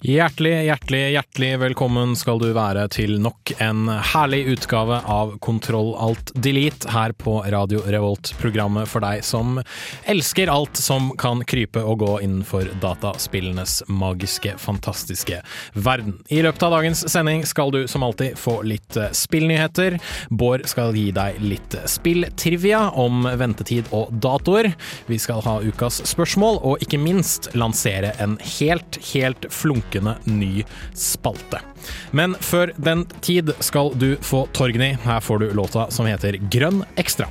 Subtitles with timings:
[0.00, 3.82] Hjertelig, hjertelig, hjertelig velkommen skal du være til nok en
[4.14, 9.58] herlig utgave av Kontroll alt delete her på Radio Revolt, programmet for deg som
[10.08, 15.42] elsker alt som kan krype og gå innenfor dataspillenes magiske, fantastiske
[15.76, 16.16] verden.
[16.32, 19.98] I løpet av dagens sending skal du som alltid få litt eh, spillnyheter.
[20.32, 24.72] Bård skal gi deg litt spilltrivia om ventetid og datoer.
[25.12, 29.50] Vi skal ha ukas spørsmål, og ikke minst lansere en helt, helt
[29.90, 31.60] flunkende ny spalte.
[32.10, 34.96] Men før den tid skal du få Torgny.
[35.04, 37.26] Her får du låta som heter Grønn ekstra.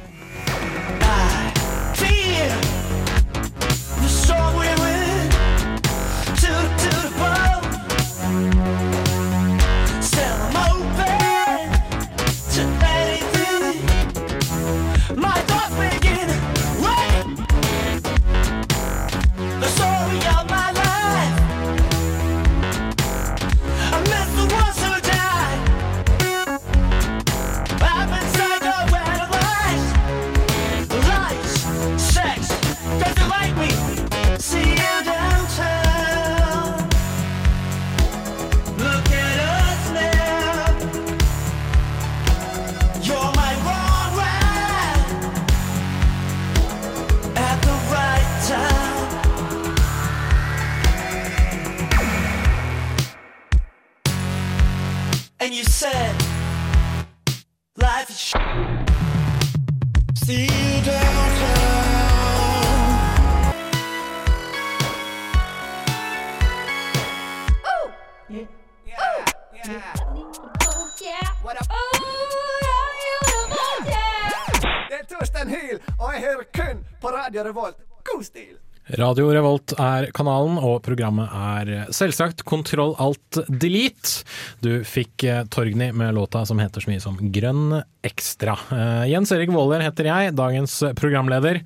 [78.99, 84.26] Radio Revolt er kanalen, og programmet er selvsagt Kontroll alt delete.
[84.65, 88.58] Du fikk eh, Torgny med låta som heter så mye som Grønn ekstra.
[88.76, 91.61] Eh, Jens Erik Våler heter jeg, dagens programleder.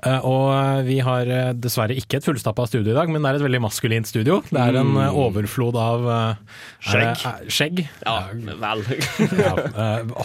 [0.00, 1.28] Eh, og vi har
[1.60, 4.40] dessverre ikke et fullstappa studio i dag, men det er et veldig maskulint studio.
[4.48, 6.08] Det er en eh, overflod av
[6.80, 7.24] Skjegg.
[7.34, 7.84] er Skjegg.
[8.06, 8.18] Ja,
[8.64, 8.84] vel.
[9.38, 9.52] Ja,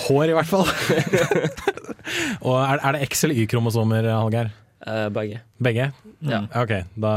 [0.07, 0.68] hår, i hvert fall.
[2.47, 4.53] og er, er det X- eller Y-kromosomer, Hallgeir?
[4.85, 5.39] Eh, begge.
[5.63, 5.91] Begge?
[6.27, 6.41] Ja.
[6.59, 7.13] Ok, da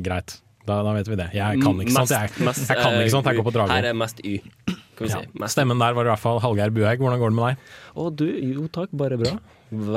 [0.00, 0.38] greit.
[0.64, 1.30] Da, da vet vi det.
[1.34, 2.12] Jeg kan ikke sånt.
[2.14, 3.72] Jeg, Mest- jeg kan ikke sånt, jeg går på drager.
[3.74, 4.36] Her er mest Y,
[4.68, 5.20] kan vi Ja.
[5.20, 5.28] si.
[5.34, 5.56] Mest.
[5.56, 6.98] Stemmen der var i hvert fall Hallgeir Buhaug.
[7.02, 7.56] Hvordan går det med deg?
[7.96, 9.38] Å du, jo takk, bare bra.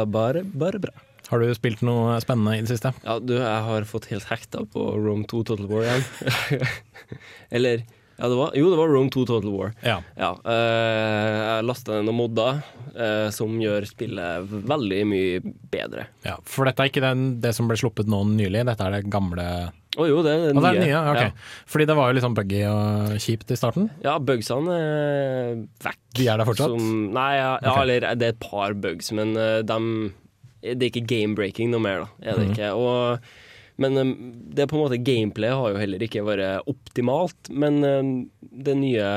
[0.05, 0.91] Bare, bare bra.
[1.29, 2.91] Har du spilt noe spennende i det siste?
[3.05, 6.67] Ja, du, jeg har fått helt hekta på Rome 2 Total War igjen.
[7.51, 7.83] Eller
[8.17, 9.73] ja, det var, Jo, det var Rome 2 Total War.
[9.83, 9.97] Ja.
[10.17, 12.61] Ja, eh, jeg lasta ned noen modder
[12.95, 16.07] eh, som gjør spillet veldig mye bedre.
[16.25, 16.37] ja.
[16.47, 19.45] For dette er ikke den, det som ble sluppet nå nylig, dette er det gamle
[19.95, 21.01] Å jo, det er det Å, det er nye?
[21.13, 21.29] Okay.
[21.31, 21.63] Ja.
[21.71, 23.85] Fordi det var jo litt sånn buggy og kjipt i starten.
[24.03, 25.55] Ja, bugsene er
[25.85, 26.01] vekk.
[26.19, 26.73] De er der fortsatt?
[26.75, 27.81] Som, nei, ja, ja, Ok.
[27.85, 30.13] eller det er et par bugs, men uh, dem
[30.65, 32.07] Det er ikke game-breaking noe mer, da.
[32.31, 32.53] Er det Mhm.
[32.55, 32.69] ikke.
[32.73, 33.19] Og,
[33.81, 34.13] men um,
[34.55, 37.51] det er på en måte gameplay har jo heller ikke vært optimalt.
[37.51, 39.09] Men um, det nye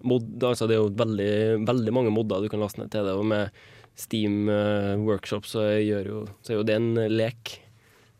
[0.00, 1.32] mod, altså Det er jo veldig,
[1.68, 3.50] veldig mange modder du kan laste ned til det, og med
[3.98, 7.58] Steam uh, Workshop så, jo, så er jo det en lek.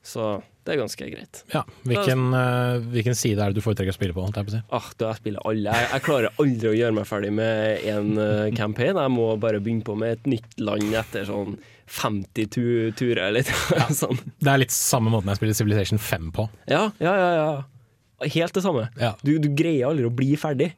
[0.04, 1.40] Så det er ganske greit.
[1.54, 1.62] Ja.
[1.88, 4.26] Hvilken, eh, hvilken side er det du foretrekker å spille på?
[4.28, 4.60] jeg på si?
[4.76, 5.72] Ah, da jeg spiller alle.
[5.72, 9.00] Jeg, jeg klarer aldri å gjøre meg ferdig med en uh, campaign.
[9.00, 11.56] Jeg må bare begynne på med et nytt land etter sånn
[11.90, 12.62] 50 tu
[12.98, 13.48] turer eller
[14.02, 14.20] sånn.
[14.38, 16.46] Det er litt samme måten jeg spiller Civilization 5 på.
[16.70, 18.28] Ja, ja, ja, ja.
[18.30, 18.86] Helt det samme.
[19.00, 19.14] Ja.
[19.26, 20.72] Du, du greier aldri å bli ferdig.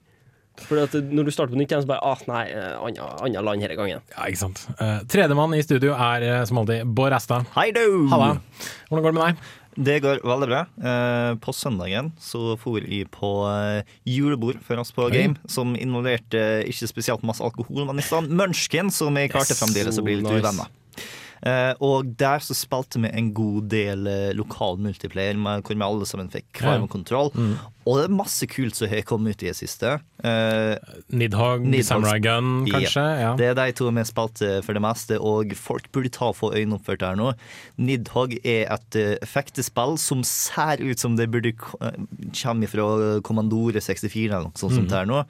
[0.62, 3.76] Fordi at når du starter på nytt igjen, så bare ah, Nei, annet land denne
[3.78, 4.02] gangen.
[4.12, 4.66] Ja, ikke sant.
[4.76, 7.48] Uh, Tredjemann i studio er eh, som alltid Bård Æstad.
[7.56, 7.82] Hei du!
[8.12, 8.34] Halla.
[8.90, 9.50] Hvordan går det med deg?
[9.72, 10.60] Det går veldig bra.
[10.84, 15.14] Eh, på søndagen så for jeg på eh, julebord for oss på Oi.
[15.14, 19.62] Game, som involverte ikke spesielt masse alkohol, men i stedet Munchkin, som jeg klarte Yes,
[19.64, 20.44] fremdeles å bli litt so nice.
[20.44, 20.78] uvenner.
[21.42, 26.06] Eh, og der så spilte vi en god del eh, lokal multiplayer, hvor vi alle
[26.06, 27.32] sammen fikk hver og kontroll.
[27.82, 29.96] Og det er masse kult som har kommet ut i det siste.
[30.22, 30.76] Uh,
[31.10, 33.02] Nidhogg, Nidhogg- Samurai Gun, kanskje?
[33.18, 33.32] Ja.
[33.40, 36.52] Det er de to vi spilte for det meste, og folk burde ta og få
[36.54, 37.32] øynene opp for det her nå.
[37.82, 41.80] Nidhogg er et uh, fektespill som ser ut som det burde ko-
[42.38, 42.86] komme fra
[43.26, 44.88] Kommandore 64 eller noe sånt mm.
[44.92, 45.24] det her nå.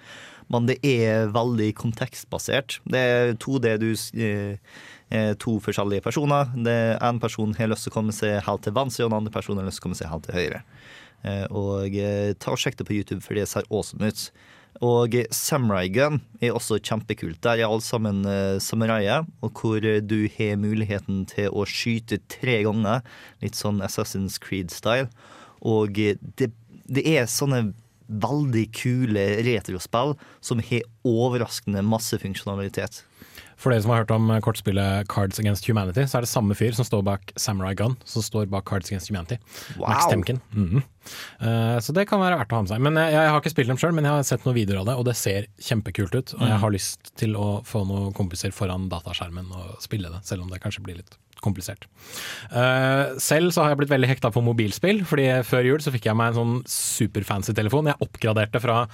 [0.53, 2.81] Men det er veldig kontekstbasert.
[2.93, 4.57] Det er 2D du s- eh, eh,
[5.43, 6.49] To forskjellige personer.
[7.05, 9.61] En person har lyst til å komme seg helt til venstre, og den andre personen
[9.61, 10.63] har lyst til å komme seg helt til høyre.
[11.23, 14.25] Eh, Og eh, ta og Sjekk det på YouTube, for det ser awesome ut.
[14.81, 17.43] Og eh, Samurai Gun er også kjempekult.
[17.45, 18.25] Der er alle sammen
[18.63, 23.05] samuraier, og hvor eh, du har muligheten til å skyte tre ganger.
[23.45, 25.11] Litt sånn Assassin's Creed-style.
[25.61, 26.51] Og eh, det,
[26.89, 27.75] det er sånne
[28.13, 33.05] veldig kule retrospill som har overraskende masse funksjonalitet.
[33.63, 36.75] For dere som har hørt om kortspillet Cards Against Humanity, så er det samme fyr
[36.75, 39.39] som står bak Samurai Gun, som står bak Cards Against Humanity.
[39.79, 40.11] Max Wow.
[40.11, 40.41] Temkin.
[40.53, 40.83] -hmm.
[41.41, 42.81] Eh, så det kan være verdt å ha med seg.
[42.81, 44.87] Men jeg, jeg har ikke spilt dem sjøl, men jeg har sett noen videoer av
[44.87, 46.35] det, og det ser kjempekult ut.
[46.39, 50.43] Og jeg har lyst til å få noen kompiser foran dataskjermen og spille det, selv
[50.43, 51.89] om det kanskje blir litt komplisert.
[52.55, 56.07] Eh, selv så har jeg blitt veldig hekta på mobilspill, fordi før jul så fikk
[56.07, 57.91] jeg meg en sånn superfancy telefon.
[57.91, 58.85] Jeg oppgraderte fra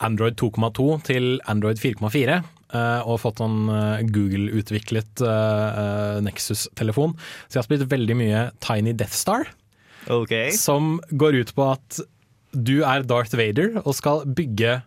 [0.00, 2.40] Android 2,2 til Android 4,4.
[2.74, 7.16] Eh, og fått sånn eh, Google-utviklet eh, Nexus-telefon.
[7.46, 9.48] Så jeg har spilt veldig mye Tiny Death Star
[10.06, 10.52] okay.
[10.56, 12.00] som går ut på at
[12.56, 14.80] du er Darth Vader og skal bygge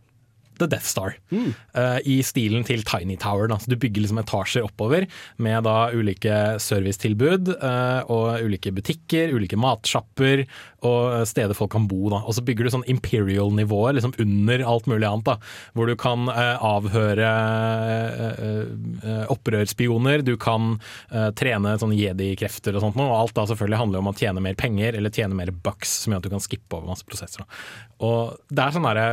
[0.62, 1.18] The Death Star.
[1.34, 3.50] eh, I stilen til Tiny Tower.
[3.52, 3.60] Da.
[3.62, 5.08] Så du bygger liksom etasjer oppover
[5.42, 10.46] med da ulike servicetilbud uh, og ulike butikker, ulike matsjapper
[10.88, 12.10] og steder folk kan bo.
[12.14, 12.22] Da.
[12.26, 15.28] Og så bygger du sånn Imperial-nivåer liksom under alt mulig annet.
[15.28, 15.38] Da.
[15.78, 17.32] Hvor du kan uh, avhøre
[18.22, 20.76] eh, eh, opprørsspioner, du kan
[21.12, 23.00] eh, trene sånn jedi-krefter og sånt.
[23.02, 26.14] Og alt da selvfølgelig handler om å tjene mer penger eller tjene mer bucks, som
[26.14, 27.46] gjør at du kan skippe over masse prosesser.
[27.46, 27.62] Da.
[28.08, 29.08] Og det er sånn derre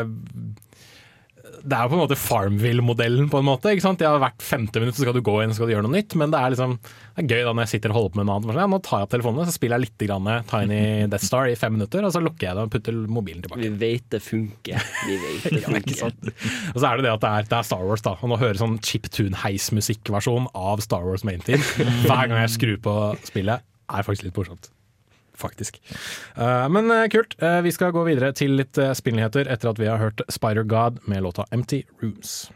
[1.63, 3.73] det er jo på en måte Farmville-modellen, på en måte.
[3.75, 4.03] ikke sant?
[4.05, 6.15] Ja, Hvert femte minutt så skal du gå inn og skal du gjøre noe nytt,
[6.21, 8.29] men det er liksom det er gøy da når jeg sitter og holder på med
[8.29, 8.61] noe annet.
[8.61, 11.57] Ja, nå tar jeg opp telefonene, så spiller jeg litt grann Tiny Death Star i
[11.59, 13.65] fem minutter, og så lukker jeg det og putter mobilen tilbake.
[13.65, 14.89] Vi vet det funker.
[15.09, 16.33] Vi vet det funker.
[16.75, 18.15] Og så er det det at det er, det er Star Wars, da.
[18.23, 21.63] Og nå hører sånn chiptune-heismusikkversjon av Star Wars Main Team
[22.07, 22.97] hver gang jeg skrur på
[23.27, 24.71] spillet, er faktisk litt morsomt.
[25.39, 25.81] Faktisk.
[26.37, 27.37] Eh, men eh, kult.
[27.43, 30.67] Eh, vi skal gå videre til litt uh, spillnyheter etter at vi har hørt Spider
[30.67, 32.51] God med låta Empty Rooms.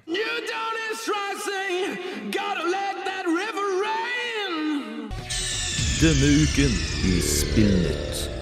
[6.02, 6.72] Denne uken
[7.06, 8.41] i Spillnytt.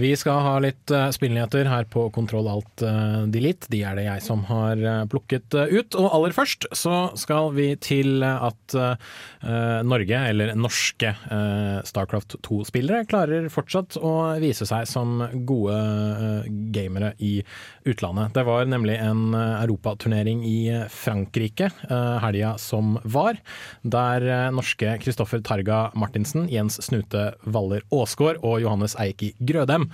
[0.00, 3.68] Vi skal ha litt uh, spillnyheter her på Kontroll Alt eh, Delete.
[3.72, 5.96] De er det jeg som har eh, plukket eh, ut.
[5.98, 12.38] Og aller først så skal vi til eh, at eh, Norge, eller norske eh, Starcraft
[12.46, 17.40] 2-spillere, klarer fortsatt å vise seg som gode eh, gamere i
[17.88, 18.32] utlandet.
[18.36, 20.58] Det var nemlig en eh, europaturnering i
[20.92, 23.38] Frankrike helga som var,
[23.82, 29.89] der eh, norske Kristoffer Targa Martinsen, Jens Snute Waller Aasgaard og Johannes Eiki Grødem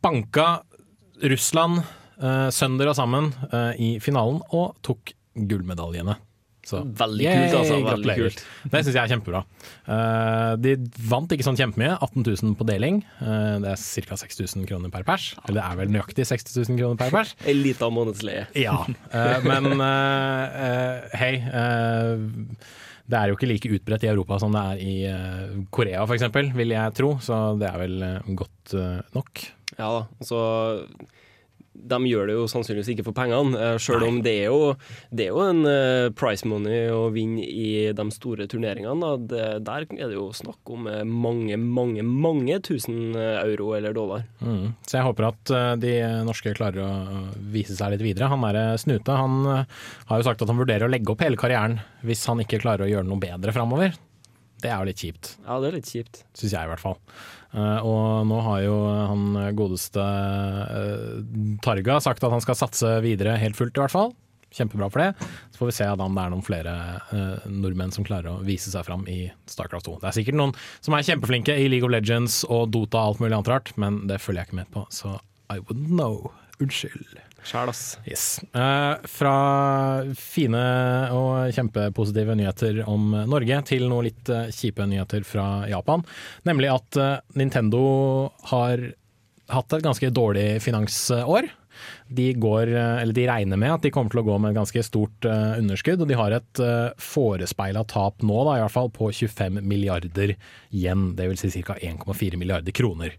[0.00, 0.48] banka
[1.20, 1.82] Russland
[2.22, 6.16] uh, og sammen uh, i finalen og tok gullmedaljene.
[6.70, 7.76] Så, Veldig kult, altså.
[7.86, 8.42] Veldig kult.
[8.70, 9.40] Det syns jeg er kjempebra.
[9.88, 10.74] Uh, de
[11.10, 13.00] vant ikke sånn kjempemye, 18 000 på deling.
[13.22, 13.80] Uh, det er
[14.10, 14.18] ca.
[14.20, 15.30] 6000 kroner per pers.
[15.46, 17.32] Eller det er vel nøyaktig 60 000 kroner per pers.
[17.48, 18.46] En lita månedsleie.
[18.60, 18.78] Ja,
[19.10, 19.80] Uh, men
[21.18, 21.32] hei.
[23.10, 26.28] Det er jo ikke like utbredt i Europa som det er i eh, Korea f.eks.,
[26.56, 27.14] vil jeg tro.
[27.22, 29.46] Så det er vel eh, godt eh, nok.
[29.78, 30.38] Ja da, altså
[31.72, 34.74] de gjør det jo sannsynligvis ikke for pengene, sjøl selv om det er jo,
[35.14, 39.12] det er jo en eh, price money å vinne i de store turneringene.
[39.30, 43.94] Det, der er det jo snakk om eh, mange, mange, mange tusen eh, euro eller
[43.96, 44.26] dollar.
[44.42, 44.72] Mm.
[44.86, 45.94] Så jeg håper at eh, de
[46.26, 48.30] norske klarer å eh, vise seg litt videre.
[48.32, 51.38] Han derre Snute han eh, har jo sagt at han vurderer å legge opp hele
[51.40, 53.94] karrieren hvis han ikke klarer å gjøre noe bedre framover.
[54.60, 55.36] Det er jo litt kjipt.
[55.46, 56.24] Ja, det er litt kjipt.
[56.36, 56.98] syns jeg i hvert fall.
[57.50, 58.74] Eh, og nå har jo
[59.10, 61.20] han godeste eh,
[61.64, 64.12] Targa sagt at han skal satse videre helt fullt, i hvert fall.
[64.54, 65.30] Kjempebra for det.
[65.54, 66.74] Så får vi se om det er noen flere
[67.14, 69.96] eh, nordmenn som klarer å vise seg fram i Starcraft 2.
[70.02, 73.24] Det er sikkert noen som er kjempeflinke i League of Legends og Dota og alt
[73.24, 75.18] mulig annet rart, men det følger jeg ikke med på, så
[75.50, 76.30] I wouldn't know.
[76.60, 77.20] Unnskyld.
[77.46, 77.84] Sjæl, ass.
[78.04, 78.24] Yes.
[78.52, 79.34] Eh, fra
[80.18, 80.64] fine
[81.16, 86.04] og kjempepositive nyheter om Norge til noe litt eh, kjipe nyheter fra Japan.
[86.48, 87.82] Nemlig at eh, Nintendo
[88.52, 88.84] har
[89.50, 91.48] hatt et ganske dårlig finansår.
[92.12, 94.60] de, går, eh, eller de regner med at de kommer til å gå med et
[94.60, 96.04] ganske stort underskudd.
[96.04, 96.64] Og de har et
[97.00, 100.36] forespeila tap nå, da, i hvert fall, på 25 milliarder
[100.76, 101.14] yen.
[101.16, 101.80] Det vil si ca.
[101.80, 103.16] 1,4 milliarder kroner.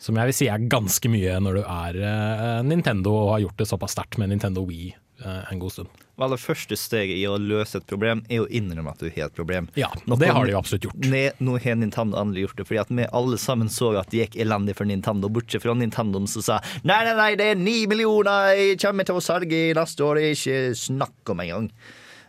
[0.00, 3.60] Som jeg vil si er ganske mye når du er eh, Nintendo og har gjort
[3.60, 5.90] det såpass sterkt med Nintendo Wii eh, en god stund.
[6.20, 9.28] Vel, det første steget i å løse et problem er å innrømme at du har
[9.28, 9.68] et problem.
[9.76, 11.08] Ja, og det har de jo absolutt gjort.
[11.12, 14.24] Ne, nå har Nintendo endelig gjort det, fordi at vi alle sammen så at det
[14.24, 17.78] gikk elendig for Nintendo, bortsett fra Nintendo som sa nei, nei, nei, det er ni
[17.90, 21.70] millioner jeg kommer til å selge i neste år, er ikke snakk om engang.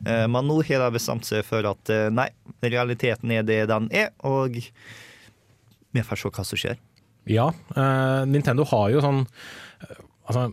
[0.01, 2.31] Uh, men nå har de bestemt seg for at eh, nei,
[2.63, 4.55] realiteten er det den er, og
[5.91, 6.79] vi får se hva som skjer.
[7.29, 10.49] Ja, Uh, Nintendo har jo sånn uh, Altså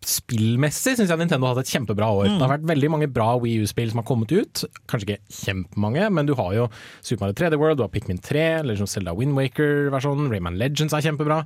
[0.00, 2.30] Spillmessig syns jeg Nintendo har hatt et kjempebra år.
[2.30, 4.62] Det har vært veldig mange bra Wii U-spill som har kommet ut.
[4.88, 6.64] Kanskje ikke kjempemange, men du har jo
[7.04, 11.04] Super Mario 3D World, du har Pikmin 3, Legend of Zelda Windwaker-versjonen, Rayman Legends er
[11.04, 11.42] kjempebra.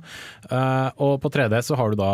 [0.47, 2.13] Uh, og på 3D så har du da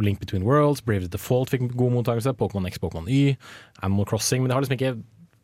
[0.00, 3.36] Link Between Worlds, Brave Default fikk god mottakelse, Pokémon X, Pokémon Y,
[3.84, 4.94] Animal Crossing, men det har liksom ikke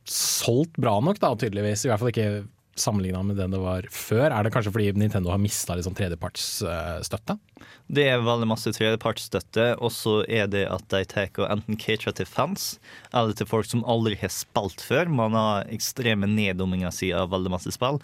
[0.08, 1.84] solgt bra nok, da, tydeligvis.
[1.84, 2.30] I hvert fall ikke
[2.78, 4.30] sammenligna med det det var før.
[4.30, 7.36] Er det kanskje fordi Nintendo har mista liksom tredjepartsstøtte?
[7.90, 12.28] Det er veldig masse tredjepartsstøtte, og så er det at de tar enten caterer til
[12.28, 12.72] fans,
[13.16, 15.10] eller til folk som aldri har spilt før.
[15.10, 18.00] Man har ekstreme neddomminger siden av veldig masse spill.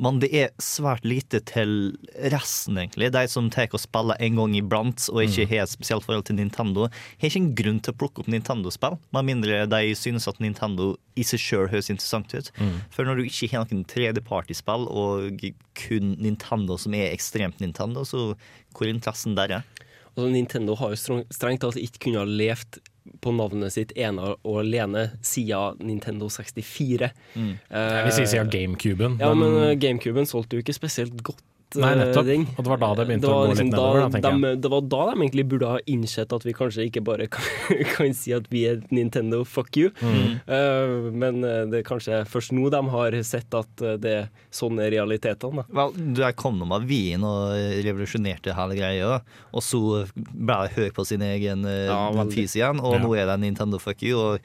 [0.00, 1.96] Men det er svært lite til
[2.32, 3.10] resten, egentlig.
[3.14, 6.38] De som tar og spiller en gang iblant, og ikke har et spesielt forhold til
[6.40, 10.40] Nintendo, har ikke en grunn til å plukke opp Nintendo-spill, med mindre de synes at
[10.42, 12.50] Nintendo i seg sjøl høres interessant ut.
[12.94, 15.44] For når du ikke har noen tredjepartyspill, og
[15.80, 18.32] kun Nintendo som er ekstremt Nintendo, så
[18.74, 19.86] hvor er interessen der er?
[20.10, 22.80] Altså, Nintendo har jo strengt tatt ikke kunnet ha levd
[23.20, 27.10] på navnet sitt ene og alene siden Nintendo 64.
[27.34, 27.52] Mm.
[27.70, 29.18] Uh, Jeg vil si siden GameCuben.
[29.20, 31.42] Ja, men men- eh, GameCuben solgte jo ikke spesielt godt.
[31.78, 32.26] Nei, eh, nettopp.
[32.26, 32.46] den.
[32.56, 34.10] Og det var da det begynte Det var å gå litt liksom nedover, da, da,
[34.16, 34.40] tenker jeg.
[34.42, 37.44] de, det var da de egentlig burde ha innsett at vi kanskje ikke bare kan,
[37.94, 39.92] kan si at vi er Nintendo, fuck you.
[40.00, 40.40] Mm.
[40.48, 44.80] Uh, men eh, det er kanskje først nå de har sett at det er sånn
[44.82, 45.62] er realitetene.
[45.62, 45.66] Da.
[45.80, 47.54] Vel, der kom de av vien og
[47.86, 49.20] revolusjonerte hele greia,
[49.54, 49.80] og så
[50.16, 53.02] ble de høy på sin egen Ja, fis igjen, og Ja.
[53.04, 54.18] nå er det Nintendo fuck you.
[54.18, 54.40] og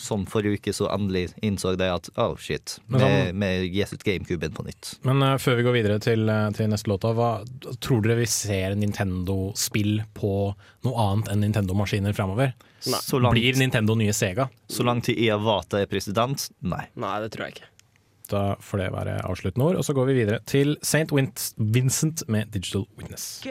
[0.00, 4.64] Sånn forrige uke så endelig innså de at oh shit, vi gir ut GameCuben på
[4.66, 4.94] nytt.
[5.06, 7.30] Men uh, før vi går videre til, eh, til neste låta, hva
[7.82, 10.34] tror dere vi ser Nintendo-spill på
[10.86, 12.54] noe annet enn Nintendo-maskiner framover?
[13.30, 14.48] Blir Nintendo nye Sega?
[14.70, 16.86] så langt til Iavata er president, nei.
[16.96, 17.68] Nei, det tror jeg ikke.
[18.30, 19.80] Da får det være avsluttende ord.
[19.80, 21.10] Og så går vi videre til St.
[21.58, 23.42] Vincent med Digital Witness.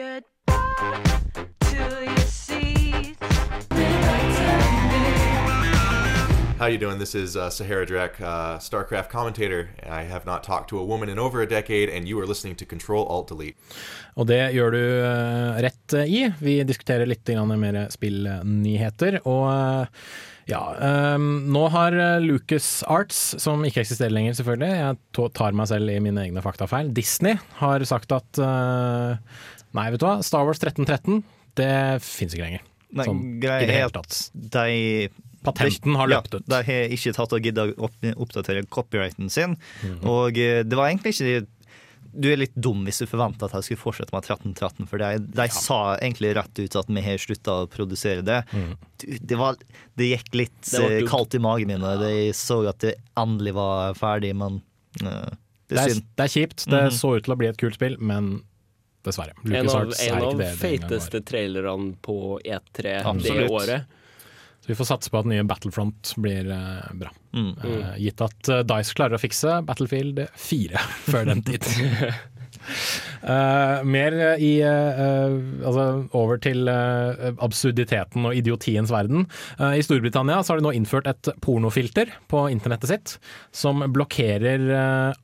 [6.60, 6.98] How you doing?
[6.98, 9.70] This is uh, Sahara Drek, uh, StarCraft commentator.
[9.88, 12.54] I have not talked to a woman in over a decade, and you are listening
[12.56, 13.56] to Control Alt Delete.
[14.20, 16.20] Og det gjør du uh, rett eh, i.
[16.36, 19.22] Vi diskuterer litt grann mer spillnyheter.
[19.24, 20.04] Og eh,
[20.52, 20.60] ja,
[21.14, 25.88] Um, nå har eh, Lucas Arts, som ikke eksisterer lenger selvfølgelig, jeg tar meg selv
[25.88, 29.16] i mine egne faktafeil, Disney har sagt at uh,
[29.78, 31.22] nei, vet du hva, Star Wars 1313,
[31.56, 31.72] det
[32.04, 32.68] fins ikke lenger.
[32.90, 34.22] Nei, Sånn, i greia det er hele at tatt.
[34.34, 36.44] de Patenten har løpt ut.
[36.48, 37.88] Ja, de har ikke tatt og gidda å
[38.20, 39.56] oppdatere copyrighten sin.
[39.84, 40.04] Mhm.
[40.04, 41.46] Og eh, det var egentlig ikke
[42.12, 45.10] Du er litt dum hvis du forventer at jeg skulle fortsette med 1313, for de,
[45.30, 48.40] de sa egentlig rett ut at vi har slutta å produsere det.
[48.50, 48.72] Mm.
[49.30, 49.54] Det, var,
[49.94, 52.96] det gikk litt Det var eh, kaldt i magen min, og de så at det
[53.16, 54.58] endelig var ferdig, men
[55.04, 55.30] uh,
[55.70, 56.08] det Det er synd.
[56.18, 56.66] det er kjipt.
[56.66, 56.98] Det Mhm.
[56.98, 58.42] så ut til å bli et kult spill, men
[59.06, 59.32] dessverre.
[59.46, 60.58] En av, er en av det det en var.
[60.66, 63.50] feiteste trailerne på E3 det Absolutt.
[63.50, 63.86] året.
[64.70, 67.08] Så vi får satse på at nye Battlefront blir eh, bra.
[67.34, 67.54] Mm.
[67.58, 71.64] Uh, gitt at eh, Dice klarer å fikse Battlefield 4 før den tid.
[73.26, 75.34] Uh, mer i uh,
[75.66, 79.26] Altså over til uh, absurditeten og idiotiens verden.
[79.58, 83.16] I Storbritannia så har de nå innført et pornofilter på internettet sitt
[83.50, 84.68] som blokkerer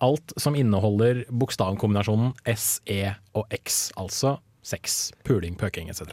[0.02, 3.92] alt som inneholder bokstavkombinasjonen S, E og X.
[3.94, 6.10] Altså sex, puling, pøking etc.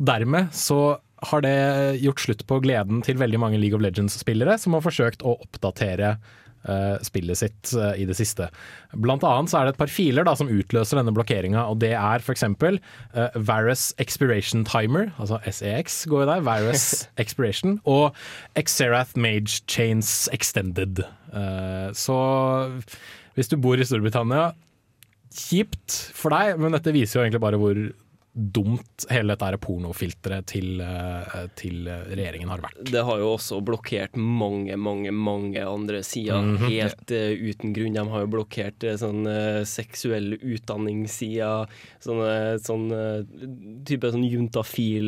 [0.00, 0.98] Dermed så
[1.28, 1.56] har det
[2.00, 6.14] gjort slutt på gleden til veldig mange League of Legends-spillere som har forsøkt å oppdatere
[6.68, 8.48] uh, spillet sitt uh, i det siste.
[8.92, 11.92] Blant annet så er det et par filer da, som utløser denne blokkeringa, og det
[11.98, 12.46] er f.eks.
[12.46, 16.88] Uh, Varus Expiration Timer, altså SEX går jo der, Varus
[17.22, 18.16] Expiration, og
[18.58, 21.04] Xerath Mage Chains Extended.
[21.34, 22.18] Uh, så
[23.36, 24.50] hvis du bor i Storbritannia,
[25.30, 27.78] kjipt for deg, men dette viser jo egentlig bare hvor
[28.32, 32.78] dumt hele dette pornofilteret til, eh, til regjeringen har vært.
[32.90, 36.68] Det har jo også blokkert mange, mange mange andre sider Mhm.
[36.70, 37.92] helt uh, uten grunn.
[37.94, 41.66] De har jo blokkert uh, sånn uh, seksuelle utdanningssider,
[42.00, 43.22] sånne sånn eh,
[43.84, 44.24] type sånn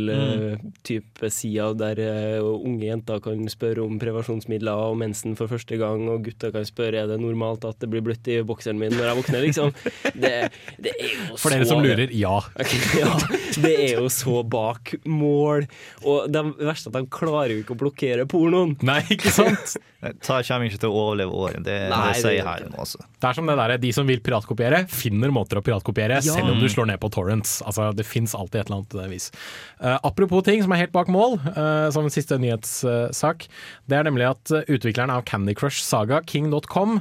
[0.02, 6.04] juntafil-type sider der eh, unge jenter kan spørre om prevensjonsmidler og mensen for første gang,
[6.10, 9.08] og gutter kan spørre er det normalt at det blir bløtt i bokseren min når
[9.10, 9.72] jeg våkner, liksom.
[10.16, 10.34] Det,
[10.82, 12.36] det er jo For dere som lurer, ja.
[13.00, 13.11] ja,
[13.64, 15.66] det er jo så bak mål.
[16.06, 18.76] Og det verste er at de klarer jo ikke å blokkere pornoen.
[18.86, 19.76] Nei, ikke sant?
[20.02, 21.62] Ta kommer ikke til å overleve året.
[21.62, 23.04] Det, Nei, det sier her nå, også.
[23.22, 26.34] Det er som det der, De som vil piratkopiere, finner måter å piratkopiere, Ja.
[26.34, 27.60] selv om du slår ned på torrents.
[27.62, 29.30] Altså, Det fins alltid et eller annet vis.
[29.78, 33.46] Uh, apropos ting som er helt bak mål, uh, som en siste nyhetssak.
[33.88, 37.00] det er nemlig at utvikleren av Candy Crush Saga, King.com,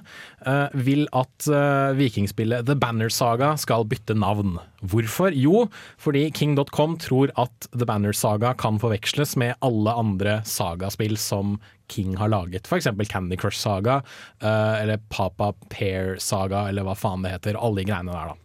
[0.74, 4.56] vil at eh, vikingspillet The Banner Saga skal bytte navn.
[4.82, 5.36] Hvorfor?
[5.38, 5.68] Jo,
[6.02, 11.60] fordi King.com tror at The Banner Saga kan forveksles med alle andre sagaspill som
[11.92, 12.66] King har laget.
[12.72, 12.88] F.eks.
[13.12, 14.00] Candy Crush Saga,
[14.42, 17.60] eh, eller Papa Pear Saga, eller hva faen det heter.
[17.62, 18.38] Alle de greiene der, da.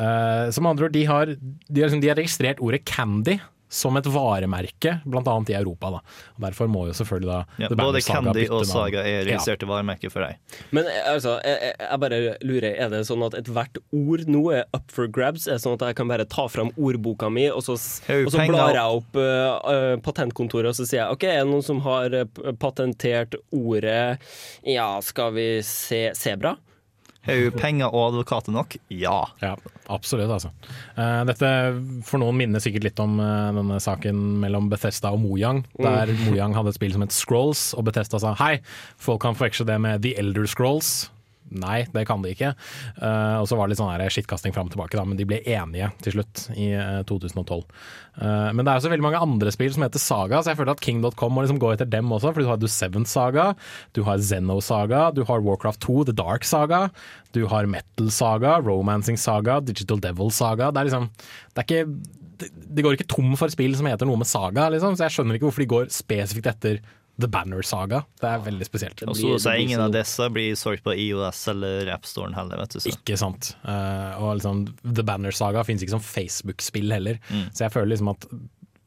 [0.00, 3.38] Eh, som andre ord, de har, de, har, liksom- de har registrert ordet candy
[3.68, 5.34] som et varemerke, bl.a.
[5.48, 5.90] i Europa.
[5.90, 6.00] Da.
[6.36, 8.66] Og Derfor må jo selvfølgelig da Ja, både Candy og.
[8.66, 9.38] Saga er Ja.
[9.66, 10.36] varemerker for deg.
[10.70, 14.64] Men eh, altså, jeg, jeg- bare lurer, er det sånn at ethvert ord nå er
[14.74, 15.46] up for grabs?
[15.48, 18.46] Er det sånn at jeg kan bare ta fram ordboka mi, og så, og så
[18.46, 22.10] blar jeg opp eh, patentkontoret, og så sier jeg OK, er det noen som har
[22.60, 24.18] patentert ordet
[24.66, 26.56] Ja, skal vi se sebra?
[27.24, 28.76] Har hun penger og advokater nok?
[28.92, 29.22] Ja.
[29.40, 29.54] Ja,
[29.92, 30.50] absolutt, altså.
[30.96, 31.50] Eh, dette
[32.04, 36.56] for noen minner sikkert litt om eh, denne saken mellom Bethesda og Mojang, der Mojang
[36.56, 38.58] hadde et spill som het Scrolls, og Bethesda sa hei,
[39.00, 41.08] folk kan forveksle det med The Elder Scrolls.
[41.52, 42.54] Nei, det kan de ikke.
[42.96, 45.42] Uh, og så var det litt sånn skittkasting fram og tilbake, da, men de ble
[45.44, 47.60] enige til slutt i uh, 2012.
[48.16, 50.74] Uh, men det er også veldig mange andre spill som heter Saga, så jeg føler
[50.74, 52.32] at King.com må liksom gå etter dem også.
[52.32, 53.50] For du har The Seven Saga,
[53.94, 56.88] du har Zeno Saga, du har Warcraft 2, The Dark Saga,
[57.36, 60.72] du har Metal Saga, Romancing Saga, Digital Devil Saga.
[60.72, 61.08] Det er liksom
[61.54, 64.96] Det er ikke De går ikke tom for spill som heter noe med saga, liksom,
[64.96, 66.80] så jeg skjønner ikke hvorfor de går spesifikt etter
[67.20, 68.02] The Banner Saga.
[68.20, 69.04] Det er veldig spesielt.
[69.06, 72.80] Og så sier ingen av disse blir solgt på IOS eller AppStoren heller, vet du.
[72.82, 72.90] Så.
[72.90, 73.52] Ikke sant.
[73.62, 77.20] Uh, og liksom, The Banner Saga finnes ikke som Facebook-spill heller.
[77.52, 78.28] Så jeg føler liksom at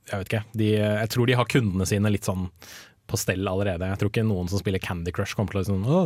[0.08, 0.44] Jeg vet ikke.
[0.60, 2.46] De, jeg tror de har kundene sine litt sånn
[3.08, 3.88] på stell allerede.
[3.92, 6.02] Jeg tror ikke noen som spiller Candy Crush kommer til å sånn Å,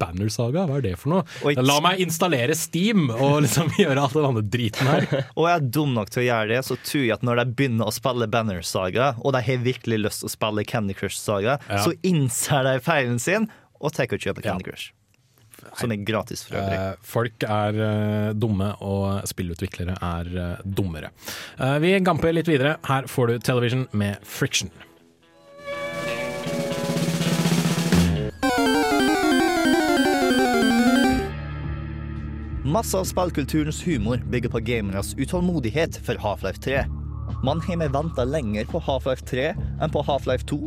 [0.00, 1.24] Banner Saga, hva er det for noe?
[1.48, 1.54] Oi.
[1.60, 5.06] La meg installere Steam og liksom gjøre all den andre driten her.
[5.38, 7.56] Og jeg er dum nok til å gjøre det, så tror jeg at når de
[7.60, 11.18] begynner å spille Banner Saga, og de har virkelig lyst til å spille Candy Crush
[11.20, 11.82] Saga, Ja.
[11.84, 14.54] så innser de feilen sin og tar og kjøper Ja.
[14.54, 14.92] Candy Crush.
[15.78, 16.76] Som er gratis for øvrig.
[16.78, 21.10] Eh, folk er eh, dumme, og spillutviklere er eh, dummere.
[21.82, 22.76] Vi gamper litt videre.
[22.86, 24.70] Her får du Television med Friction.
[32.68, 36.82] Masse av spillkulturens humor bygger på gameres utålmodighet for Half-Life 3.
[37.44, 40.58] Man har med venta lenger på Half-Life 3 enn på Half-Life 2.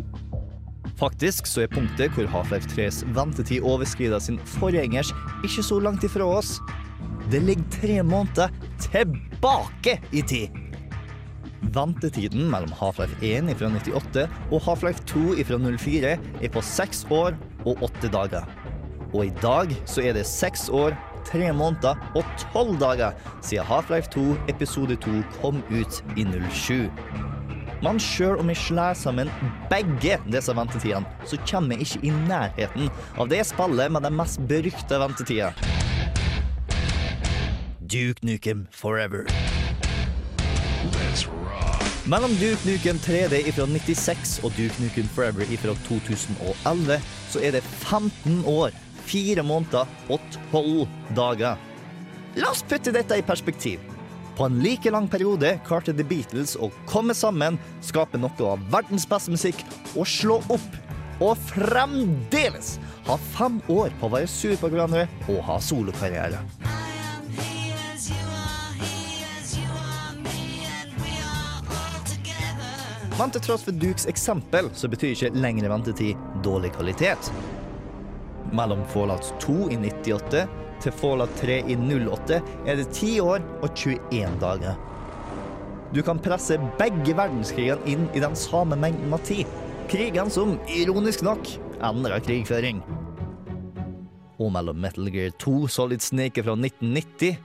[0.97, 5.11] Faktisk så er punktet hvor Half-Life 3s ventetid overskrider sin forgjengers,
[5.45, 6.55] ikke så langt ifra oss.
[7.29, 8.49] Det ligger tre måneder
[8.81, 10.57] tilbake i tid.
[11.77, 17.37] Ventetiden mellom Half-Life 1 fra 98 og Half-Life 2 fra 04 er på seks år
[17.61, 18.49] og åtte dager.
[19.13, 24.11] Og i dag så er det seks år, tre måneder og tolv dager siden Half-Life
[24.13, 26.89] 2 episode 2 kom ut i 07.
[27.81, 29.31] Men sjøl om vi slår sammen
[29.71, 34.41] begge disse ventetidene, så kommer vi ikke i nærheten av det spillet med den mest
[34.49, 35.53] berykta ventetida.
[37.81, 39.25] Duke Nukem Forever.
[42.05, 47.61] Mellom Duke Nukem 3D fra 96 og Duke Nukem Forever fra 2011 så er det
[47.63, 48.71] 15 år,
[49.07, 50.19] 4 måneder og
[50.51, 50.85] 12
[51.17, 51.59] dager.
[52.39, 53.81] La oss putte dette i perspektiv.
[54.37, 59.05] På en like lang periode klarte The Beatles å komme sammen, skape noe av verdens
[59.09, 59.59] beste musikk
[59.91, 60.77] og slå opp.
[61.21, 66.39] Og fremdeles ha fem år på å være sur på hverandre og ha solokarriere.
[73.19, 77.29] Men til tross for Dukes eksempel, så betyr ikke lengre ventetid dårlig kvalitet.
[78.51, 80.45] Mellom Fallout 2 i 98
[80.83, 84.79] til Fallout 3 i 08 er det 10 år og 21 dager.
[85.91, 89.47] Du kan presse begge verdenskrigene inn i den samme mengden av tid.
[89.91, 91.47] Krigen som, ironisk nok,
[91.83, 92.79] endrer krigføring.
[94.41, 97.35] Og mellom Metal Gear 2 Solid Snake fra 1990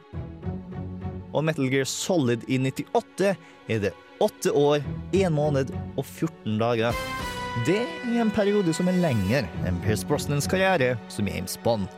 [1.36, 3.34] og Metal Gear Solid i 98
[3.68, 3.92] er det
[4.24, 4.80] åtte år,
[5.12, 6.96] én måned og 14 dager.
[7.64, 11.88] Det er en periode som er lengre enn Pierce Brosnans karriere som James Bond.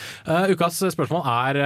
[0.48, 1.60] ukas spørsmål er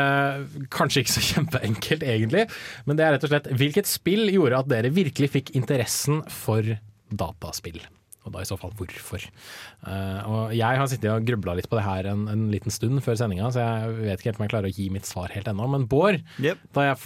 [0.75, 2.49] kanskje ikke så kjempeenkelt, egentlig.
[2.91, 6.75] Men det er rett og slett hvilket spill gjorde at dere virkelig fikk interessen for
[7.15, 7.79] dataspill?
[8.27, 9.23] Og da i så fall hvorfor.
[9.87, 13.01] Uh, og jeg har sittet og grubla litt på det her en, en liten stund
[13.07, 15.51] før sendinga, så jeg vet ikke helt om jeg klarer å gi mitt svar helt
[15.51, 15.69] ennå.
[15.73, 16.61] Men Bård, yep.
[16.77, 17.01] da jeg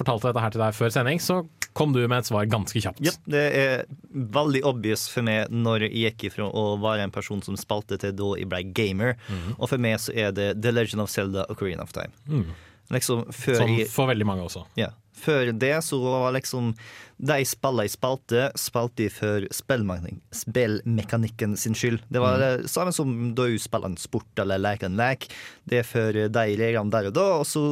[0.00, 1.40] fortalte dette her til deg før sending, så
[1.78, 3.02] kom du med et svar ganske kjapt.
[3.04, 7.42] Yep, det er veldig obvious for meg når jeg gikk ifra å være en person
[7.46, 9.54] som spalte til da jeg ble gamer, mm.
[9.58, 12.10] og for meg så er det The Legend of Zelda og Korean of Time.
[12.26, 12.50] Mm.
[12.90, 14.64] Liksom Som for veldig mange også.
[14.78, 14.90] Ja.
[15.20, 16.72] Før det så var liksom
[17.20, 22.00] De spillene jeg spilte, spilte de for spillmekanikken sin skyld.
[22.08, 25.28] Det var det samme som da du spiller en sport eller leker en lek.
[25.68, 27.26] Det er for de reglene der og da.
[27.42, 27.64] og så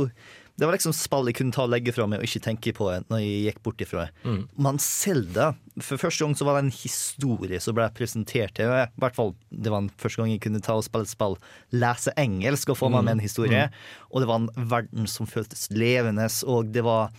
[0.58, 2.88] det var liksom spill jeg kunne ta og legge fra meg og ikke tenke på
[2.90, 4.24] det når jeg gikk bort ifra det.
[4.26, 4.40] Mm.
[4.66, 8.90] Men Selda, for første gang så var det en historie som ble presentert til meg.
[8.90, 11.38] I hvert fall, Det var den første gang jeg kunne ta og spille et spill,
[11.70, 13.68] lese engelsk og få meg med en historie.
[13.68, 13.78] Mm.
[14.10, 17.14] Og det var en verden som føltes levende, og det var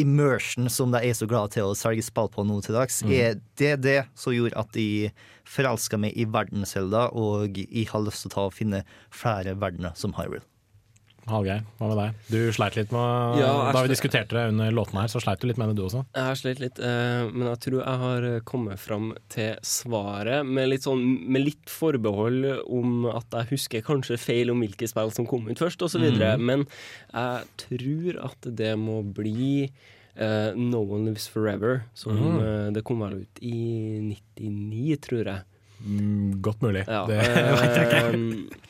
[0.00, 3.02] immersion som de er så glad til å selge spill på nå til dags.
[3.04, 3.12] Mm.
[3.12, 5.12] Er det det som gjorde at jeg
[5.48, 9.56] forelska meg i verden Zelda, og jeg har lyst til å ta og finne flere
[9.60, 10.44] verdener som Hyrule?
[11.30, 12.22] Hallgeir, hva med deg?
[12.32, 15.46] Du sleit litt med Ja, Da vi diskuterte det under låtene her, så sleit du
[15.46, 16.02] litt med det du også?
[16.16, 20.72] Jeg har slitt litt, eh, men jeg tror jeg har kommet fram til svaret med
[20.72, 25.28] litt, sånn, med litt forbehold om at jeg husker kanskje feil om hvilke spill som
[25.30, 26.08] kom ut først, osv.
[26.10, 26.42] Mm.
[26.42, 26.66] Men
[27.12, 29.70] jeg tror at det må bli
[30.12, 31.86] Uh, No One Lives Forever.
[31.96, 32.74] Som mm.
[32.76, 33.96] Det kom vel ut i
[34.36, 35.46] 99, tror jeg.
[35.82, 36.84] Mm, godt mulig.
[36.84, 37.22] Ja, det
[37.62, 38.68] vet jeg ikke.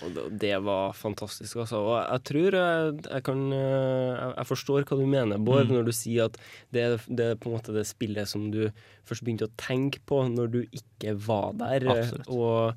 [0.00, 1.80] Eh, og det, var fantastisk, altså.
[1.84, 5.76] Og jeg tror jeg, jeg kan eh, Jeg, forstår hva du mener, Bård, Mm.
[5.78, 6.38] når du sier at
[6.74, 8.68] det, det er på en måte det spillet som du
[9.06, 11.88] først begynte å tenke på når du ikke var der.
[11.94, 12.28] Absolutt.
[12.28, 12.74] Og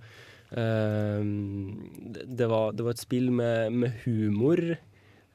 [0.56, 1.22] uh,
[2.24, 4.62] det, var, det var et spill med, med humor.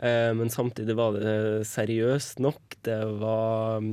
[0.02, 2.80] Uh, men samtidig var det seriøst nok.
[2.86, 3.84] Det var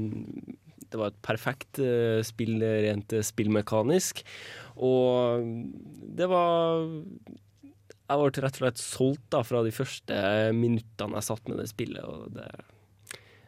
[0.89, 4.23] det var et perfekt uh, spill rent eh, spillmekanisk.
[4.79, 5.45] Og
[6.17, 6.87] det var
[8.09, 10.19] Jeg ble rett og slett solgt da fra de første
[10.57, 12.01] minuttene jeg satt med det spillet.
[12.09, 12.47] Og det,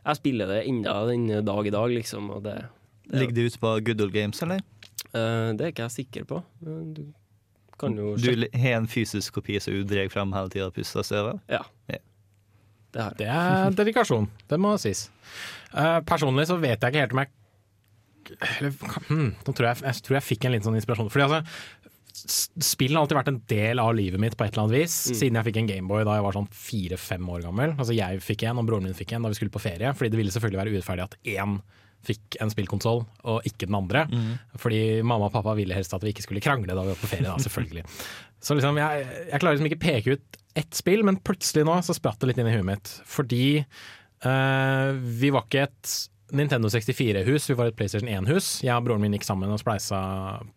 [0.02, 2.30] jeg spiller det ennå den dag i dag, liksom.
[2.36, 2.60] Og det,
[3.08, 4.62] det, Ligger det ute på Good Old Games, eller?
[5.10, 6.44] Uh, det er ikke jeg sikker på.
[6.62, 7.04] Du
[7.82, 11.06] kan jo Du har en fysisk kopi som du drar frem hele tida og puster
[11.06, 11.42] støvet?
[11.50, 11.66] Ja.
[11.90, 12.02] Ja.
[12.92, 13.04] Det.
[13.22, 15.08] Det er dedikasjon, det må sies.
[15.74, 17.38] Uh, personlig så vet jeg ikke helt om jeg
[18.32, 18.74] eller,
[19.08, 21.10] hmm, Nå tror jeg, jeg tror jeg fikk en liten sånn inspirasjon.
[21.12, 21.81] Fordi altså
[22.22, 25.16] Spill har alltid vært en del av livet mitt på et eller annet vis, Mm.
[25.20, 27.76] siden jeg fikk en Gameboy da jeg var sånn fire-fem år gammel.
[27.78, 30.10] Altså Jeg fikk en, og broren min fikk en da vi skulle på ferie, fordi
[30.12, 31.62] det ville selvfølgelig være urettferdig at én
[32.02, 34.08] fikk en spillkonsoll og ikke den andre.
[34.10, 34.40] Mm.
[34.58, 37.10] Fordi mamma og pappa ville helst at vi ikke skulle krangle da vi var på
[37.12, 37.84] ferie, da, selvfølgelig.
[38.42, 41.94] Så liksom, jeg, jeg klarer liksom ikke peke ut ett spill, men plutselig nå så
[41.94, 42.90] spratt det litt inn i huet mitt.
[43.06, 43.44] Fordi
[44.26, 45.92] eh, vi var ikke et
[46.32, 48.62] Nintendo 64-hus, vi var et PlayStation 1-hus.
[48.64, 50.00] Jeg og broren min gikk sammen og spleisa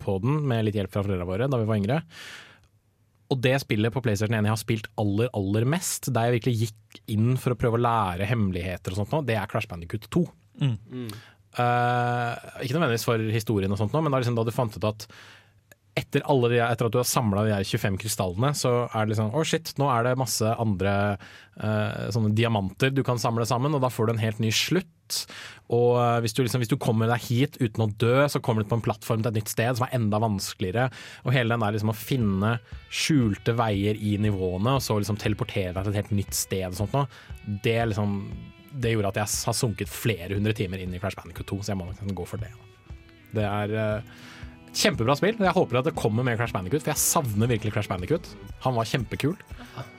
[0.02, 2.00] på den med litt hjelp fra foreldrene våre da vi var yngre.
[3.32, 6.56] Og det spillet på PlayStation 1 jeg har spilt aller, aller mest, der jeg virkelig
[6.62, 10.06] gikk inn for å prøve å lære hemmeligheter og sånt nå, det er Crash Bandicoot
[10.14, 10.24] 2.
[10.62, 11.08] Mm.
[11.54, 14.88] Uh, ikke nødvendigvis for historien, og sånt nå, men da, liksom, da du fant ut
[14.90, 15.08] at
[15.94, 19.30] etter, de, etter at du har samla de der 25 krystallene, så er det liksom
[19.30, 23.84] Å, shit, nå er det masse andre uh, sånne diamanter du kan samle sammen, og
[23.84, 24.90] da får du en helt ny slutt.
[25.74, 28.64] Og eh, hvis du, liksom, hvis du kommer deg hit uten å dø, så kommer
[28.64, 30.86] du på en plattform til et nytt sted som er enda vanskeligere.
[31.28, 32.54] Og hele den der liksom å finne
[32.88, 36.78] skjulte veier i nivåene, og så liksom teleportere deg til et helt nytt sted og
[36.80, 37.06] sånt noe,
[37.64, 38.16] det liksom
[38.74, 41.74] det gjorde at jeg har sunket flere hundre timer inn i Crash Bandicoot 2, så
[41.74, 42.50] jeg må nok gå for det.
[43.36, 44.14] Det er et
[44.74, 45.38] kjempebra spill.
[45.40, 48.28] Jeg håper at det kommer mer Crash Bandicoot, for jeg savner virkelig Crash Bandicoot.
[48.64, 49.36] Han var kjempekul.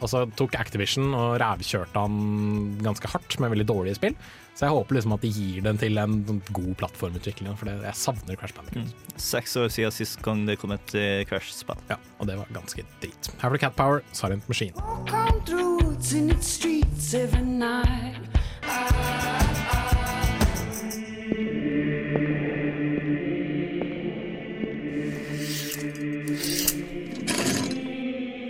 [0.04, 4.18] Og så tok Activision og rævkjørte han ganske hardt med veldig dårlige spill.
[4.56, 8.00] Så jeg håper liksom at de gir den til en god plattformutvikling, for det, jeg
[8.00, 8.94] savner Crash Bandicoot.
[9.20, 11.82] Seks år siden sist gang det kom et eh, Crash-spill.
[11.92, 13.32] Ja, og det var ganske drit.
[13.42, 14.76] Her får du Cat Power, Silent Machine.
[15.12, 19.45] Come through it's in its streets every night.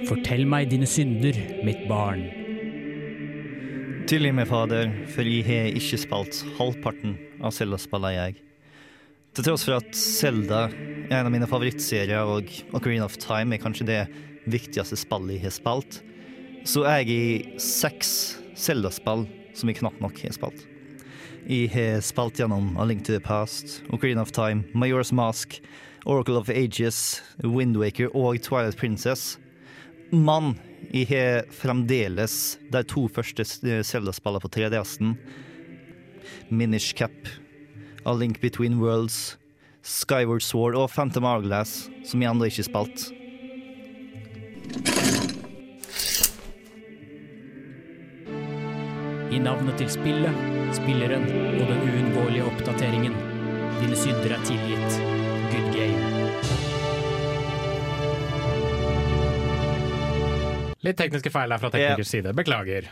[0.05, 2.27] Fortell meg dine synder, mitt barn.
[4.05, 8.35] Tilgi meg, Fader, for jeg har ikke spilt halvparten av Zelda-spillene jeg.
[9.35, 13.63] Til tross for at Zelda er en av mine favorittserier, og Ocarina of Time er
[13.63, 14.01] kanskje det
[14.45, 15.97] viktigste spillet jeg har spilt,
[16.69, 18.11] så er jeg i seks
[18.53, 19.25] Zelda-spill
[19.57, 20.67] som jeg knapt nok har spilt.
[21.49, 25.57] Jeg har spilt gjennom A Link to the Past, Ocarina of Time, Majora's Mask,
[26.05, 29.39] Oracle of Ages, Windwaker og Twilight Princess.
[30.11, 30.53] Men
[30.93, 33.45] jeg har fremdeles de to første
[33.83, 35.15] Zelda-spillene på 3DS-en.
[36.49, 37.29] Minish Cap,
[38.05, 39.37] A Link Between Worlds,
[39.85, 43.09] Skyward Sword og Phantom Hourglass, som jeg ennå ikke spilt.
[49.33, 50.45] I navnet til spillet,
[50.77, 51.27] spilleren
[51.59, 53.17] og den uunngåelige oppdateringen.
[53.81, 55.14] Dine synder er tilgitt.
[60.85, 62.33] Litt tekniske feil der fra teknikers side.
[62.37, 62.87] Beklager.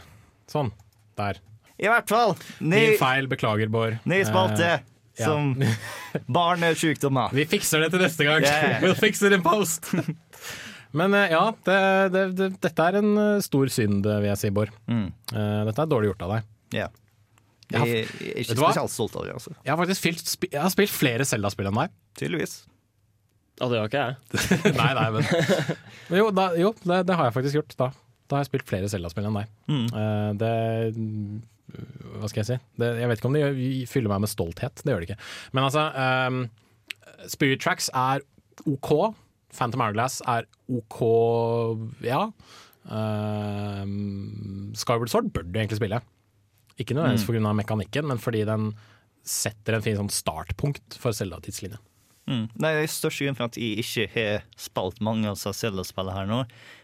[0.51, 0.71] Sånn.
[1.19, 1.38] Der.
[1.79, 2.36] I hvert fall.
[2.60, 3.27] Ny, Min feil.
[3.32, 3.99] Beklager, Bård.
[4.10, 5.25] ny spalte Eh, ja.
[5.29, 5.53] som
[6.38, 7.34] barnesjukdommer.
[7.38, 8.45] Vi fikser det til neste gang.
[8.47, 8.79] Yeah.
[8.84, 9.91] We'll fix it in post.
[10.97, 11.77] Men eh, ja, det,
[12.13, 14.73] det, det, dette er en eh, stor synd, vil jeg si, Bård.
[14.89, 15.08] Mm.
[15.34, 16.49] Eh, dette er dårlig gjort av deg.
[16.82, 16.88] Ja.
[17.73, 19.34] Jeg har- Jeg er ikke spesielt stolt av det.
[19.34, 19.53] altså.
[19.65, 21.93] Jeg har faktisk spilt, jeg har spilt flere Zelda-spill enn deg.
[22.19, 22.53] Tydeligvis.
[23.62, 24.16] Ja, det har ikke jeg.
[24.80, 25.08] nei, nei,
[26.10, 27.76] men Jo, da, jo det, det har jeg faktisk gjort.
[27.80, 27.89] Da,
[28.28, 29.52] da har jeg spilt flere Zelda-spill enn deg.
[29.70, 29.86] Mm.
[29.94, 30.54] Uh, det
[32.20, 32.58] Hva skal jeg si?
[32.82, 33.60] Det, jeg vet ikke om det gjør,
[33.94, 34.82] fyller meg med stolthet.
[34.84, 35.20] Det gjør det ikke.
[35.54, 36.42] Men altså um,
[37.32, 38.26] Spirit Tracks er
[38.70, 38.92] OK.
[39.54, 41.00] Phantom Hourglass er OK,
[42.10, 42.24] ja.
[42.89, 43.86] Uh,
[44.78, 46.02] Skyward Sword bør du egentlig spille.
[46.82, 47.38] Ikke nødvendigvis Mm.
[47.38, 47.54] pga.
[47.62, 48.72] mekanikken, men fordi den
[49.24, 51.78] setter en fin sånn startpunkt for Zelda-tidslinja.
[52.30, 52.46] Mm.
[52.56, 56.30] Nei, Det største grunnen for at jeg ikke har spilt mange av disse Zelda-spillene her
[56.30, 56.38] nå,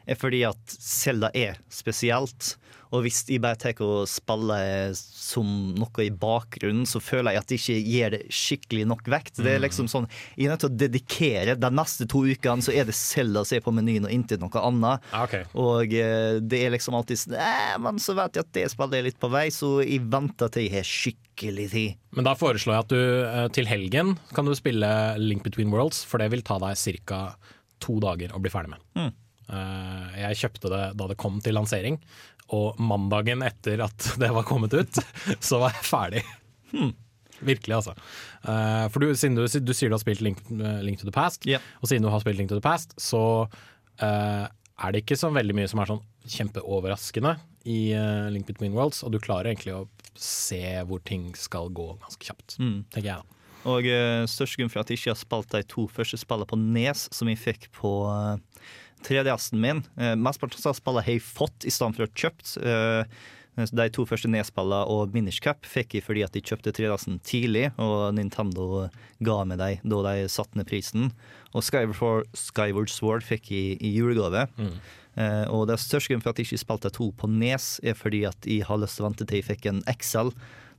[0.09, 2.55] er fordi at Zelda er spesielt.
[2.89, 5.45] Og hvis jeg bare tar og spiller som
[5.77, 9.37] noe i bakgrunnen, så føler jeg at det ikke gir det skikkelig nok vekt.
[9.45, 12.73] Det er liksom sånn, Jeg er nødt til å dedikere de neste to ukene så
[12.73, 15.05] er det Zelda som er på menyen, og inntil noe annet.
[15.53, 18.97] Og eh, det er liksom alltid sånn "Æ, Men så vet jeg at det spillet
[18.97, 21.95] er litt på vei, så jeg venter til jeg har skikkelig tid.
[22.17, 24.89] Men da foreslår jeg at du eh, til helgen kan du spille
[25.21, 26.73] Link Between Worlds, for det vil ta deg
[27.05, 27.35] ca.
[27.79, 28.81] to dager å bli ferdig med.
[28.97, 29.13] Mm.
[29.49, 31.99] Eh, jeg kjøpte det da det kom til lansering,
[32.55, 35.01] og mandagen etter at det var kommet ut,
[35.47, 36.23] så var jeg ferdig.
[36.73, 36.93] Hmm.
[37.39, 37.93] Virkelig, altså.
[38.43, 41.15] Eh, for du, siden du, du sier du har spilt Link, eh, Link to the
[41.15, 45.17] Past, og siden du har spilt Link to the Past, så uh, er det ikke
[45.19, 47.37] så veldig mye som er sånn kjempeoverraskende
[47.69, 49.85] i uh, Link Between Worlds, og du klarer egentlig å
[50.19, 52.81] se hvor ting skal gå ganske kjapt, Mm.
[52.91, 53.35] tenker jeg da.
[53.69, 56.59] Og uh, største grunn for at jeg ikke har spilt de to første spillene på
[56.59, 58.35] Nes, som jeg fikk på uh,
[59.07, 62.55] 3DS-en min uh, Mesteparten av spillene har jeg fått i stedet for å ha kjøpt.
[62.63, 67.19] Uh, de to første Nes-spillene og Minish Cup fikk jeg fordi at de kjøpte 3DS-en
[67.27, 68.87] tidlig, og Nintendo
[69.25, 71.09] ga med dem da de satte ned prisen.
[71.51, 74.45] Og Skyward, Skyward Sword fikk jeg i julegave.
[75.19, 78.23] Eh, og det største grunnen for at jeg ikke spilte to på Nes, er fordi
[78.29, 80.31] at jeg har lyst til å vente til jeg fikk en XL.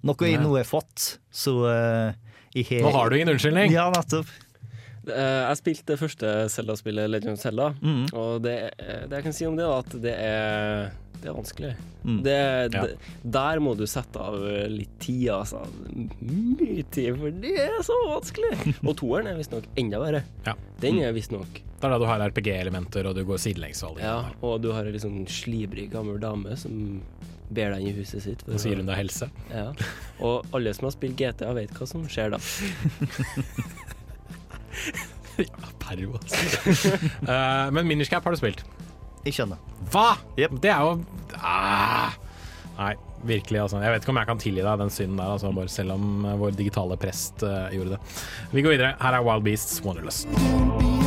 [0.07, 3.75] Noe jeg nå har fått, så uh, jeg har Nå har du ingen unnskyldning.
[3.75, 4.31] Ja, nettopp.
[5.11, 7.71] Eh, Jeg spilte det første Zelda-spillet, Legend of Zelda.
[7.83, 8.03] Mm.
[8.17, 11.35] Og det, eh, det jeg kan si om det, er at det er Det er
[11.37, 11.75] vanskelig.
[12.03, 12.23] Mm.
[12.25, 12.85] Det, Ja.
[13.29, 14.35] der må du sette av
[14.73, 15.61] litt tid, altså.
[16.23, 18.55] Mye tid, for det er så vanskelig.
[18.89, 20.23] Og toeren er visstnok enda verre.
[20.47, 20.55] Ja.
[20.81, 24.31] Den er visstnok Det er da du har RPG-elementer, og du går sidelengs og Ja,
[24.43, 27.03] og du har en litt sånn slibrig gammel dame som
[27.51, 28.43] ber deg inn i huset sitt.
[28.49, 29.29] Og sier hun er helse.
[29.51, 29.73] Ja.
[30.21, 32.39] Og alle som har spilt GTA, vet hva som skjer da.
[35.81, 36.97] Pervo, altså.
[37.25, 38.65] uh, men Minish har du spilt.
[39.25, 39.59] Ikke ennå.
[39.93, 40.15] Hva?!
[40.37, 40.93] Det er jo
[41.37, 42.15] ah.
[42.79, 42.95] Nei,
[43.29, 43.81] virkelig, altså.
[43.85, 46.25] Jeg vet ikke om jeg kan tilgi deg den synden der, altså, bare selv om
[46.25, 48.01] eh, vår digitale prest uh, gjorde det.
[48.55, 48.95] Vi går videre.
[49.03, 51.00] Her er Wild Beasts Wonderlust.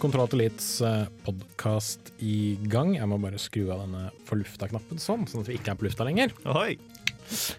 [0.00, 0.68] Kontroll til Elites
[1.26, 2.94] podkast i gang.
[2.96, 5.88] Jeg må bare skru av denne for lufta-knappen sånn, sånn at vi ikke er på
[5.88, 6.32] lufta lenger.
[6.48, 6.76] Ohoi.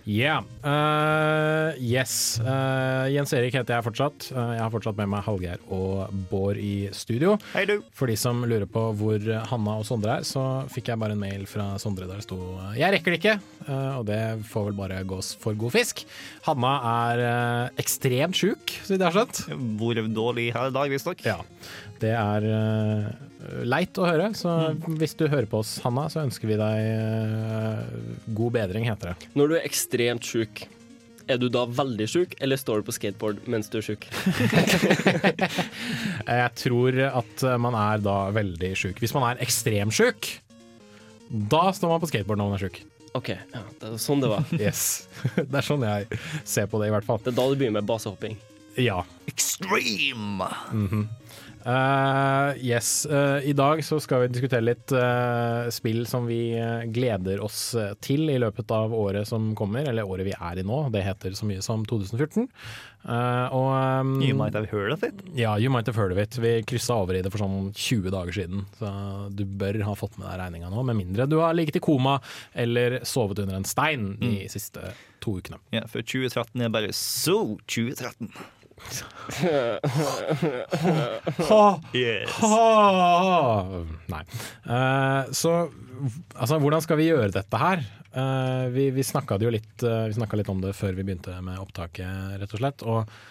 [0.06, 0.44] Yeah.
[0.64, 2.40] Uh, yes.
[2.44, 4.28] Uh, Jens Erik heter jeg fortsatt.
[4.34, 7.36] Uh, jeg har fortsatt med meg Hallgeir og Bård i studio.
[7.56, 7.78] Hei du.
[7.96, 11.24] For de som lurer på hvor Hanna og Sondre er, så fikk jeg bare en
[11.24, 14.70] mail fra Sondre der det sto eh, 'Jeg rekker det ikke', eh, og det får
[14.70, 16.04] vel bare gås for god fisk.
[16.46, 19.44] Hanna er eh, ekstremt sjuk, så vidt jeg har skjønt.
[19.80, 21.24] Hvor dårlig her i dag, visstnok.
[21.26, 21.42] Ja.
[22.04, 23.10] Det er eh,
[23.64, 27.84] leit å høre, så hvis du hører på oss, Hanna, så ønsker vi deg eh,
[28.36, 29.30] god bedring, heter det.
[29.40, 30.66] Når du er ekstremt sjuk,
[31.32, 34.10] er du da veldig sjuk, eller står du på skateboard mens du er sjuk?
[36.28, 39.00] Jeg tror at man er da veldig sjuk.
[39.00, 40.28] Hvis man er ekstremt sjuk,
[41.32, 42.82] da står man på skateboard når man er sjuk.
[43.14, 44.44] OK, ja, det er sånn det var.
[44.60, 45.06] Yes.
[45.38, 47.22] Det er sånn jeg ser på det, i hvert fall.
[47.24, 48.36] Det er da du begynner med basehopping.
[48.82, 49.04] Ja.
[49.30, 50.50] Extreme!
[50.74, 51.04] Mhm.
[51.66, 53.06] Eh, yes.
[53.10, 56.56] Uh, I dag så skal vi diskutere litt uh, spill som vi
[56.92, 60.88] gleder oss til i løpet av året som kommer, eller året vi er i nå.
[60.94, 62.50] Det heter så mye som 2014.
[63.04, 65.14] Eh, og um, You might have heard of it.
[65.36, 66.38] Ja, you might have heard of it.
[66.38, 68.92] Vi kryssa over i det for sånn 20 dager siden, så
[69.34, 72.20] du bør ha fått med deg regninga nå, med mindre du har ligget i koma
[72.54, 75.60] eller sovet under en stein de siste to ukene.
[75.76, 78.32] Ja, for 2013 er bare så 2013.
[81.94, 82.30] Yes.
[84.12, 84.24] Nei.
[84.68, 85.54] Uh, så
[86.36, 87.84] altså, hvordan skal vi gjøre dette her?
[88.14, 92.38] Uh, vi vi snakka litt, uh, vi litt om det før vi begynte med opptaket,
[92.42, 92.84] rett og slett.
[92.88, 93.30] Og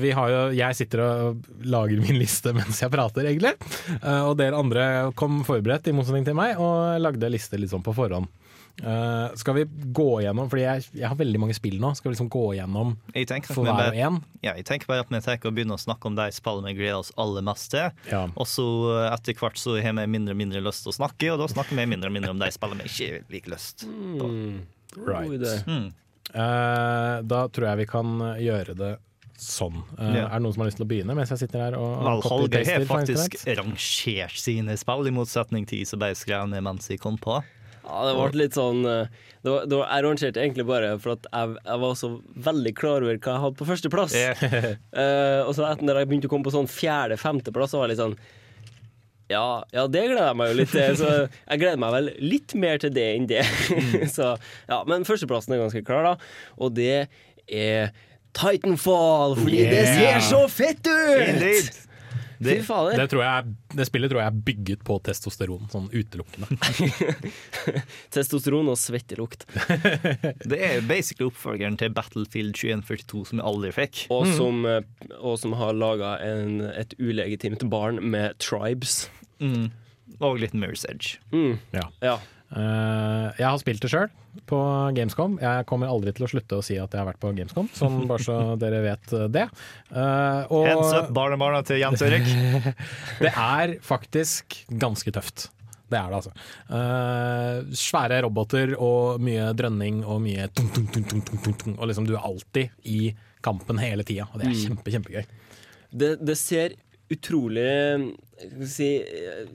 [0.00, 3.52] vi har jo, jeg sitter og lager min liste mens jeg prater, egentlig.
[4.02, 7.94] Og dere andre kom forberedt, i motsetning til meg, og lagde liste litt sånn på
[7.94, 8.26] forhånd.
[8.80, 12.14] Eh, skal vi gå gjennom, fordi jeg, jeg har veldig mange spill nå, skal vi
[12.14, 12.94] liksom gå gjennom
[13.52, 14.20] for hver og en?
[14.40, 16.78] ja, jeg tenker bare at vi tenker å begynne å snakke om de spillene vi
[16.78, 17.90] gleder oss aller mest til.
[18.08, 18.24] Ja.
[18.32, 21.34] Og så eh, etter hvert så har vi mindre og mindre lyst til å snakke,
[21.34, 24.32] og da snakker vi mindre og mindre om de spillene vi ikke liker lyst på.
[24.96, 25.46] Right.
[25.68, 25.92] Mm.
[26.30, 28.90] Uh, da tror jeg vi kan gjøre det
[29.40, 29.80] sånn.
[29.98, 30.26] Uh, Ja.
[30.26, 32.24] Er det noen som har lyst til å begynne mens jeg sitter her og Vel,
[32.28, 35.84] Hallgeir har faktisk rangert sine spill, i motsetning til
[36.16, 37.40] skrev ned mens jeg kom på.
[37.90, 39.08] Ja, det ble litt sånn eh,
[39.42, 42.10] det var, det var, Jeg rangerte egentlig bare for at jeg, jeg var så
[42.46, 44.14] veldig klar over hva jeg hadde på førsteplass.
[45.00, 48.02] Eh, og så etter jeg begynte å komme på sånn fjerde-femteplass, så var jeg litt
[48.04, 48.18] sånn
[49.30, 50.96] ja, ja, det gleder jeg meg jo litt til.
[50.98, 53.44] Så jeg gleder meg vel litt mer til det enn det.
[54.16, 54.32] så,
[54.66, 56.32] ja, men førsteplassen er ganske klar, da.
[56.58, 57.04] Og det
[57.46, 57.92] er
[58.34, 60.18] Titanfall, fordi det Yeah.
[60.18, 61.28] ser så fett ut!
[61.28, 61.70] Indeed.
[62.40, 62.96] Fy fader.
[62.96, 66.48] Det, tror jeg, det spillet tror jeg er bygget på testosteron, sånn utelukkende.
[68.14, 69.44] Testosteron og svettelukt.
[70.50, 74.02] Det er basically oppfølgeren til Battlefield 2142 som jeg aldri fikk.
[74.14, 74.80] Og som, eh,
[75.20, 76.16] og som har laga
[76.80, 79.02] et ulegitimt barn med tribes.
[79.40, 79.68] Mm.
[80.20, 81.18] Og litt Mirror's Edge.
[81.32, 81.58] Mm.
[81.76, 81.88] Ja.
[82.00, 82.18] Ja.
[82.50, 84.08] Eh, jeg har spilt det sjøl
[84.50, 84.58] på
[84.96, 85.36] Gamescom.
[85.42, 88.00] Jeg kommer aldri til å slutte å si at jeg har vært på Gamescom, sånn
[88.10, 89.46] bare så dere vet det.
[89.92, 92.26] Eh, og Hands up, barnebarna til Jens Erik.
[93.22, 95.48] det er faktisk ganske tøft.
[95.90, 96.30] Det er det, altså.
[96.70, 101.78] Eh, svære roboter og mye drønning og mye tung, tung, tung, tung, tung, tung, tung.
[101.80, 104.60] Og liksom du er alltid i kampen hele tida, og det er Mm.
[104.68, 105.24] kjempe, kjempegøy.
[105.90, 106.76] Det, det ser
[107.10, 107.66] utrolig
[108.66, 109.46] si, eh,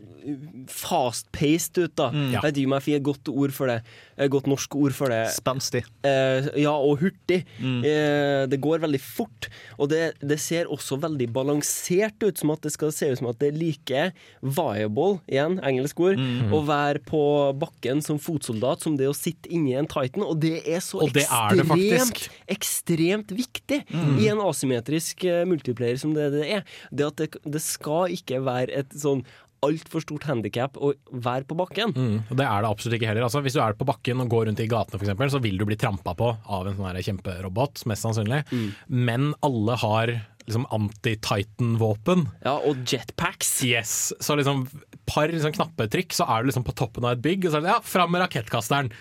[0.72, 2.10] fast-paced ut, da.
[2.14, 2.32] Mm.
[2.36, 3.78] Jeg vet ikke om jeg fikk et godt ord for det.
[4.18, 5.22] Et godt norsk ord for det.
[5.36, 5.84] Spenstig.
[6.08, 7.42] Eh, ja, og hurtig.
[7.60, 7.80] Mm.
[7.86, 9.50] Eh, det går veldig fort.
[9.80, 13.30] Og det, det ser også veldig balansert ut, som at det skal se ut som
[13.32, 14.06] at det er like
[14.42, 16.52] viable, igjen, engelsk ord, Mm.
[16.56, 17.20] å være på
[17.60, 20.24] bakken som fotsoldat som det å sitte inni en Titan.
[20.24, 24.20] Og det er så det ekstremt, er det ekstremt, viktig Mm.
[24.20, 26.64] i en asymmetrisk eh, multiplayer som det det er.
[26.92, 29.24] Det at det, det skal ikke være et sånn
[29.66, 31.94] altfor stort handikap å være på bakken.
[31.96, 33.26] Mm, og det er det absolutt ikke heller.
[33.26, 35.66] Altså, hvis du er på bakken og går rundt i gatene eksempel, så vil du
[35.66, 38.44] bli trampa på av en sånn kjemperobot, mest sannsynlig.
[38.92, 40.14] Men alle har
[40.46, 42.28] liksom anti-Titan-våpen.
[42.46, 43.58] Ja, og jetpacks.
[43.66, 44.14] Yes.
[44.22, 44.68] Så liksom
[45.06, 47.66] par liksom, knappetrykk, så er du liksom på toppen av et bygg, og så er
[47.66, 48.92] det ja, fram med rakettkasteren.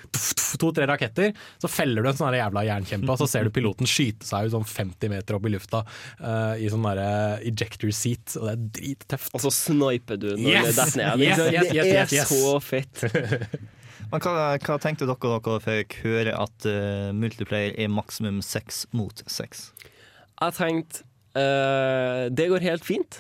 [0.61, 1.33] To-tre raketter.
[1.63, 4.55] Så feller du en sånn jævla jernkjempe, og så ser du piloten skyte seg ut
[4.55, 5.81] sånn 50 meter opp i lufta
[6.21, 7.09] uh, i sånn derre
[7.43, 9.33] ejector seat, og det er drittøft.
[9.35, 10.69] Og så sniper du når Yes!
[10.69, 11.25] det detter ned.
[11.25, 13.05] Yes, Det yes, yes, er yes, så fett.
[14.13, 19.25] Men hva, hva tenkte dere dere fikk høre at uh, multiplayer er maksimum seks mot
[19.27, 19.71] seks?
[20.39, 21.03] Jeg tenkte
[21.39, 23.19] uh, Det går helt fint.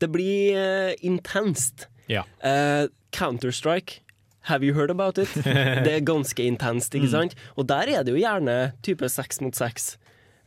[0.00, 1.90] Det blir uh, intenst.
[2.10, 2.24] Ja.
[2.42, 4.00] Uh, Counter-Strike.
[4.48, 5.28] Have you heard about it?
[5.86, 7.12] det er ganske intenst, ikke Mm.
[7.12, 7.34] sant?
[7.56, 9.92] Og der er det jo gjerne type seks mot seks.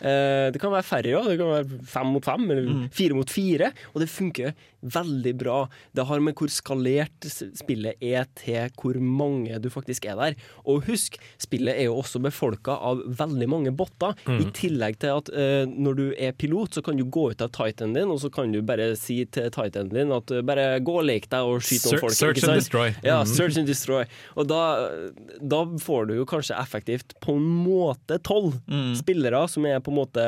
[0.03, 1.29] Eh, det kan være færre òg.
[1.31, 2.89] Det kan være fem mot fem eller Mm.
[2.91, 3.71] fire mot fire.
[3.95, 5.69] Og det funker veldig bra.
[5.95, 7.23] Det har med hvor skalert
[7.55, 10.35] spillet er til hvor mange du faktisk er der.
[10.67, 14.13] Og husk, spillet er jo også befolka av veldig mange botter.
[14.27, 14.41] Mm.
[14.41, 17.49] I tillegg til at uh, når du er pilot, så kan du gå ut av
[17.55, 20.97] Titanen din, og så kan du bare si til Titanen din at uh, bare gå
[20.99, 22.17] og lek deg og skyt noen folk.
[22.19, 22.89] search and destroy.
[23.03, 23.31] Ja, Mhm.
[23.37, 24.03] search and destroy.
[24.35, 24.89] Og da,
[25.39, 28.59] da får du jo kanskje effektivt på en måte tolv
[28.99, 30.23] spillere som er på en måte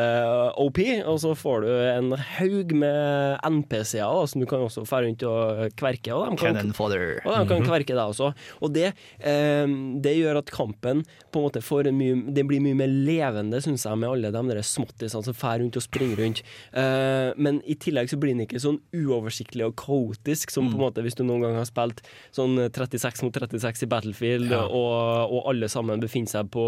[0.62, 5.26] OP, og så får du en haug med NPC-er som du kan også fære rundt
[5.28, 6.14] og kverke.
[6.16, 7.68] Og de kan, og de kan Mhm.
[7.68, 8.34] kverke deg også.
[8.62, 9.66] Og det, eh,
[10.02, 13.60] det gjør at kampen på en måte får en mye, det blir mye mer levende,
[13.62, 16.42] syns jeg, med alle de der småttisene som fær rundt og springer rundt.
[16.74, 20.86] Eh, men i tillegg så blir den ikke sånn uoversiktlig og kaotisk som på en
[20.86, 22.02] måte hvis du noen gang har spilt
[22.36, 24.64] sånn 36 mot 36 i Battlefield, Ja.
[24.66, 26.64] og, og alle sammen befinner seg på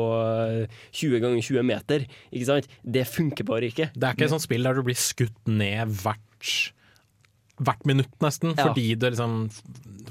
[0.64, 2.06] eh, 20 ganger 20 meter.
[2.34, 2.68] Ikke sant?
[2.88, 3.90] Det funker bare ikke.
[3.94, 6.74] Det er ikke et sånt spill der du blir skutt ned hvert
[7.58, 8.68] Hvert minutt, nesten, Ja.
[8.68, 9.50] fordi, du liksom,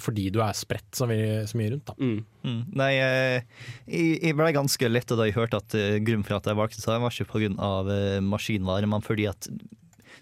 [0.03, 1.87] fordi du er spredt så mye, så mye rundt.
[1.87, 1.95] Da.
[2.03, 2.64] Mm.
[2.74, 3.43] Nei, eh,
[3.87, 6.83] jeg, jeg ble ganske letta da jeg hørte at eh, grunnen for at jeg valgte
[6.83, 7.53] det, var ikke pga.
[7.87, 9.47] Uh, maskinvare, men fordi at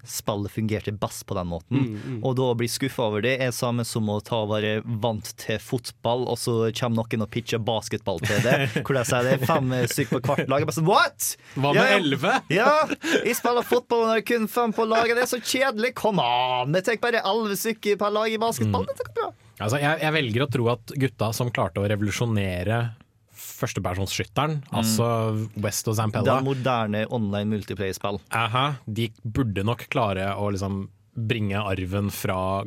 [0.08, 1.80] spillet fungerte best på den måten.
[1.84, 2.18] Mm, mm.
[2.26, 5.58] Og da å bli skuffa over det er samme som å ta være vant til
[5.62, 8.56] fotball, og så kommer noen og pitcher basketball til det.
[8.84, 10.64] Hvor de sier det er fem eh, stykker på hvert lag.
[10.64, 11.30] Jeg bare sånn, What?!
[11.56, 12.00] Hva med Ja, ja.
[12.00, 12.34] elleve?
[12.54, 12.72] Ja,
[13.24, 15.16] jeg spiller fotball når det er kun fem på laget.
[15.18, 15.94] Det er så kjedelig!
[15.98, 16.74] Kom an!
[16.78, 18.86] Jeg tar bare elleve stykker per lag i basketball.
[18.90, 19.30] Dette går bra.
[19.62, 22.78] Altså, jeg, jeg velger å tro at gutta som klarte å revolusjonere
[23.54, 25.08] førstepersonsskytteren, altså
[25.62, 28.20] West og Det Zampella, er moderne online multiplayer-spill.
[28.86, 32.64] de burde nok klare å liksom bringe arven fra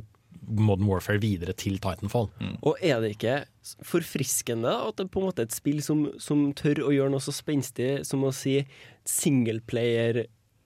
[0.48, 2.30] Modern Warfare videre til Titanfall.
[2.64, 3.36] Og er det ikke
[3.84, 7.24] forfriskende at det på en måte er et spill som, som tør å gjøre noe
[7.24, 8.62] så spenstig som å si
[9.08, 10.24] singleplayer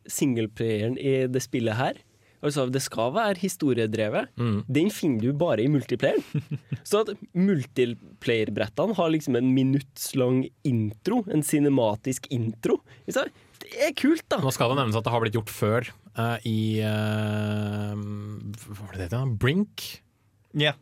[0.09, 1.99] singleplayeren i det spillet her?
[2.41, 4.31] Altså, det skal være historiedrevet.
[4.67, 6.23] Den finner du bare i multiplayeren.
[6.89, 12.79] Så at multiplayer-brettene har liksom en minuttslang intro, en cinematisk intro.
[13.05, 14.39] Det er kult, da!
[14.41, 18.97] Nå skal det nevnes at det har blitt gjort før uh, i uh, Hva var
[18.97, 19.35] det det het?
[19.41, 19.85] Brink
[20.57, 20.73] Ja.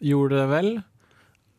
[0.00, 0.70] gjorde det vel.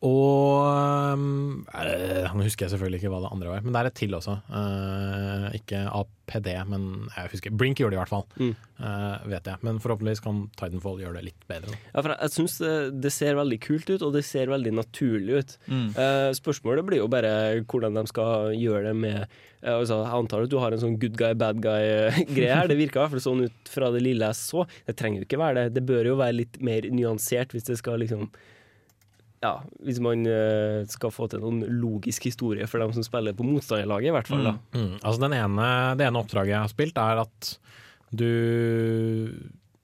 [0.04, 3.96] Og øh, Nå husker jeg selvfølgelig ikke hva det andre var, men det er et
[3.96, 4.34] til også.
[4.50, 6.84] Uh, ikke APD, men
[7.14, 8.52] jeg husker Brink gjør det i hvert fall, Mm.
[8.74, 9.60] Uh, vet jeg.
[9.62, 11.76] Men forhåpentligvis kan Titanfall gjøre det litt bedre.
[11.92, 12.74] Ja, for jeg, jeg syns det,
[13.06, 15.56] det ser veldig kult ut, og det ser veldig naturlig ut.
[15.70, 15.88] Mm.
[15.96, 19.20] Uh, spørsmålet blir jo bare hvordan de skal gjøre det med
[19.62, 22.68] altså, Jeg antar at du har en sånn good guy, bad guy-greie her.
[22.68, 24.66] Det virker i hvert fall sånn ut fra det lille jeg så.
[24.84, 25.78] Det trenger jo ikke være det.
[25.78, 28.28] Det bør jo være litt mer nyansert hvis det skal liksom
[29.44, 29.52] ja,
[29.84, 34.08] hvis man eh, skal få til noen logisk historie for dem som spiller på motstanderlaget,
[34.08, 34.46] i hvert fall.
[34.48, 34.54] da.
[34.76, 34.94] Mm.
[35.02, 35.68] Altså ene,
[36.00, 37.50] det ene oppdraget jeg har spilt, er at
[38.14, 38.30] du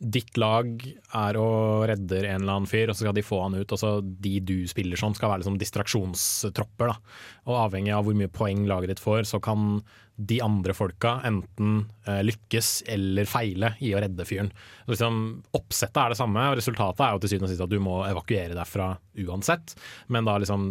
[0.01, 3.59] Ditt lag er og redder en eller annen fyr, og så skal de få han
[3.59, 3.73] ut.
[3.75, 6.93] Og så de du spiller som, skal være liksom distraksjonstropper.
[6.93, 7.19] Da.
[7.51, 9.83] Og avhengig av hvor mye poeng laget ditt får, så kan
[10.21, 14.51] de andre folka enten eh, lykkes eller feile i å redde fyren.
[14.85, 15.21] Så liksom,
[15.57, 18.01] oppsettet er det samme, og resultatet er jo til syvende og sist at du må
[18.09, 18.91] evakuere derfra
[19.25, 19.77] uansett.
[20.09, 20.69] Men da liksom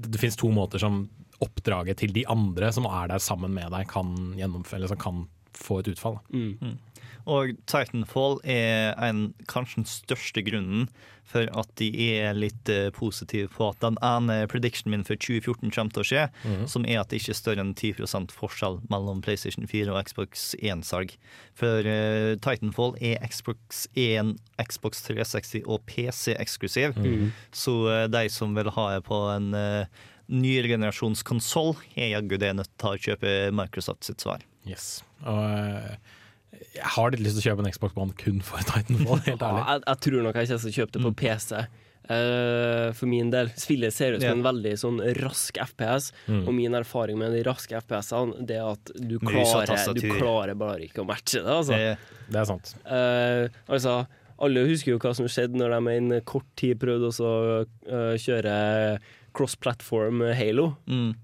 [0.00, 1.02] Det finnes to måter som
[1.44, 5.26] oppdraget til de andre som er der sammen med deg, kan gjennomføre, eller som kan
[5.56, 6.18] få et utfall.
[6.20, 6.38] Da.
[6.38, 6.78] Mm.
[7.26, 10.88] Og Titanfall er en, kanskje den største grunnen
[11.30, 11.86] for at de
[12.18, 16.08] er litt eh, positive på at den ene predictionen min for 2014 kommer til å
[16.08, 16.64] skje, Mhm.
[16.66, 20.56] som er at det ikke er større enn 10% forskjell mellom PlayStation 4 og Xbox
[20.58, 21.14] 1-salg.
[21.54, 26.96] For uh, Titanfall er Xbox 1, Xbox 360 og PC eksklusiv.
[26.98, 27.30] Mhm.
[27.52, 29.84] Så uh, de som vil ha det på en uh,
[30.26, 34.42] nyere generasjons konsoll, er jaggu det nødt til å kjøpe Microsoft sitt svar.
[34.66, 35.04] Yes.
[35.22, 35.94] Og
[36.74, 39.62] jeg har litt lyst til å kjøpe en Xbox One kun for Titanfall, helt ærlig.
[39.64, 41.62] Ja, jeg, jeg tror nok jeg kommer skal kjøpe det på PC.
[42.10, 43.50] Uh, for min del.
[43.60, 44.38] Spillet ser ut som yeah.
[44.38, 46.40] en veldig sånn rask FPS, Mm.
[46.48, 50.88] og min erfaring med de raske FPS-ene Det er at du klarer, du klarer bare
[50.88, 51.46] ikke å matche det.
[51.54, 51.76] Altså.
[51.78, 51.98] Det-
[52.30, 52.74] Det er sant.
[52.86, 53.94] Uh, altså,
[54.40, 57.32] alle husker jo hva som skjedde når de med en kort tid prøvde å
[57.62, 58.98] uh, kjøre
[59.36, 60.76] cross-platform Halo.
[60.90, 61.14] Mm.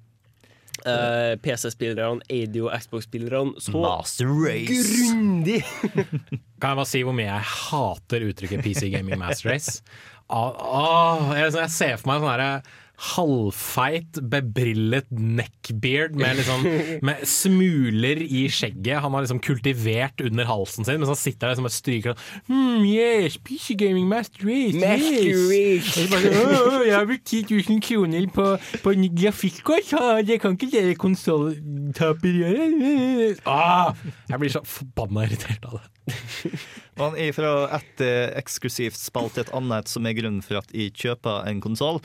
[0.85, 4.69] Eh, PC-spillerne, ADO, Xbox-spillerne så Master Race.
[4.69, 5.63] grundig
[6.61, 9.81] Kan jeg bare si hvor mye jeg hater uttrykket PC Gaming Master Race?
[10.29, 12.51] Ah, ah, jeg, jeg ser for meg sånn herre
[12.97, 16.65] halvfeit, bebrillet neckbeard med, liksom,
[17.07, 19.03] med smuler i skjegget.
[19.05, 22.17] Han har liksom kultivert under halsen sin, mens han sitter der som og stryker
[22.49, 24.79] mm, Yes, PC Gaming Master Race.
[24.79, 25.45] Yes.
[25.51, 25.93] Race.
[25.93, 28.49] Og så bare sånn, «Åh, åh, jeg har brukt 10 000 kroner på,
[28.85, 29.93] på en grafikkort,
[30.27, 33.37] det kan ikke dere konsolltaper gjøre.
[33.51, 33.93] Ah,
[34.31, 36.57] jeg blir så forbanna irritert av det.
[36.97, 40.73] Man er fra et eh, eksklusivt spill til et annet som er grunnen for at
[40.73, 42.01] jeg kjøper en konsoll.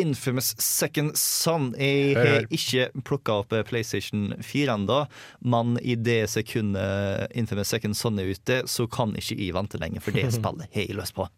[0.00, 1.68] Infamous Second Son.
[1.78, 4.98] Jeg har ikke plukka opp eh, PlayStation 4 ennå,
[5.46, 10.02] men i det sekundet Infamous Second Son er ute, så kan ikke jeg vente lenger,
[10.02, 11.28] for det spillet har jeg lyst på.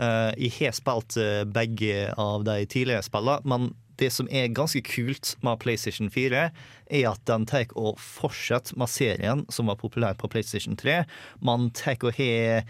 [0.00, 4.82] Eh, jeg har spilt eh, begge av de tidligere spillene, men det som er ganske
[4.86, 6.44] kult med PlayStation 4,
[6.90, 11.02] er at den tar og fortsetter med serien som var populær på PlayStation 3.
[11.44, 12.64] Man tar og har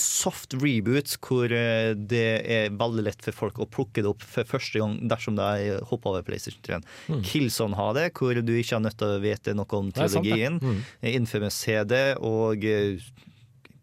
[0.00, 4.48] soft reboot hvor eh, det er veldig lett for folk å plukke det opp for
[4.48, 6.80] første gang dersom de hopper over PlayStation 3.
[7.10, 7.22] Mm.
[7.26, 10.24] Killzone har det, hvor du ikke har nødt til å vite noe om er sant,
[10.24, 10.60] teologien.
[10.62, 10.80] Mm.
[11.12, 13.10] Infamous har det, og eh,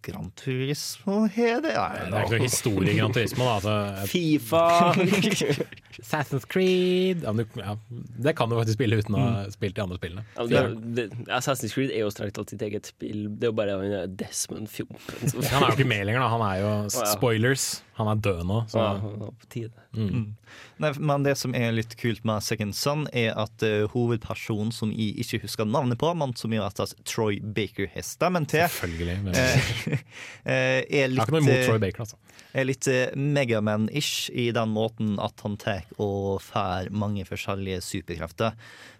[0.08, 1.74] Gran Turismo har det.
[1.76, 3.46] Nei, Det er ikke noe historie i Gran Turismo.
[3.48, 3.56] Da.
[3.58, 4.64] Altså, Fifa
[5.98, 7.74] Assassin's Creed ja, du, ja,
[8.22, 9.52] Det kan du faktisk spille uten å ha Mm.
[9.54, 10.24] spilt de andre spillene.
[10.38, 10.62] Ja, det,
[10.98, 13.26] det, Assassin's Creed er jo strengt tatt sitt eget spill.
[13.38, 16.30] Det er jo bare Desmond Fjompen Han er jo ikke med lenger, da.
[16.36, 16.72] Han er jo
[17.16, 17.68] spoilers.
[17.98, 18.60] Han er død nå.
[18.70, 18.82] Så.
[18.82, 18.96] Ja,
[19.28, 19.86] er på tide.
[19.98, 20.36] Mm.
[20.84, 24.92] Nei, men det som er litt kult med Second Son, er at uh, hovedpersonen, som
[24.94, 29.18] jeg ikke husker navnet på, men som jo at Troy Baker har stemmen til, Selvfølgelig.
[29.26, 29.34] Men...
[29.34, 29.96] Uh,
[30.54, 32.22] eh, er Jeg litt har ikke noe imot eh, Troy Baker, altså.
[32.54, 38.54] er litt eh, Megaman-ish i den måten at han tar og får mange forskjellige superkrefter.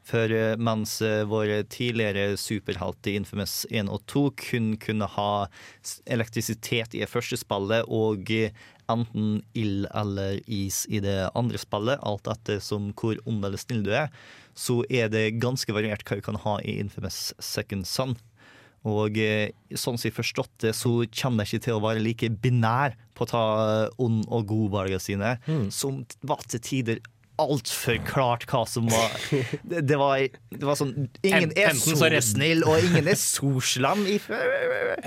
[0.08, 5.32] For eh, mens eh, våre tidligere superhelter i Infamous 1 og 2 kun kunne ha
[6.08, 8.56] elektrisitet i det første spillet og eh,
[8.92, 13.84] enten ild eller is i det andre spillet, alt etter som hvor ond eller snill
[13.86, 14.12] du er,
[14.58, 18.16] så er det ganske variert hva du kan ha i Infamous Second Son.
[18.88, 22.30] Og eh, sånn som jeg forstått det, så kommer det ikke til å være like
[22.32, 23.44] binær på å ta
[24.02, 25.36] ond og god valgene sine,
[25.74, 27.02] som var til tider
[27.42, 29.14] altfor klart hva som var
[29.70, 33.18] Det, det, var, det var sånn Ingen er enten så så snill, og ingen er
[33.20, 33.52] så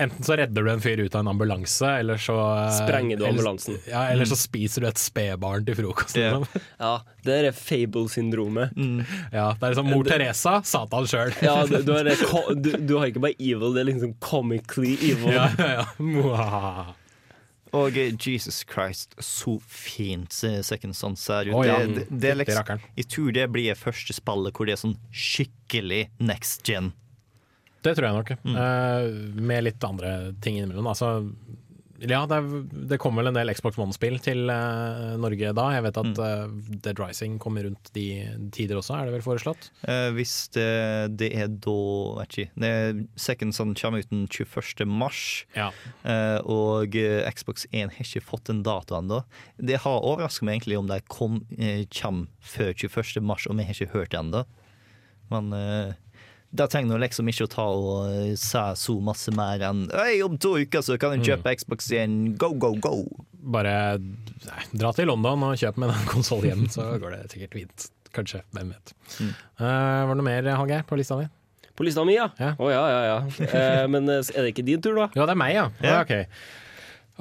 [0.01, 3.25] Enten så redder du en fyr ut av en ambulanse, eller så eh, Sprenger du
[3.25, 3.41] eller-
[3.89, 6.15] Ja, eller så spiser du et spedbarn til frokost.
[6.17, 6.47] liksom.
[6.81, 6.93] Ja,
[7.25, 8.71] det er Fable-syndromet.
[9.33, 11.35] Ja, det er liksom mor Teresa, Satan sjøl.
[11.43, 11.91] Ja, du, du,
[12.63, 15.35] du, du har ikke bare evil, det er liksom comically evil.
[15.35, 16.87] Ja, ja, ja.
[17.77, 21.55] Og Jesus Christ, så fint eh, Second Son ser ut.
[21.55, 21.77] Oh, ja.
[21.79, 26.01] det, det, det liksom, jeg tror det blir første spillet hvor det er sånn skikkelig
[26.19, 26.91] next gen.
[27.81, 28.31] Det tror jeg nok.
[28.35, 29.05] Eh,
[29.41, 30.11] med litt andre
[30.43, 30.91] ting innimellom.
[30.91, 31.13] Altså,
[32.01, 35.65] ja, det, er, det kommer vel en del Xbox One-spill til uh, Norge da.
[35.75, 38.05] Jeg vet at uh, Dead Rising kommer rundt de
[38.55, 39.69] tider også, er det vel foreslått?
[39.85, 40.67] Uh, hvis det,
[41.21, 41.77] det er da
[42.23, 42.73] Actually, det
[43.21, 44.85] Second Son kommer ut den 21.
[44.89, 45.21] mars.
[45.55, 45.69] Ja.
[46.49, 46.95] Og
[47.35, 49.21] Xbox 1 har ikke fått en dato ennå.
[49.61, 51.41] Det har overraska meg egentlig om de kom,
[51.93, 53.21] kommer før 21.
[53.25, 54.45] mars, og vi har ikke hørt det ennå.
[55.31, 55.53] Men
[56.51, 60.37] da trenger du liksom ikke å ta og se så masse mer enn Øy, om
[60.41, 62.95] to uker så kan du kjøpe Xbox igjen, go, go, go!
[63.55, 67.59] Bare nei, dra til London og kjøp med en konsoll hjem, så går det sikkert
[67.59, 67.91] fint.
[68.11, 68.91] Kanskje, hvem vet.
[69.21, 69.29] Mm.
[69.61, 71.29] Uh, var det noe mer, Hallgeir, på lista di?
[71.77, 72.27] På lista mi, ja.
[72.35, 73.19] Å ja, ja, ja.
[73.47, 75.07] Eh, men eh, er det ikke din tur, da?
[75.15, 75.69] Ja, det er meg, ja.
[75.79, 76.01] Ja.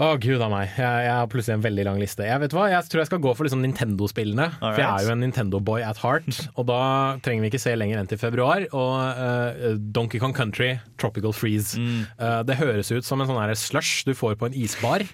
[0.00, 0.70] Å, oh, gud a meg.
[0.80, 2.24] Jeg, jeg har plutselig en veldig lang liste.
[2.24, 4.46] Jeg vet hva, jeg tror jeg skal gå for liksom Nintendo-spillene.
[4.56, 6.38] For jeg er jo en Nintendo-boy at heart.
[6.58, 6.78] Og da
[7.20, 8.64] trenger vi ikke se lenger enn til februar.
[8.72, 11.76] Og uh, Donkey Kong Country, Tropical Freeze.
[11.76, 15.04] Eh, det høres ut som en sånn slush du får på en isbar.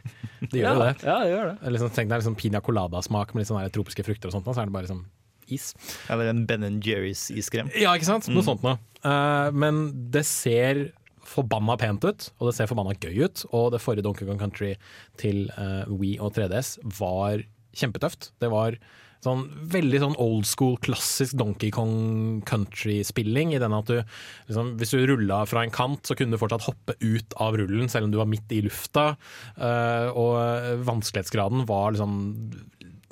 [0.53, 0.93] Det gjør jo Ja, det.
[1.03, 1.73] ja, det gjør det.
[1.75, 4.71] Liksom, tenk deg liksom Pina colada-smak med litt sånne tropiske frukter og sånt, så er
[4.71, 5.03] det bare liksom
[5.51, 5.73] is.
[6.11, 7.75] Eller en Ben Jerry's iskrem.
[7.75, 8.31] Ja, ikke sant?
[8.31, 8.49] Noe Mm.
[8.53, 8.79] sånt noe.
[9.03, 10.87] Uh, men det ser
[11.27, 13.47] forbanna pent ut, og det ser forbanna gøy ut.
[13.53, 14.75] Og det forrige Donkey Kong Country
[15.21, 17.45] til uh, Wii og 3DS var
[17.77, 18.33] kjempetøft.
[18.41, 18.79] Det var
[19.25, 23.55] sånn veldig sånn old school, klassisk Donkey Kong country-spilling.
[23.57, 26.69] I den at du liksom, Hvis du rulla fra en kant, så kunne du fortsatt
[26.69, 29.13] hoppe ut av rullen, selv om du var midt i lufta.
[29.59, 32.19] Uh, og vanskelighetsgraden var liksom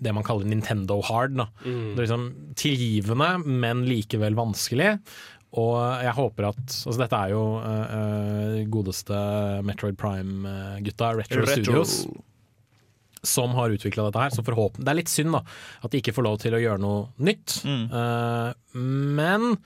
[0.05, 1.39] det man kaller Nintendo hard.
[1.65, 1.95] Mm.
[1.95, 2.27] Det er liksom
[2.59, 4.97] tilgivende, men likevel vanskelig.
[5.61, 9.19] Og jeg håper at altså Dette er jo eh, godeste
[9.67, 11.63] Metroid Prime-gutta, Retro, Retro.
[11.63, 11.95] Studios,
[13.25, 14.35] som har utvikla dette her.
[14.35, 16.83] Så forhåpentlig Det er litt synd da at de ikke får lov til å gjøre
[16.83, 17.61] noe nytt.
[17.65, 19.59] Eh, men eh,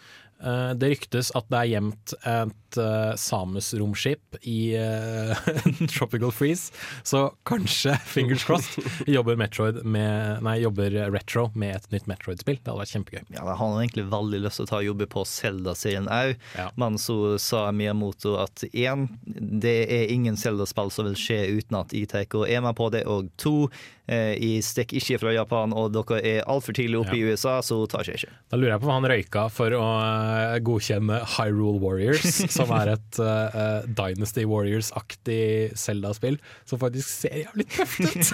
[0.78, 5.48] det ryktes at det er gjemt et uh, Samus-romskip i uh,
[5.94, 6.72] Tropical Freeze,
[7.02, 12.60] så kanskje, fingers crossed, jobber Metroid med Nei, jobber Retro med et nytt Metroid-spill.
[12.60, 13.22] Det hadde vært kjempegøy.
[13.34, 16.34] Ja, Jeg har egentlig veldig lyst til å ta jobbe på Zelda-serien òg,
[16.80, 21.96] men så sa Miyamoto at én, det er ingen Zelda-spill som vil skje uten at
[22.38, 23.68] og er med på det, og to,
[24.06, 27.80] eh, jeg stikker ikke fra Japan, og dere er altfor tidlig oppe i USA, så
[27.90, 28.36] tar jeg ikke.
[28.50, 30.27] Da lurer jeg på hva han røyka for å eh,
[30.64, 35.42] godkjenne Hyrule Warriors, som er et eh, eh, Dynasty Warriors-aktig
[35.78, 38.32] Zelda-spill, som faktisk ser jævlig tøft ut.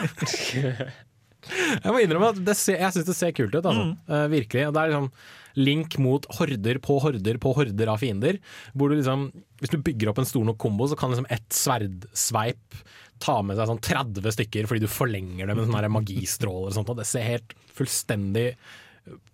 [1.85, 3.89] jeg må innrømme at det ser, jeg syns det ser kult ut, altså.
[4.09, 4.69] Eh, virkelig.
[4.75, 5.11] Det er liksom
[5.55, 8.41] link mot horder på horder på horder av fiender.
[8.75, 9.29] Hvor du liksom,
[9.63, 12.81] hvis du bygger opp en stor nok kombo, så kan liksom ett sverdsveip
[13.23, 16.91] ta med seg sånn 30 stykker fordi du forlenger det med sånne magistråler og sånt.
[16.91, 18.49] Og det ser helt fullstendig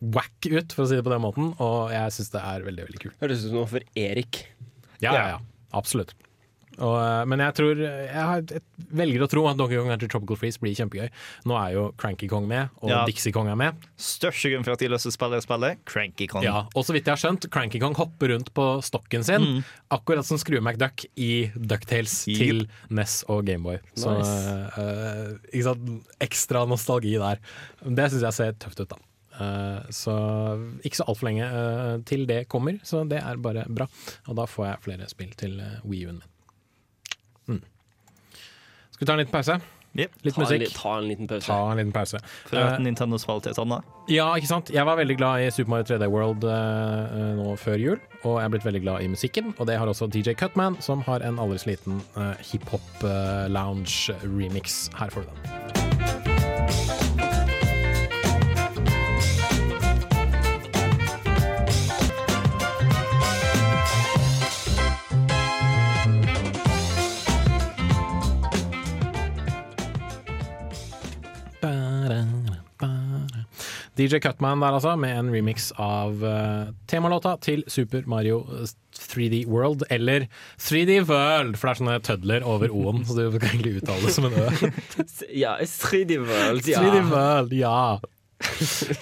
[0.01, 2.89] whack ut, for å si det på den måten, og jeg syns det er veldig,
[2.89, 3.21] veldig kult.
[3.23, 4.45] Høres ut som noe for Erik.
[5.01, 5.39] Ja, ja, ja.
[5.73, 6.13] Absolutt.
[6.81, 8.63] Og, eh, men jeg tror jeg, har, jeg
[8.97, 11.11] velger å tro at Donkey Kong Country Tropical Freeze blir kjempegøy.
[11.51, 13.03] Nå er jo Cranky Kong med, og Ja.
[13.05, 13.75] Dixie Kong er med.
[14.01, 16.43] Største grunn for at de løser spillet, spillet, Cranky Kong.
[16.47, 19.65] Ja, og så vidt jeg har skjønt, Cranky Kong hopper rundt på stokken sin, Mm.
[19.93, 23.79] akkurat som Skrue McDuck i Ducktales til NES og Gameboy.
[23.95, 24.73] Så Nice.
[24.79, 26.03] uh, ikke sant?
[26.23, 27.39] ekstra nostalgi der.
[27.85, 28.97] Det syns jeg ser tøft ut, da.
[29.41, 30.15] Eh, så
[30.85, 33.89] ikke så altfor lenge eh, til det kommer, så det er bare bra.
[34.29, 36.25] Og da får jeg flere spill til uh, Wii-en min.
[37.57, 37.63] Mm.
[38.93, 39.61] Skal vi ta en liten pause?
[39.91, 40.63] Litt Ta musikk.
[40.63, 41.47] En, ta en liten pause.
[41.49, 42.19] Ta en liten pause.
[42.47, 43.55] Fra Eh, et Nintendo-spill til
[44.09, 44.71] ja, ikke sant?
[44.71, 46.51] Jeg var veldig glad i Super Mario 3D World uh,
[47.39, 49.55] nå før jul, og jeg er blitt veldig glad i musikken.
[49.59, 54.91] Og det har også DJ Cutman, som har en aldri så liten uh, hiphop-lounge-remix.
[54.99, 55.60] Her får du den.
[74.01, 78.43] DJ Cutman der altså, med en remix av uh, temalåta til Super Mario
[78.97, 80.27] 3D World, eller
[80.59, 84.15] 3D World, for det er sånne tødler over O-en, så du kan egentlig uttale det
[84.17, 84.73] som en Ø.
[85.45, 86.81] Ja, 3D World, ja.
[86.83, 88.01] 3D World, ja.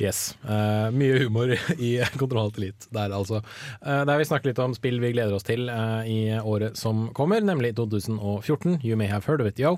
[0.02, 0.34] Yes.
[0.42, 3.40] Uh, mye humor i Kontroll Elite der, altså.
[3.84, 7.06] Uh, der vi snakker litt om spill vi gleder oss til uh, i året som
[7.14, 8.80] kommer, nemlig 2014.
[8.82, 9.76] You may have heard of it, yo.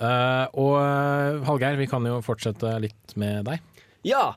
[0.00, 3.60] Eh, og eh, Hallgeir, vi kan jo fortsette litt med deg.
[4.06, 4.34] Ja!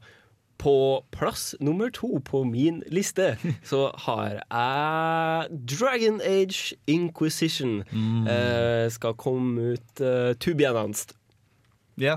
[0.64, 3.34] På plass nummer to på min liste
[3.68, 7.82] så har jeg Dragon Age Inquisition.
[8.30, 11.18] Eh, skal komme ut uh, to be announced.
[12.00, 12.16] Ja.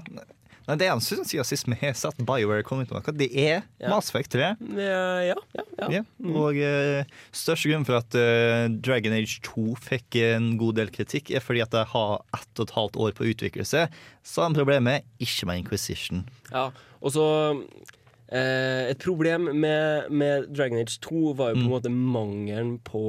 [0.67, 3.61] Nei, det eneste siden sist vi har sett BioWare komme ut med noe, det er
[3.79, 3.91] Ja.
[3.93, 4.49] Mass Effect 3.
[4.75, 5.65] Ja, ja, ja.
[5.79, 5.89] ja.
[5.99, 10.91] Ja, og eh, største grunn for at eh, Dragon Age 2 fikk en god del
[10.95, 13.95] kritikk, er fordi at de har ett og et halvt år på å utvikle seg.
[14.27, 16.27] Samme problemet, ikke med Inquisition.
[16.51, 16.73] Ja,
[17.07, 17.25] og så
[18.35, 23.03] eh, Et problem med, med Dragon Age 2 var jo på en måte mangelen på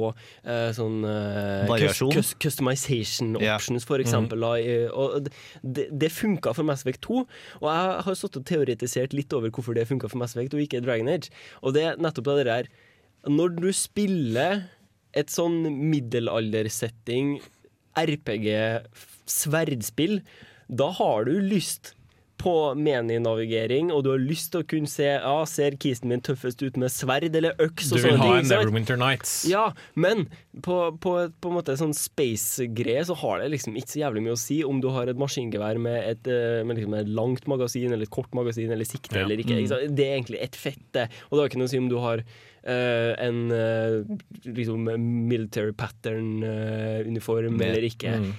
[0.46, 4.38] eh, sånn eh, cus- cus- customization options, options, for eksempel.
[4.46, 4.52] da,
[4.94, 5.26] og
[5.66, 7.24] det, det funka for Mass Effect 2,
[7.60, 10.62] og jeg har stått og teoretisert litt over hvorfor det funka for Mass Effect og
[10.62, 11.32] ikke Dragon Age.
[11.66, 12.70] Og det er nettopp det der
[13.26, 14.68] Når du spiller
[15.18, 17.40] et sånn middelaldersetting,
[17.98, 18.46] RPG,
[19.26, 20.20] sverdspill,
[20.68, 21.94] da har du lyst
[22.38, 26.62] på meninavigering, og du har lyst til å kunne se Ja, ser kisen min tøffest
[26.62, 27.90] ut med sverd eller øks?
[27.90, 28.50] Du vil ha ting, en?
[28.52, 29.32] Neverwinter Nights.
[29.50, 30.28] Ja, men
[30.62, 34.36] på, på, på en måte sånn space-greie så har det liksom ikke så jævlig mye
[34.36, 37.90] å si om du har et maskingevær med et, eh, med liksom et langt magasin
[37.92, 39.24] eller et kort magasin eller sikte Ja.
[39.26, 39.58] eller ikke.
[39.64, 39.80] Ikke?
[39.90, 41.08] Det er egentlig et fett, det.
[41.28, 42.24] Og det har ikke noe å si om du har
[42.68, 44.02] Uh, en uh,
[44.44, 44.82] liksom
[45.30, 48.10] military pattern-uniform Med- eller ikke.
[48.18, 48.32] Mm.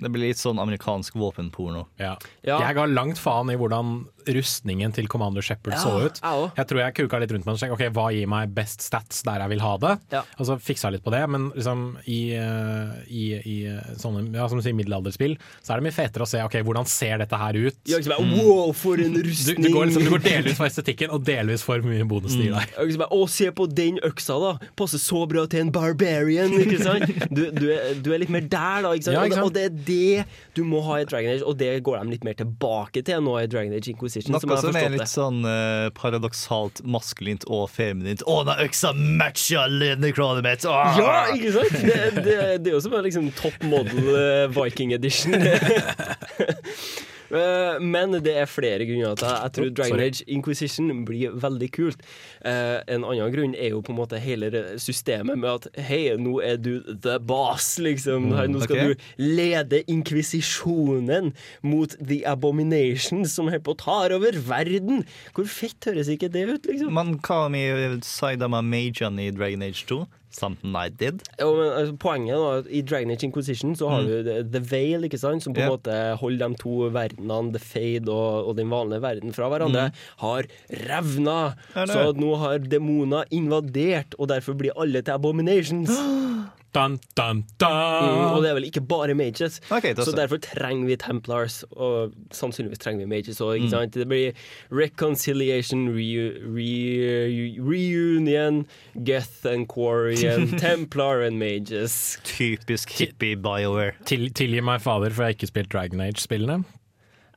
[0.00, 1.86] Det blir litt sånn amerikansk våpenporno.
[2.00, 2.14] Ja.
[2.46, 2.60] Ja.
[2.64, 6.20] Jeg ga langt faen i hvordan rustningen til Commander Shepherd Ja, så ut.
[6.20, 6.50] jeg.
[6.56, 7.74] Jeg tror jeg kuka litt rundt med den.
[7.74, 9.94] Ok, Hva gir meg best stats der jeg vil ha det?
[10.38, 11.22] Og så fiksa jeg litt på det.
[11.30, 13.56] Men liksom i, eh, i, i
[14.00, 16.88] sånne ja, som du sier, middelalderspill så er det mye fetere å se ok, hvordan
[16.88, 17.78] ser dette her ut.
[17.88, 18.36] Ja, liksom, mm.
[18.44, 19.64] wow, for en rustning!
[19.64, 22.74] du, går liksom, du går delvis for estetikken og delvis for mye bonus til deg.
[22.76, 24.52] Ja, ikke Å, se på den øksa, da!
[24.78, 27.06] Passer så bra til en barbarian, ikke sant?
[27.30, 28.94] Du, du, er, du er litt mer der, da.
[28.96, 29.16] Ikke sant?
[29.16, 29.50] Ja, ikke sant?
[29.50, 32.00] Og, det, og det er det du må ha i Dragon Age, og det går
[32.00, 34.09] de litt mer tilbake til nå i Dragon Age Inquisition.
[34.10, 35.10] Som Noe som, som er litt det.
[35.10, 38.24] sånn uh, paradoksalt maskulint og feminint.
[38.26, 40.66] Å, den øksa matcher lenekrådet mitt!
[40.68, 40.98] Ah!
[40.98, 41.78] Ja, ikke sant?
[41.84, 45.38] Det, det, det er jo som en liksom top model uh, Viking edition.
[47.30, 50.00] Eh, Men det er flere grunner til at jeg tror Dragon.
[50.00, 52.02] Age Inquisition blir veldig kult.
[52.44, 54.50] Eh, En annen grunn er jo på en måte hele
[54.82, 58.30] systemet med at hei, nå er du the boss, liksom.
[58.32, 58.82] Mm, Nå skal ok.
[58.94, 65.04] du lede inkvisisjonen mot the abomination som holder på å ta over verden.
[65.36, 66.92] Hvor fett høres ikke det ut, liksom?
[66.96, 70.02] Men hva med Saidama magene i Dragon Age 2?
[70.30, 71.22] Something I did?
[71.40, 74.06] Ja, men altså, Poenget at i Dragon Age Inquisition så har Mm.
[74.06, 75.42] du The- Veil, ikke sant?
[75.42, 75.72] som på en yeah.
[75.76, 79.92] måte holder de to verdenene, The Fade og, og den vanlige verden, fra hverandre, Mm.
[80.18, 80.42] har
[80.88, 81.54] revna.
[81.86, 85.90] Så nå har demoner invadert, og derfor blir alle til abominations.
[86.70, 87.70] Dun, dun, dun.
[88.06, 89.58] Mm, og det er vel ikke bare mages.
[89.74, 93.64] okay, så derfor trenger vi Templars, og sannsynligvis trenger vi mages òg.
[93.66, 93.90] Mm.
[93.90, 94.38] Det blir
[94.70, 98.62] reconciliation, reu reu reunion,
[98.94, 102.20] Geth and Quarian, Templar and mages.
[102.22, 103.98] Typisk hippie BioWare.
[104.06, 106.62] Til, tilgi meg, fader, for jeg har ikke spilt Dragon Age-spillene.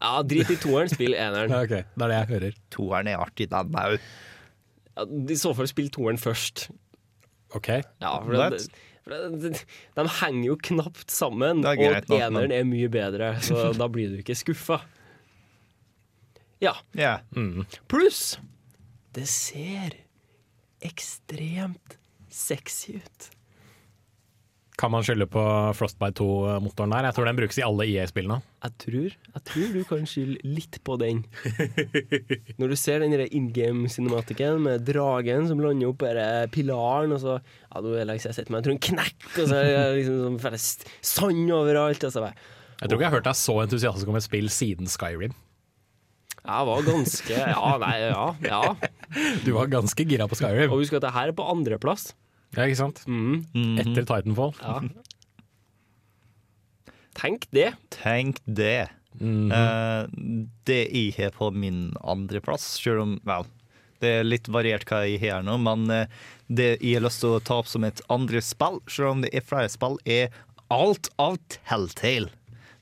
[0.04, 1.58] Ja, drit i toeren, spill eneren.
[1.64, 2.62] okay, det er det jeg hører.
[2.76, 3.98] Toeren er artig, den òg.
[4.94, 6.68] Ja, I så fall spill toeren først.
[7.58, 7.70] Ok.
[8.02, 8.68] Ja, for det,
[9.04, 9.52] for det,
[9.98, 13.88] de henger jo knapt sammen, og greit nok, men- eneren er mye bedre, så da
[13.92, 14.82] blir du ikke skuffa.
[16.64, 16.78] Ja.
[16.96, 17.20] Yeah.
[17.36, 17.66] Mm.
[17.92, 18.38] Pluss
[19.14, 19.94] det ser
[20.82, 21.98] ekstremt
[22.34, 23.28] sexy ut.
[24.80, 25.42] Kan man skylde på
[25.78, 27.06] Frostbite 2-motoren der?
[27.06, 28.40] Jeg tror den brukes i alle EA-spillene.
[28.66, 31.20] Jeg tror, jeg tror du kan skylde litt på den.
[32.60, 37.38] Når du ser den in game-cinematikken med dragen som lander opp denne pilaren, og så
[37.38, 40.20] Ja, nå er siden jeg meg, jeg tror den knekker, og så er det liksom
[40.26, 40.42] sånn
[41.06, 42.10] sand overalt.
[42.10, 44.50] Og så bare Jeg tror ikke jeg har hørt deg så entusiastisk om et spill
[44.54, 45.38] siden Skyrim.
[46.44, 48.26] Jeg var ganske Ja, nei, ja.
[48.42, 48.64] ja.
[49.46, 50.74] Du var ganske gira på Skyrim.
[50.74, 52.10] Og husk at det her er på andreplass.
[52.54, 53.02] Ja, ikke sant?
[53.10, 53.44] Mm.
[53.82, 54.54] Etter Titanfall.
[54.62, 54.82] Ja.
[57.18, 57.72] Tenk det.
[57.94, 58.90] Tenk det.
[59.20, 59.54] Mm -hmm.
[59.54, 63.46] uh, det jeg har på min andreplass, selv om Vel,
[64.00, 66.06] det er litt variert hva jeg har nå, men uh,
[66.48, 69.30] det jeg har lyst til å ta opp som et andre spill, selv om det
[69.34, 70.30] er flere spill, er
[70.70, 72.30] alt av Telltale.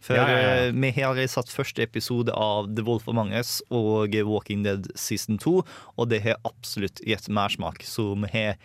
[0.01, 0.53] For Ja, ja, ja.
[0.65, 5.37] eh, vi har satt første episode av The Wolf of Manges og Walking Dead season
[5.37, 5.61] 2,
[5.97, 7.83] og det har absolutt gitt mersmak.
[7.85, 8.57] Så vi har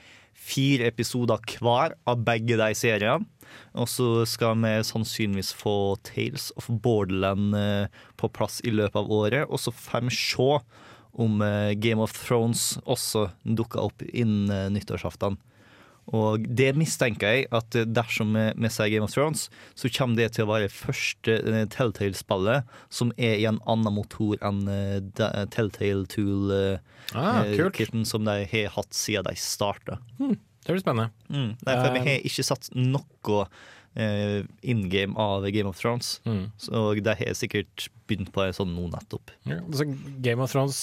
[0.46, 3.26] fire episoder hver av begge de seriene.
[3.78, 7.86] Og så skal vi sannsynligvis få Tales of Borderland eh,
[8.18, 9.46] på plass i løpet av året.
[9.48, 10.50] Og så får vi se
[11.16, 15.38] om eh, Game of Thrones også dukker opp innen eh, nyttårsaften.
[16.14, 19.48] Og det mistenker jeg at eh, dersom vi, sier Game of Thrones,
[19.78, 24.38] så kommer det til å være første eh, Telltale-spillet som er i en annen motor
[24.46, 25.00] enn eh,
[25.54, 29.98] Telltale Tool-kitten Ah, som de har hatt siden de starta.
[30.18, 31.10] Det blir spennende.
[31.30, 31.52] Mm.
[31.66, 33.46] Nei, for vi har ikke satt noe
[33.96, 36.18] in game av Game of Thrones.
[36.26, 36.50] Mm.
[36.60, 39.30] Så de har sikkert begynt på en sånn nå nettopp.
[39.48, 39.86] Ja, altså
[40.20, 40.80] Game of Thrones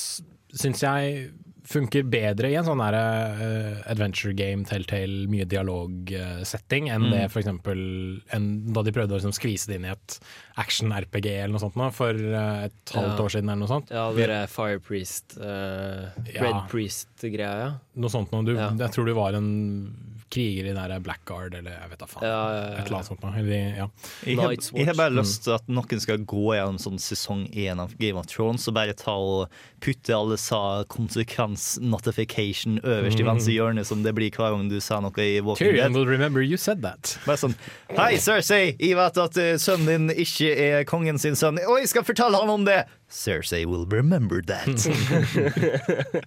[0.56, 1.28] syns jeg
[1.66, 2.96] funker bedre i en sånn der,
[3.40, 7.12] uh, adventure game, telltale, mye dialog-setting, enn Mm.
[7.12, 10.20] det for eksempel enn da de prøvde å liksom skvise det inn i et
[10.58, 13.24] action-RPG eller noe sånt nå, for uh, et halvt Ja.
[13.24, 13.90] år siden eller noe sånt.
[13.92, 16.42] Ja, det er Fire Priest, Ja.
[16.42, 17.72] Red Priest-greia, ja.
[17.96, 18.44] Noe sånt noe.
[18.44, 18.70] Du, Ja.
[18.72, 19.96] Jeg tror du var en
[20.34, 22.26] kriger i der Blackguard, eller jeg vet da faen.
[22.26, 22.72] Ja, ja, ja.
[22.82, 23.34] Et eller annet sånt noe.
[23.40, 23.88] Eller, ja.
[24.26, 25.20] Jeg har, jeg har bare Mm.
[25.22, 28.74] lyst til at noen skal gå gjennom sånn sesong én av Game of Thrones og
[28.76, 29.50] bare ta og
[29.84, 33.30] putte alle sa konsekvens-notification øverst i Mm.
[33.34, 35.94] venstre hjørne, som det blir hver gang du sa noe i Walking Tyrion Dead.
[35.94, 37.18] will remember you said that.
[37.26, 37.54] Bare sånn
[37.96, 38.76] Hei, Cersei!
[38.80, 41.60] Jeg vet at eh, sønnen din ikke er kongen sin sønn.
[41.68, 42.86] Og jeg skal fortelle han om det!
[43.10, 44.66] Cersei will remember that.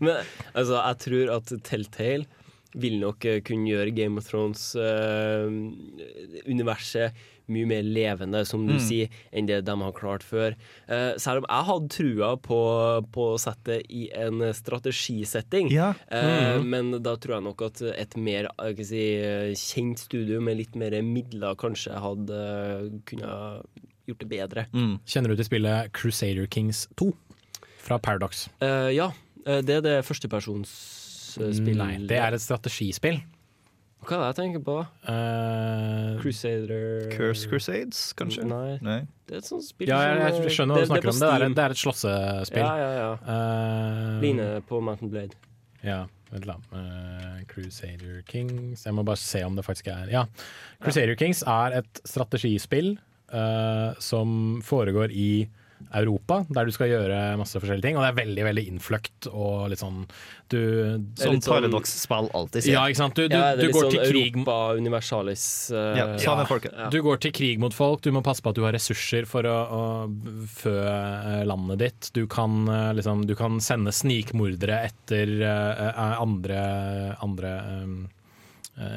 [0.00, 0.16] Men
[0.54, 2.24] altså, jeg tror at Telltale
[2.78, 7.12] vil nok eh, kunne gjøre Game of Thrones-universet
[7.50, 8.80] mye mer levende, som du Mm.
[8.80, 10.54] sier, enn det de har klart før.
[10.88, 12.58] Uh, selv om jeg hadde trua på,
[13.10, 15.66] på å sette i en strategisetting.
[15.74, 15.94] Ja.
[16.12, 20.38] Eh, uh, Men da tror jeg nok at et mer jeg si, eh, kjent studio
[20.40, 23.66] med litt mer midler kanskje hadde eh, kunnet
[24.06, 24.66] gjort det bedre.
[24.72, 25.00] Mm.
[25.04, 27.10] Kjenner du til spillet Crusader Kings 2?
[27.82, 28.46] Fra Paradox.
[28.62, 29.10] Eh, ja,
[29.44, 29.98] eh, det er det
[31.30, 31.84] førstepersonsspillet.
[31.84, 33.20] Nei, det er et strategispill.
[34.00, 34.74] Hva er det jeg tenker på?
[35.04, 38.46] Uh, Crusader Curse Crusades, kanskje?
[38.48, 38.78] Nei.
[38.84, 39.00] Nei.
[39.28, 41.18] Det er et sånt spill ja, jeg, jeg skjønner hva du snakker om.
[41.20, 42.64] Det er, det er et slåssespill.
[42.64, 43.10] Ja, ja, ja.
[43.28, 45.36] Uh, Ligner på Mountain Blade.
[45.84, 46.00] Ja,
[46.32, 46.48] vent.
[46.76, 50.26] Eh, Crusader Kings Jeg må bare se om det faktisk er Ja.
[50.82, 52.94] Crusader Kings er et strategispill
[53.32, 55.48] uh, som foregår i
[55.96, 57.96] Europa, der du skal gjøre masse forskjellige ting.
[57.98, 60.04] Og det er veldig veldig innfløkt og litt sånn
[60.50, 60.58] du,
[61.18, 62.74] Som paradoksspill alltid sier.
[62.74, 63.14] Ja, ikke sant.
[63.18, 65.44] Du, du, ja, det du er litt går sånn til krig Europa Universalis.
[65.70, 66.74] Uh, Ja, samme folket.
[66.76, 66.88] ja.
[66.90, 69.46] Du går til krig mot folk, du må passe på at du har ressurser for
[69.46, 69.82] å, å
[70.50, 72.10] fø eh, landet ditt.
[72.16, 76.62] Du kan, eh, liksom, du kan sende snikmordere etter eh, andre,
[77.22, 77.94] andre eh,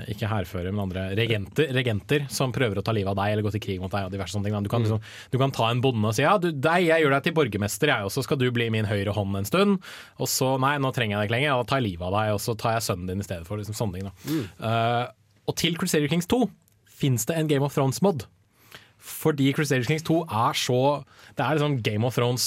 [0.07, 3.51] ikke hærfører, men andre regenter, regenter som prøver å ta livet av deg eller gå
[3.55, 4.05] til krig mot deg.
[4.07, 4.63] og diverse sånne ting.
[4.63, 5.01] Du kan, liksom,
[5.33, 7.91] du kan ta en bonde og si ja, du, deg, jeg gjør deg til borgermester,
[7.91, 9.89] jeg, også, skal du bli min høyre hånd en stund.
[10.23, 12.31] Og så nei, nå trenger jeg deg ikke lenger, da tar jeg livet av deg,
[12.37, 13.59] og så tar jeg sønnen din i stedet for.
[13.59, 14.15] Liksom, sånne ting da.
[14.63, 15.05] Uh,
[15.51, 16.45] og til Crusader Kings 2
[17.03, 18.27] fins det en Game of Thrones-mod.
[19.03, 21.03] Fordi Crusader Kings 2 er så
[21.35, 22.45] Det er liksom Game of Thrones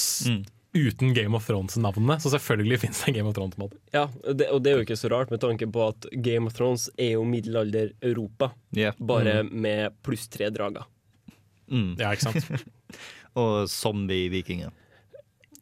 [0.75, 3.75] uten Game of Thrones-navnet, så selvfølgelig fins det en Game of Thrones-mat.
[3.95, 6.57] Ja, det, og det er jo ikke så rart med tanke på at Game of
[6.57, 8.97] Thrones er jo middelalder-Europa, yeah.
[8.99, 10.87] bare med pluss tre drager.
[11.71, 11.95] Mm.
[11.99, 12.67] Ja, ikke sant?
[13.41, 14.73] Og zombie-vikinger.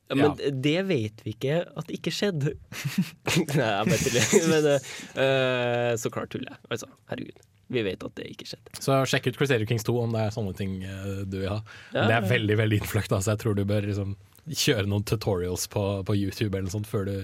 [0.07, 2.53] Ja, men det vet vi ikke at det ikke skjedde.
[3.57, 4.41] Nei, jeg vet ikke.
[4.51, 6.61] Men uh, så klart tuller jeg.
[6.69, 7.41] Altså, herregud.
[7.73, 8.77] Vi vet at det ikke skjedde.
[8.85, 11.57] Så sjekk ut Crusader Kings 2 om det er sånne ting uh, du vil ha.
[11.89, 12.29] Ja, det er ja.
[12.35, 13.33] veldig veldig innfløkt, altså.
[13.33, 14.13] jeg tror du bør liksom,
[14.51, 17.15] kjøre noen tutorials på, på YouTube eller noe sånt før du,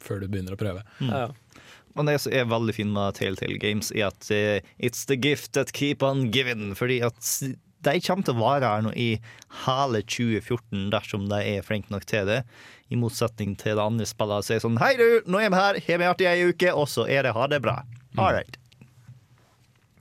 [0.00, 0.84] før du begynner å prøve.
[1.04, 1.28] Ja.
[1.98, 5.52] Og det som er veldig fint med Telltale Games, er at uh, it's the gift
[5.58, 6.70] that keep on giving.
[6.78, 7.18] Fordi at
[7.80, 9.10] de kommer til å vare her nå i
[9.64, 12.42] hele 2014 dersom de er flinke nok til det.
[12.90, 15.80] I motsetning til det andre spillet som er sånn Hei, du, nå er vi her,
[15.86, 17.80] har vi artig ei uke, og så er det ha det bra.
[18.18, 18.58] All right.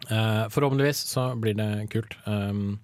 [0.09, 2.15] Uh, forhåpentligvis så blir det kult.
[2.25, 2.79] Um,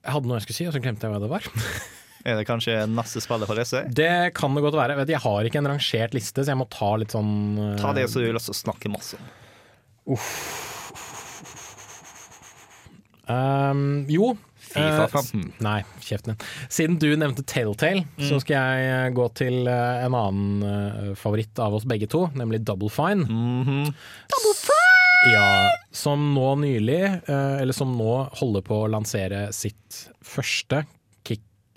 [0.00, 1.48] jeg hadde noe jeg skulle si, og så glemte jeg hva det var.
[2.26, 3.84] Er det kanskje neste spiller for disse?
[3.94, 4.94] Det kan det godt være.
[4.96, 7.76] Jeg, vet, jeg har ikke en rangert liste, så jeg må ta litt sånn uh...
[7.78, 10.18] Ta det som du vil også snakke masse om.
[13.28, 14.32] Um, jo.
[14.68, 15.40] FIFA 15.
[15.40, 16.46] Uh, Nei, kjeften din.
[16.72, 18.40] Siden du nevnte Telltale, så Mm.
[18.42, 22.60] skal jeg eh, gå til uh, en annen eh, favoritt av oss begge to, nemlig
[22.68, 23.24] Double Fine.
[23.28, 25.32] Double Fine!
[25.32, 30.84] Ja, som nå nylig, eh, eller som nå holder på å lansere sitt første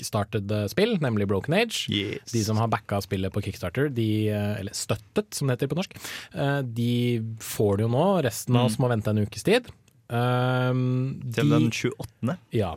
[0.02, 1.86] kickstarted eh, spill, nemlig Broken Age.
[1.94, 2.32] Yes.
[2.34, 5.78] De som har backa spillet på Kickstarter, de, eh, eller støttet som det heter på
[5.78, 5.94] norsk,
[6.34, 8.06] eh, de får det jo nå.
[8.26, 9.70] Resten av oss må vente en ukes tid.
[10.12, 12.38] Um, Til de- den 28.
[12.52, 12.74] ja.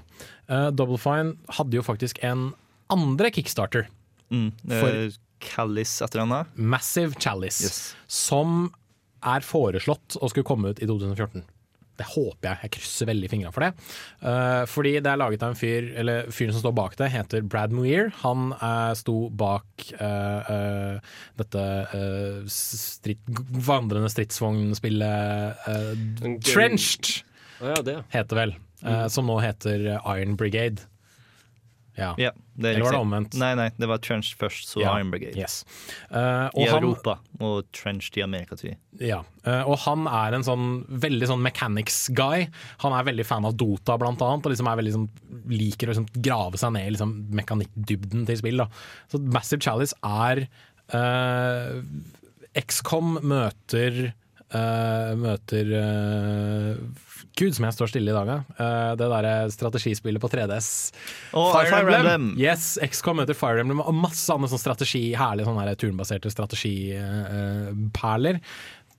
[0.71, 2.53] Double Fine hadde jo faktisk en
[2.93, 3.89] andre kickstarter.
[4.31, 4.53] Mm.
[4.69, 6.47] For- Callis et eller annet.
[6.57, 7.65] Massive Chalice.
[7.65, 7.95] Yes.
[8.07, 8.71] Som
[9.25, 11.43] er foreslått å skulle komme ut i 2014.
[12.01, 12.61] Det håper jeg.
[12.65, 13.71] Jeg krysser veldig fingra for det.
[14.25, 17.45] Uh, fordi det er laget av en fyr, eller fyren som står bak det, heter
[17.47, 18.11] Brad Muir.
[18.25, 20.99] Han uh, sto bak uh,
[21.41, 21.67] dette
[22.51, 23.23] stritt,
[23.69, 25.69] vandrende stridsvognspillet
[26.45, 27.13] Trenched,
[27.61, 28.01] oh, ja, det.
[28.15, 28.57] heter vel.
[28.85, 30.89] Uh, som nå heter Iron Brigade.
[31.97, 32.15] Ja.
[32.19, 33.37] Ja, det er Eller var det omvendt?
[33.39, 35.37] Nei, nei, det var Trench først, så Ja, Iron Brigade.
[35.39, 35.65] Yes.
[36.11, 38.79] Uh, I han- Europa, og Trench i Amerika, jeg.
[39.01, 42.47] Ja, Uh, og han er en sånn veldig sånn mechanics-guy.
[42.81, 45.09] Han er veldig fan av Dota, blant annet, og liksom er veldig sånn,
[45.53, 48.57] liker å liksom grave seg ned i liksom mekanikkdybden til spill.
[48.63, 48.69] Da.
[49.13, 50.47] Så Massive Chalice er
[50.95, 51.83] uh,
[52.57, 54.15] XCOM møter
[54.55, 56.77] uh, Møter eh,
[57.35, 58.37] Gud, som jeg står stille i dag, ja.
[58.63, 60.69] Eh, det derre strategispillet på 3DS.
[61.35, 62.29] Og Fire Emblem.
[62.39, 68.39] Yes, XCOM møter Fire Emblem og masse andre sånn strategi, herlige sånne her turnbaserte strategiperler.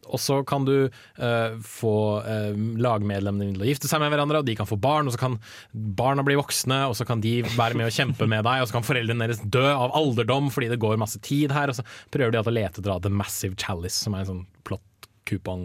[0.05, 4.43] Og så kan du uh, få uh, lagmedlemmene dine til å gifte seg med hverandre,
[4.43, 5.39] og de kan få barn, og så kan
[5.73, 8.75] barna bli voksne, og så kan de være med og kjempe med deg, og så
[8.77, 12.31] kan foreldrene deres dø av alderdom fordi det går masse tid her, og så prøver
[12.35, 14.83] de å lete etter The Massive Chalice, som er en sånn plott
[15.25, 15.63] kupong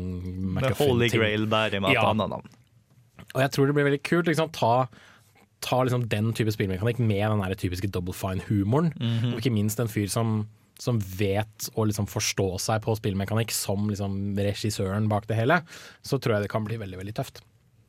[0.56, 2.08] Med Holy Grail bare med et Ja.
[2.08, 2.48] annet navn.
[3.34, 4.30] Og jeg tror det blir veldig kult.
[4.30, 4.88] Liksom, ta
[5.60, 8.94] ta liksom den type spillmekanikk med den der typiske double fine-humoren.
[8.96, 9.34] Mhm.
[9.34, 10.48] Og ikke minst en fyr som,
[10.80, 15.60] som vet å liksom forstå seg på spillmekanikk som liksom regissøren bak det hele.
[16.02, 17.42] Så tror jeg det kan bli veldig veldig tøft.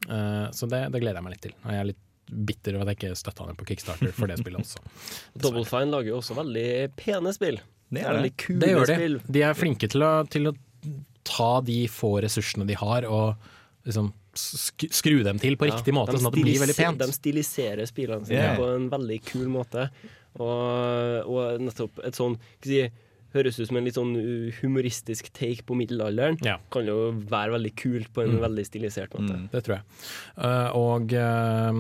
[0.10, 1.56] Uh, så det, det gleder jeg meg litt til.
[1.64, 4.38] Og jeg er litt bitter over at jeg ikke støtta den på Kickstarter for det
[4.40, 4.84] spillet også.
[5.44, 6.68] Double Fine lager jo også veldig
[7.00, 7.60] pene spill.
[7.92, 9.00] Det, Veldig kule det gjør de.
[9.00, 9.18] spill.
[9.36, 10.54] De er flinke til å, til å
[11.28, 13.36] ta de få ressursene de har, og
[13.88, 17.00] liksom skru dem til på Ja, riktig måte, sånn at det blir veldig pent.
[17.04, 18.58] De stiliserer spillene sine Yeah.
[18.58, 19.90] på en veldig kul måte.
[20.40, 22.38] Og, og nettopp et sånn
[23.34, 26.36] Høres ut som en litt sånn uh, humoristisk take på middelalderen.
[26.74, 28.42] Kan jo være veldig kult på en Mm.
[28.44, 29.38] veldig stilisert måte.
[29.52, 29.84] Det tror jeg.
[30.38, 31.72] Uh, og uh,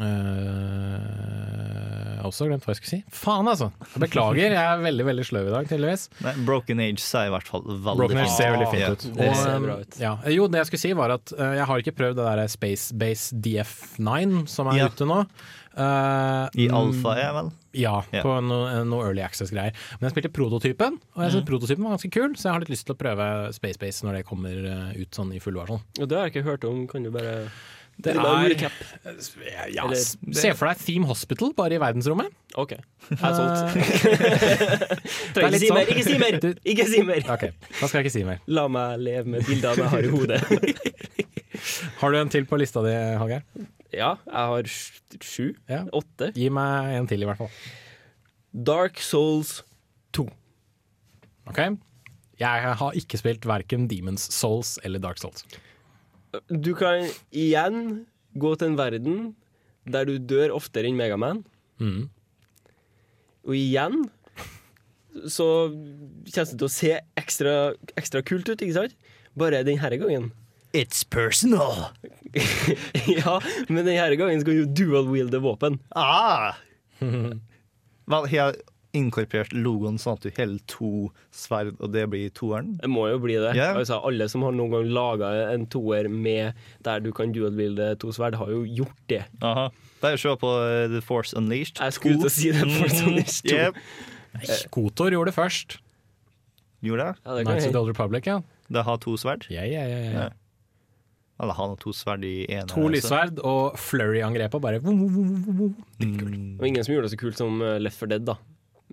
[0.00, 3.00] uh, Jeg har også glemt hva jeg skulle si.
[3.12, 3.68] Faen, altså!
[3.92, 6.06] Jeg beklager, jeg er veldig veldig sløv i dag, tydeligvis.
[6.24, 9.04] Nei, Broken Age ser i hvert fall veldig Broken Age ser veldig fint Ja, ut.
[9.20, 9.98] det ser bra ut.
[10.02, 10.14] Ja.
[10.34, 13.36] Jo, det jeg skulle si var at jeg har ikke prøvd det der Space Base
[13.44, 14.88] DF9 som er Ja.
[14.90, 15.20] ute nå.
[15.76, 17.50] Eh, I alfa, ja vel?
[17.76, 18.22] Ja, Ja.
[18.24, 19.72] på noe, noe Early Access-greier.
[20.00, 21.50] Men jeg spilte prototypen, og jeg synes Mm.
[21.50, 24.12] prototypen var ganske kul, så jeg har litt lyst til å prøve Space Base når
[24.16, 25.82] det kommer eh, ut sånn i full versjon.
[26.00, 26.86] Og det har jeg ikke hørt om.
[26.88, 27.50] Kan du bare
[27.98, 28.20] Det er-
[29.72, 32.28] Ja, Eller- Se for deg Theme Hospital, bare i verdensrommet.
[32.54, 32.72] OK.
[32.72, 33.72] Jeg er solgt.
[35.32, 35.86] Det er ikke litt si mer!
[35.86, 36.38] sånn- Ikke si mer!
[36.40, 37.22] Du- Ikke si mer!
[37.32, 37.50] Ok,
[37.80, 38.38] da skal jeg ikke si mer.
[38.48, 40.40] La meg leve med bildene jeg har i hodet.
[42.00, 43.42] Har du en til på lista di, Hallgeir?
[43.96, 44.70] Ja, jeg har
[45.24, 45.46] sju.
[45.70, 45.84] Ja.
[45.96, 46.30] Åtte.
[46.36, 47.52] Gi meg en til, i hvert fall.
[48.66, 49.58] Dark Souls
[50.16, 50.26] 2.
[51.50, 51.60] Ok?
[52.40, 55.44] Jeg har ikke spilt verken Demons Souls eller Dark Souls.
[56.50, 59.18] Du kan igjen gå til en verden
[59.88, 61.44] der du dør oftere enn Megaman.
[61.80, 62.08] Mm.
[63.46, 64.06] Og igjen
[65.32, 65.46] så
[66.28, 67.54] kjennes det til å se ekstra,
[67.96, 68.96] ekstra kult ut, ikke sant?
[69.38, 70.32] Bare denne gangen.
[70.76, 71.92] It's personal!
[73.18, 73.36] ja,
[73.68, 75.78] men denne gangen skal du dual-wielde våpen.
[75.96, 76.56] Ah!
[77.00, 78.56] Vel, jeg har
[78.96, 80.90] inkorporert logoen sånn at du holder to
[81.34, 82.76] sverd, og det blir toeren.
[82.80, 83.50] Det må jo bli det.
[83.58, 83.76] Yeah.
[83.76, 86.56] Altså, alle som har noen gang laga en toer med
[86.86, 89.20] der du kan dual-wielde to sverd, har jo gjort det.
[89.44, 89.66] Aha.
[90.00, 91.82] Bare se på uh, The Force Unleashed.
[91.82, 93.10] Jeg skulle til å si The Force Mhm.
[93.10, 93.58] Unleashed 2.
[93.66, 93.82] Yep.
[94.36, 95.78] Nei, Kotor gjorde det først.
[96.84, 97.20] Gjorde det?
[97.26, 98.40] Ja, det Nights of the Old Republic, ja.
[98.72, 99.44] Det har to sverd?
[99.52, 100.10] Ja, ja, ja, ja.
[100.24, 100.28] Ja.
[101.36, 102.68] Eller har to sverd i ene.
[102.70, 105.70] To lyssverd og flurry-angrep og bare vum, vum, vum, vo.
[106.00, 106.54] Mm.
[106.56, 108.38] Og ingen som gjorde det så kult som uh, Left 4 Dead, da.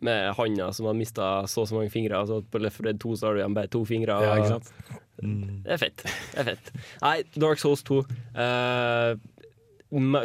[0.04, 2.20] Med handa som har mista så og så mange fingre.
[2.20, 4.18] Altså på Left 4 Dead 2 så har du igjen bare to fingre.
[4.26, 5.00] Ja, ikke sant?
[5.24, 5.62] Mm.
[5.64, 6.04] Det er fett.
[6.04, 6.74] Det er fett.
[7.06, 8.02] Nei, Dark Souls 2
[8.44, 9.14] eh,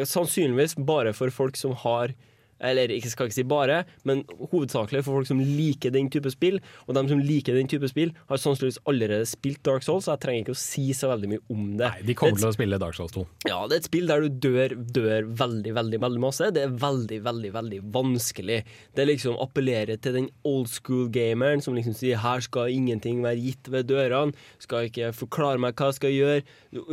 [0.08, 2.16] Sannsynligvis bare for folk som har
[2.60, 6.58] eller jeg skal ikke si bare, men hovedsakelig for folk som liker den type spill.
[6.86, 10.24] Og de som liker den type spill, har sannsynligvis allerede spilt Dark Souls, så jeg
[10.24, 11.86] trenger ikke å si så veldig mye om det.
[11.86, 13.24] Nei, de kommer til å spille Dark Souls 2.
[13.48, 16.50] Ja, det er et spill der du dør, dør veldig, veldig veldig masse.
[16.54, 18.60] Det er veldig, veldig veldig vanskelig.
[18.96, 23.70] Det liksom appellerer til den old school-gameren som liksom sier her skal ingenting være gitt
[23.72, 24.34] ved dørene.
[24.62, 26.44] Skal ikke forklare meg hva jeg skal gjøre.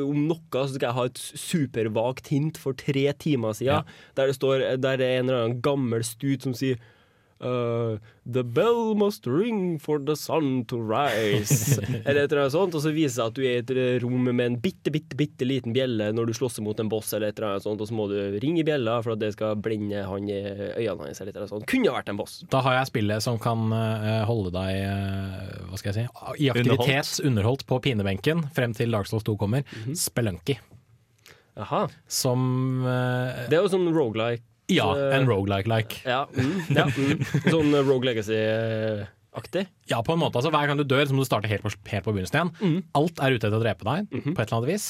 [0.06, 4.38] Om noe så skal jeg ha et supervagt hint for tre timer siden, der det
[4.38, 6.82] står Der det er en eller annen gammel stut som sier
[7.36, 11.78] Uh, the bell must ring for the sun to rise.
[12.06, 12.76] eller et eller annet sånt.
[12.78, 14.92] Og så viser det seg at du er i et eh, rom med en bitte,
[14.94, 17.84] bitte, bitte liten bjelle når du slåss mot en boss, eller et eller annet sånt,
[17.84, 21.10] og så må du ringe i bjella for at det skal blende han i øynene
[21.10, 21.68] hans, eller et eller annet sånt.
[21.70, 22.38] Kunne ha vært en boss.
[22.56, 26.08] Da har jeg spillet som kan eh, holde deg hva skal jeg si,
[26.48, 29.68] i aktivitet, underholdt, på pinebenken frem til Dark Souls 2 kommer.
[29.98, 30.58] Spelunky.
[31.56, 31.86] Jaha.
[32.12, 34.44] Som uh, Det er jo sånn rogelike.
[34.72, 36.02] Ja, en rogelike-like.
[36.08, 37.26] Ja, mm, ja mm.
[37.52, 39.66] Sånn eh, Rogue Legacy-aktig.
[39.92, 40.40] Ja, på en måte.
[40.40, 42.54] Altså, hver gang du dør, så må du starte helt på, helt på begynnelsen igjen.
[42.62, 42.80] Mm.
[42.98, 44.34] Alt er ute etter å drepe deg, -hmm.
[44.34, 44.88] på et eller annet vis.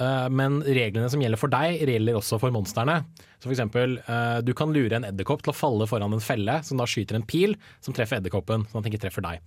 [0.00, 3.04] Uh, men reglene som gjelder for deg, gjelder også for monstrene.
[3.38, 6.62] Så for eksempel, uh, du kan lure en edderkopp til å falle foran en felle,
[6.64, 7.54] som da skyter en pil
[7.84, 9.42] som treffer edderkoppen, sånn at den ikke treffer deg.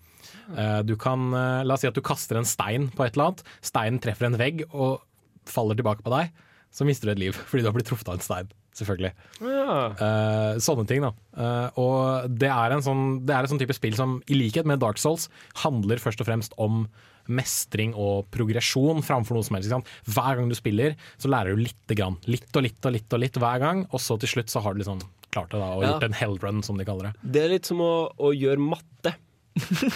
[0.53, 1.31] Uh, du kan,
[1.65, 3.43] la oss si at du kaster en stein på et eller annet.
[3.65, 5.01] Steinen treffer en vegg og
[5.49, 6.29] faller tilbake på deg.
[6.75, 8.53] Så mister du et liv, fordi du har blitt truffet av en stein.
[8.75, 9.11] Selvfølgelig.
[9.39, 9.75] Ja.
[9.95, 11.13] Uh, sånne ting, da.
[11.35, 14.67] Uh, og det er, en sånn, det er et sånn type spill som, i likhet
[14.67, 15.29] med Dark Souls,
[15.63, 16.85] handler først og fremst om
[17.31, 19.71] mestring og progresjon framfor noe som helst.
[19.71, 19.93] Ikke sant?
[20.13, 22.19] Hver gang du spiller, så lærer du lite grann.
[22.29, 24.75] Litt og litt og litt og litt hver gang, og så til slutt så har
[24.75, 24.99] du liksom
[25.33, 25.93] klart det da, og Ja.
[25.95, 27.31] gjort en hellrun, som de kaller det.
[27.33, 29.15] Det er litt som å, å gjøre matte.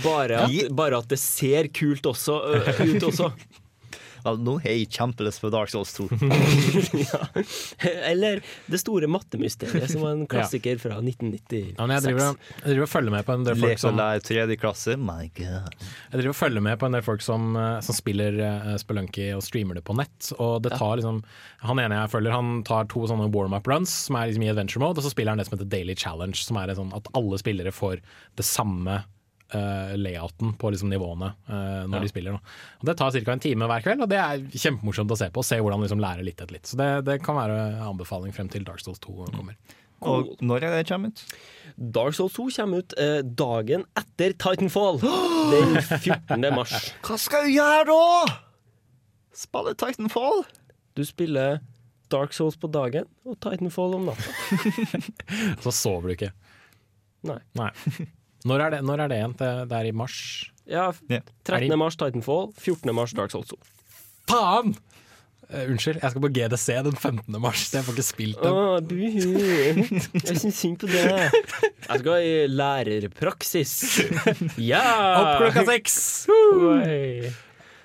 [0.00, 2.60] Bare at, bare at det ser kult også, ø,
[2.94, 3.26] ut også.
[4.24, 6.06] Nå har jeg kjempelyst på Dark Souls 2.
[7.04, 7.20] ja.
[8.08, 11.74] Eller Det store mattemysteriet, som var en klassiker fra 1996.
[11.78, 14.00] Ja, men jeg, driver, og- jeg driver og følger med på en del folk som
[14.00, 14.96] lær tredje klasse.
[14.96, 15.70] My god.
[15.84, 19.30] Jeg driver og følger med på en del folk som, eh, som spiller uh, Spelunky
[19.36, 20.32] og streamer det på nett.
[20.38, 21.22] Og det tar liksom
[21.64, 24.82] Han ene jeg følger, han tar to sånne warm-up runs som er liksom i adventure
[24.82, 27.38] mode, og så spiller han det som heter Daily Challenge, som er sånn at alle
[27.40, 28.02] spillere får
[28.36, 29.02] det samme
[29.52, 32.00] eh, layouten på liksom nivåene uh, når Ja.
[32.00, 32.32] de spiller.
[32.32, 32.56] Da.
[32.80, 33.32] Og Det tar ca.
[33.32, 35.44] en time hver kveld, og det er kjempemorsomt å se på.
[35.44, 36.66] Se hvordan de liksom lærer litt etter litt.
[36.66, 39.56] Så det, det kan være en anbefaling frem til Dark Souls 2 kommer.
[40.04, 41.22] Og når er det kommer ut?
[41.78, 44.98] Dark Souls 2 kommer ut eh, dagen etter Titanfall.
[45.00, 46.44] Den 14.
[46.54, 46.74] mars.
[47.06, 48.34] Hva skal du gjøre da?
[49.34, 50.44] Spille Titanfall?
[50.94, 51.60] Du spiller
[52.12, 54.34] Dark Souls på dagen og Titanfall om natta.
[55.64, 56.32] Så sover du ikke.
[57.24, 57.70] Nei.
[58.44, 59.36] Når er det, når er det igjen?
[59.40, 60.16] Det, det er i mars?
[60.68, 60.90] Ja,
[61.48, 61.72] 13.
[61.80, 62.90] mars Titanfall, 14.
[62.96, 63.56] mars Dark Souls 2.
[64.28, 64.74] Faen!
[65.44, 67.36] Uh, unnskyld, jeg skal på GDC den 15.
[67.40, 68.52] mars, så jeg får ikke spilt den.
[68.52, 69.34] Å, buhu.
[70.24, 71.04] Jeg syns synd på det.
[71.84, 73.74] Jeg skal i lærerpraksis.
[74.72, 74.84] Ja!
[75.20, 75.98] Opp klokka seks!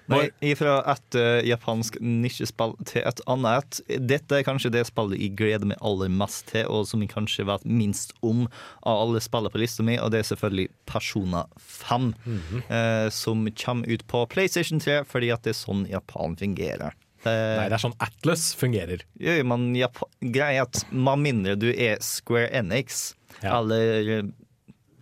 [0.10, 3.82] Nei, Fra et uh, japansk nisjespill til et annet.
[3.88, 7.48] Dette er kanskje det spillet jeg gleder meg aller mest til, og som jeg kanskje
[7.50, 8.48] vet minst om
[8.88, 12.14] av alle spillene på lista mi, og det er selvfølgelig Persona 5.
[12.26, 12.62] Mm -hmm.
[12.70, 16.94] uh, som kommer ut på PlayStation 3, fordi at det er sånn Japan fungerer.
[17.26, 19.04] Nei, det er sånn Atlas fungerer.
[19.20, 24.30] Jo, men Japan, greia er at med mindre du er Square Enix, eller eh,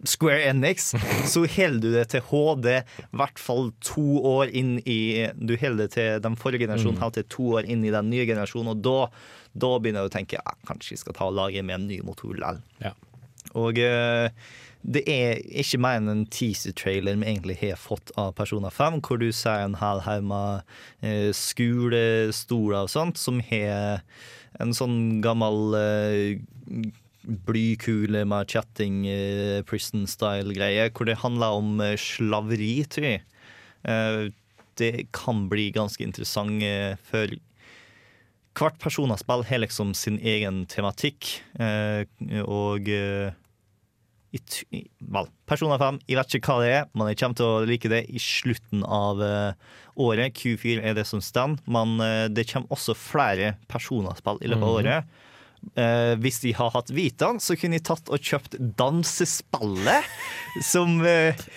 [0.07, 0.91] Square Enix,
[1.33, 5.83] så holder du det til HD i hvert fall to år inn i Du holder
[5.85, 7.11] det til den forrige generasjonen, Mm.
[7.19, 9.09] til to år inn i den nye generasjonen, og da,
[9.53, 11.99] da begynner jeg å tenke ja, kanskje jeg skal ta og lage med en ny
[12.07, 12.63] motor likevel.
[12.83, 12.93] Ja.
[13.57, 14.29] Og eh,
[14.87, 19.19] det er ikke mer enn en teaser-trailer vi egentlig har fått av Persona 5, hvor
[19.19, 20.61] du ser en hel haug med
[21.01, 24.03] eh, skolestoler og sånt, som har
[24.61, 26.39] en sånn gammel eh,
[27.27, 33.21] blykule med chatting, eh, prison-style-greie, hvor det handler om eh, slaveri, tror jeg.
[33.83, 34.29] Eh,
[34.77, 36.61] det kan bli ganske interessant,
[37.09, 37.27] for
[38.57, 41.41] hvert personaspill har liksom sin egen tematikk,
[42.45, 42.85] og
[44.37, 47.89] Vel, Persona 5, jeg vet ikke hva det er, men jeg kommer til å like
[47.89, 49.17] det i slutten av
[49.97, 50.35] året.
[50.37, 51.97] Q4 er det som står, men
[52.35, 54.77] det kommer også flere personaspill i løpet av Mhm.
[54.77, 55.05] året.
[55.77, 60.07] Eh, hvis de har hatt Vitaen, så kunne de tatt og kjøpt dansespillet,
[60.65, 61.47] som eh,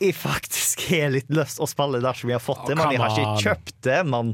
[0.00, 2.76] jeg faktisk har litt lyst å spille dersom jeg har fått det.
[2.78, 3.98] Men jeg har ikke kjøpt det.
[4.08, 4.32] Men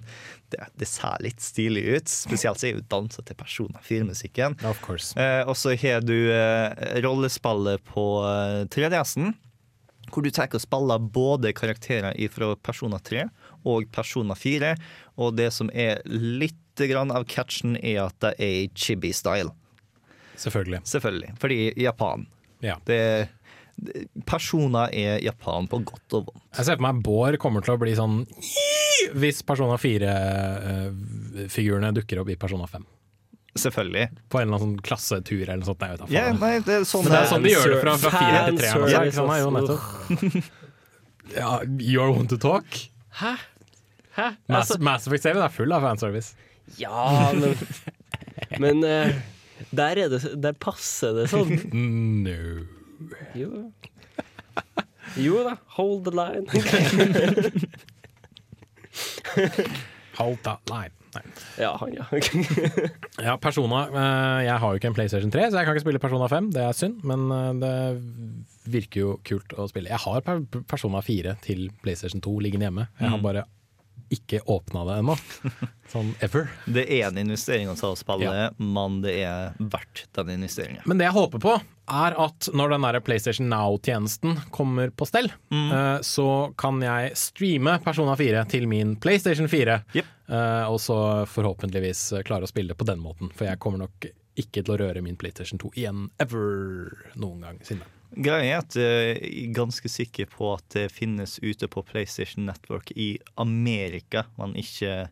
[0.52, 2.12] det, det ser litt stilig ut.
[2.12, 4.58] Spesielt så er jo dansa til Persona 4-musikken.
[4.68, 5.16] Of course.
[5.18, 9.34] Eh, og så har du eh, rollespillet på eh, 3DS-en.
[10.12, 13.26] Hvor du tar og spiller både karakterer fra Persona 3
[13.66, 14.74] og Persona 4.
[15.22, 19.50] Og det som er litt grann av catchen, er at det er i chibi-style.
[20.36, 20.80] Selvfølgelig.
[20.84, 21.30] Selvfølgelig.
[21.40, 22.26] Fordi Japan.
[22.64, 22.76] Ja.
[22.88, 23.28] Det,
[24.28, 26.44] Persona er Japan på godt og vondt.
[26.56, 28.16] Jeg ser for meg Bård kommer til å bli sånn
[29.16, 32.84] hvis Persona 4-figurene dukker opp i Persona 5.
[33.56, 34.06] Selvfølgelig.
[34.28, 35.82] På en eller annen sånn klassetur eller noe sånt.
[35.84, 36.10] Jeg vet.
[36.12, 38.20] Ja, nei, det er sånn Men det er sånn de gjør det fra, fra 4
[38.48, 38.66] til 3.
[38.74, 39.16] Fanservice, Ikke
[39.64, 39.80] sant?
[41.36, 41.50] Ja,
[41.82, 42.66] you're want to talk?
[43.20, 43.32] Hæ?
[44.16, 44.28] Hæ?
[44.48, 46.34] Mass, Altså- Mass Effect 7 er full av fanservice.
[46.78, 47.54] Ja, men
[48.62, 49.12] Men eh,
[49.72, 51.52] der, er det, der passer det sånn.
[52.26, 52.66] No.
[53.36, 53.70] Jo.
[55.16, 56.46] Jo da, hold the line.
[60.16, 60.92] Hold the line.
[61.58, 62.04] Ja, ja.
[63.22, 63.82] Ja, Persona.
[63.88, 66.50] eh, Jeg har jo ikke en PlayStation 3, så jeg kan ikke spille Persona 5.
[66.52, 67.74] Det er synd, men eh, det
[68.72, 69.88] virker jo kult å spille.
[69.92, 70.24] Jeg har
[70.68, 72.88] Persona 4 til PlayStation 2 liggende hjemme.
[73.00, 73.22] Jeg har Mm.
[73.28, 73.44] bare
[74.12, 75.16] ikke åpna det ennå.
[75.92, 76.50] Sånn ever.
[76.66, 80.82] Det er en investering og spille, men det er verdt den investeringen.
[80.86, 81.54] Men det jeg håper på,
[81.86, 86.28] er at når den der PlayStation Now-tjenesten kommer på stell, eh, så
[86.58, 90.98] kan jeg streame Persona 4 til min PlayStation 4, eh, og så
[91.30, 93.30] forhåpentligvis eh, klare å spille det på den måten.
[93.36, 97.62] For jeg kommer nok ikke til å røre min PlayStation 2 igjen ever noen gang
[97.64, 97.86] siden.
[98.16, 102.46] Greia er at eh, jeg er ganske sikker på at det finnes ute på PlayStation
[102.48, 105.08] Network i Amerika, men ikke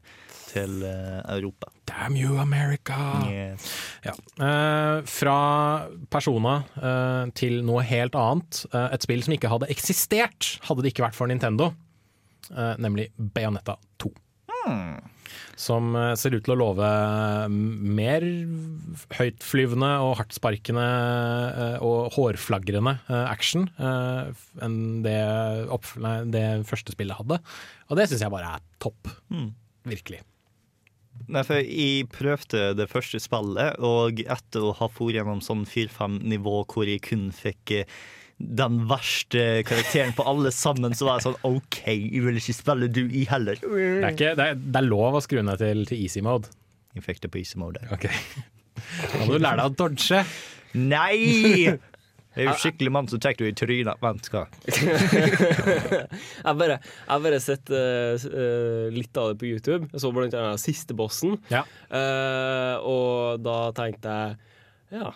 [0.48, 1.68] til eh, Europa.
[1.90, 2.96] Damn you, America!
[3.28, 3.68] Yes.
[4.06, 4.14] Ja.
[4.16, 5.38] Eh, fra
[6.12, 8.64] Persona eh, til noe helt annet.
[8.72, 11.74] Eh, et spill som ikke hadde eksistert hadde det ikke vært for Nintendo,
[12.54, 14.14] eh, nemlig Bayonetta 2.
[15.60, 16.90] Som eh, ser ut til å love
[17.50, 18.26] mm, mer
[19.18, 25.18] høytflyvende og hardtsparkende eh, og hårflagrende eh, action enn det,
[26.02, 27.40] nei, det første spillet hadde.
[27.90, 29.10] Og det syns jeg bare er topp.
[29.32, 29.50] Mm.
[29.94, 30.22] Virkelig.
[31.32, 36.18] Nei, for jeg prøvde det første spillet, og etter å ha for gjennom sånn fire-fem
[36.28, 37.94] nivå hvor jeg kun fikk eh,
[38.38, 42.90] den verste karakteren på alle sammen, så var jeg sånn OK, jeg vil ikke spille
[42.92, 43.60] du i heller.
[43.62, 46.50] Det er, ikke, det er, det er lov å skru ned til, til easy mode.
[46.94, 47.82] Jeg fikk det på easy mode.
[47.94, 48.08] Ok.
[48.74, 50.24] Da må du lære deg å dodge.
[50.74, 51.78] Nei!
[52.34, 54.00] Det er jo skikkelig mann som tar du i trynet.
[54.02, 54.44] Vent, hva?
[54.66, 56.08] jeg
[56.42, 59.86] har bare, jeg har bare sett uh, litt av det på YouTube.
[59.92, 61.38] Jeg så blant annet siste bossen.
[61.52, 61.62] Ja.
[61.92, 64.42] Uh, og da tenkte jeg
[64.94, 65.14] ja,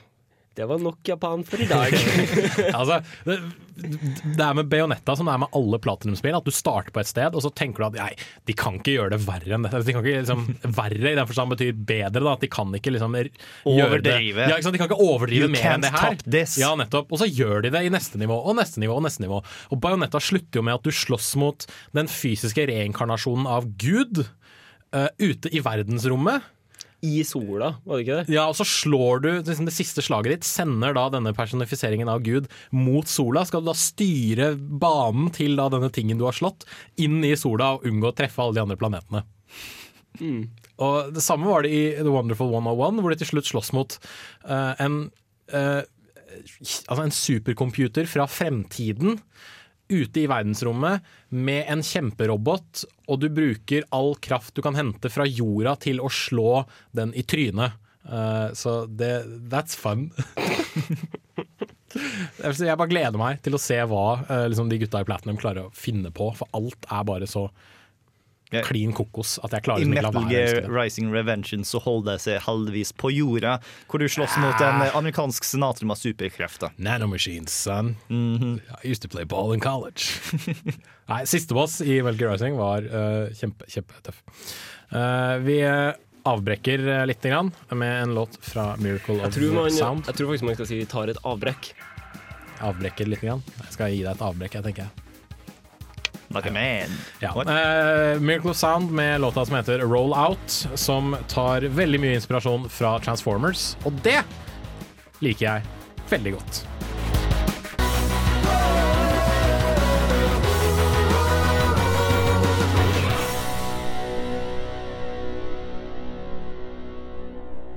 [0.58, 1.94] Det var nok japan for i dag.
[2.78, 3.36] altså, det,
[3.78, 7.10] det er med Bayonetta som det er med alle platinumspill, at du starter på et
[7.10, 8.08] sted, og så tenker du at nei,
[8.48, 9.84] de kan ikke gjøre det verre enn dette.
[9.86, 10.42] De kan ikke liksom,
[10.78, 12.34] Verre i den forstand betyr bedre, da.
[12.34, 14.48] At de kan ikke liksom Overdrive.
[14.48, 14.74] Ja, ikke sant?
[14.74, 16.18] De kan ikke overdrive You mer can't enn det her.
[16.18, 16.58] top this.
[16.60, 17.14] Ja, nettopp.
[17.14, 19.40] Og så gjør de det i neste nivå, og neste nivå, og neste nivå.
[19.70, 25.08] Og Bayonetta slutter jo med at du slåss mot den fysiske reinkarnasjonen av Gud uh,
[25.22, 26.54] ute i verdensrommet.
[27.06, 28.34] I sola, var det ikke det?
[28.34, 32.24] Ja, og så slår du liksom, Det siste slaget ditt sender da denne personifiseringen av
[32.26, 33.44] Gud mot sola.
[33.46, 36.66] Skal du da styre banen til da denne tingen du har slått,
[36.98, 39.22] inn i sola og unngå å treffe alle de andre planetene.
[40.82, 43.94] Og Det samme var det i The Wonderful 101, hvor de til slutt slåss mot
[44.48, 44.98] uh, en,
[45.54, 45.82] uh,
[46.88, 49.20] altså en supercomputer fra fremtiden
[49.88, 51.04] ute i verdensrommet
[51.34, 56.10] med en kjemperobot, og du bruker all kraft du kan hente fra jorda til å
[56.12, 56.64] slå
[56.96, 57.78] den i trynet.
[58.08, 60.10] Uh, så det That's fun.
[62.38, 65.68] Jeg bare gleder meg til å se hva uh, liksom, de gutta i Platinum klarer
[65.68, 67.48] å finne på, for alt er bare så
[68.64, 70.68] klin kokos at jeg klarer I ikke la Metal Gear.
[70.72, 73.58] Rising Revention så holder det seg heldigvis på jorda,
[73.90, 76.72] hvor du slåss mot en amerikansk senator med superkrefter.
[76.76, 77.96] Nanomachines, son.
[78.08, 78.60] Mhm.
[78.82, 80.08] I used to play ball in college.
[81.12, 84.22] Nei, siste boss i Metal Gear Rising var uh, kjempe, kjempetøff.
[84.92, 85.92] Uh, vi eh,
[86.28, 90.08] avbrekker litt grann med en låt fra Miracle of tror, man, Sound.
[90.08, 91.72] jeg tror faktisk man skal si vi tar et avbrekk.
[92.64, 93.22] Avbrekker litt.
[93.24, 93.44] Grann.
[93.64, 95.07] Jeg skal gi deg et avbrekk, jeg tenker.
[96.28, 96.90] Like a man.
[97.20, 97.30] Ja.
[97.30, 102.68] Uh, Miracle of Sound med låta som heter Roll Out, som tar veldig mye inspirasjon
[102.68, 103.76] fra Transformers.
[103.88, 104.20] Og det
[105.24, 105.62] liker jeg
[106.10, 106.60] veldig godt.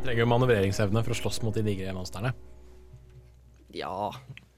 [0.01, 2.35] Trenger jo manøvreringsevne for å slåss mot de digre monstrene.
[3.71, 4.11] Ja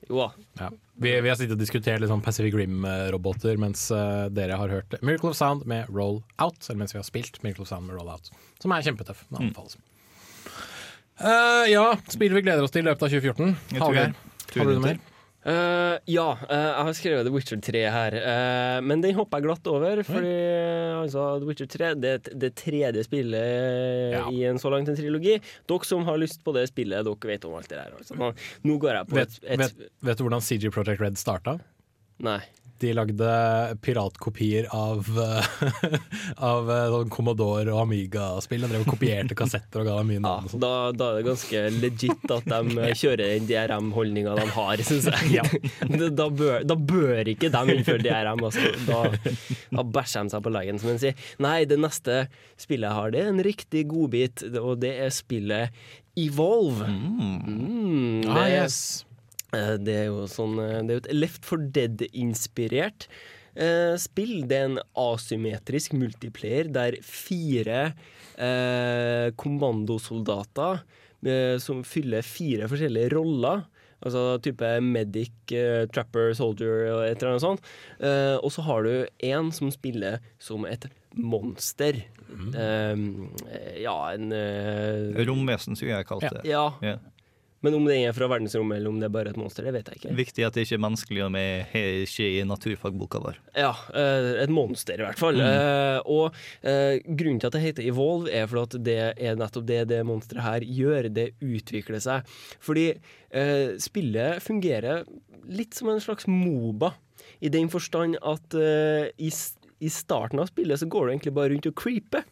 [0.10, 0.28] Jo da.
[0.60, 0.70] Ja.
[1.04, 4.98] Vi, vi har sittet og diskutert litt sånn Pacific Rim-roboter mens uh, dere har hørt
[5.02, 7.98] Miracle of Sound med Roll Out, eller mens vi har spilt Miracle of Sound med
[7.98, 8.30] Roll Out,
[8.62, 9.24] som er kjempetøff.
[9.32, 9.78] Den anbefales.
[11.24, 13.56] Eh, ja, spiller vi gleder oss til i løpet av 2014.
[13.72, 15.00] Jeg tror Hallgeir, jeg- tror har du det noe mer?
[15.44, 19.48] Eh, ja, uh, jeg har skrevet The Witcher 3 her, uh, men den hopper jeg
[19.50, 20.04] glatt over.
[20.08, 20.32] Fordi
[21.02, 24.24] altså, The Witcher 3 det er det tredje spillet Ja.
[24.32, 25.40] i en så langt en trilogi.
[25.68, 27.92] Dere som har lyst på det spillet, dere vet om alt det der.
[28.00, 28.16] Altså.
[28.20, 28.32] Nå,
[28.64, 31.58] nå går jeg på Vet, et, et vet, vet du hvordan CG Project Red starta?
[32.24, 32.40] Nei.
[32.84, 33.28] De lagde
[33.86, 35.46] piratkopier av, eh,
[36.52, 38.66] av eh, sånn Commodore og Amiga-spill.
[38.66, 40.50] De drev og kopierte kassetter og ga dem mye navn.
[40.52, 40.60] og.
[40.64, 45.08] Da, da er det ganske legit at de eh, kjører den DRM-holdninga de har, syns
[45.14, 45.32] jeg.
[45.40, 45.46] Ja.
[46.20, 48.44] da, bør, da bør ikke de innføre DRM.
[48.50, 48.74] Altså.
[48.90, 49.02] Da,
[49.80, 51.16] da bæsjer de seg på leggen, som en sier.
[51.44, 52.26] Nei, det neste
[52.60, 55.86] spillet jeg har, det er en riktig godbit, og det er spillet
[56.20, 56.86] Evolve.
[56.92, 58.76] Mm, Mm, det- yes.
[59.54, 63.08] Eh, Det er jo sånn eh, Det er et Left for Dead-inspirert
[63.56, 64.48] eh, spill.
[64.50, 67.94] Det er en asymmetrisk multiplayer der fire
[68.38, 70.82] eh, kommandosoldater
[71.26, 73.66] eh, som fyller fire forskjellige roller.
[74.04, 77.70] Altså type medic, eh, trapper, soldier og et eller annet sånt.
[78.04, 82.02] Eh, og så har du én som spiller som et monster.
[82.34, 82.98] Eh,
[83.86, 84.34] ja, en
[85.24, 86.44] Romvesen, skulle jeg kalt det.
[86.52, 86.66] ja.
[86.84, 86.98] Ja.
[87.64, 89.90] Men om det er fra verdensrommet eller om det er bare et monster, det vet
[89.90, 90.16] jeg ikke.
[90.18, 93.40] Viktig at det ikke er menneskelig og vi har ikke i naturfagboka vår.
[93.56, 95.40] Ja, eh, et monster i hvert fall.
[95.40, 95.48] Mm.
[95.48, 96.36] Eh, og
[96.68, 100.02] eh, grunnen til at det heter Evolve, er for at det er nettopp det det
[100.08, 101.10] monsteret her gjør.
[101.14, 102.36] Det utvikler seg.
[102.64, 102.92] Fordi
[103.82, 105.08] spillet fungerer
[105.50, 106.92] litt som en slags Moba,
[107.42, 109.32] i den forstand at i,
[109.82, 112.28] i starten av spillet så går du egentlig bare rundt og creeper.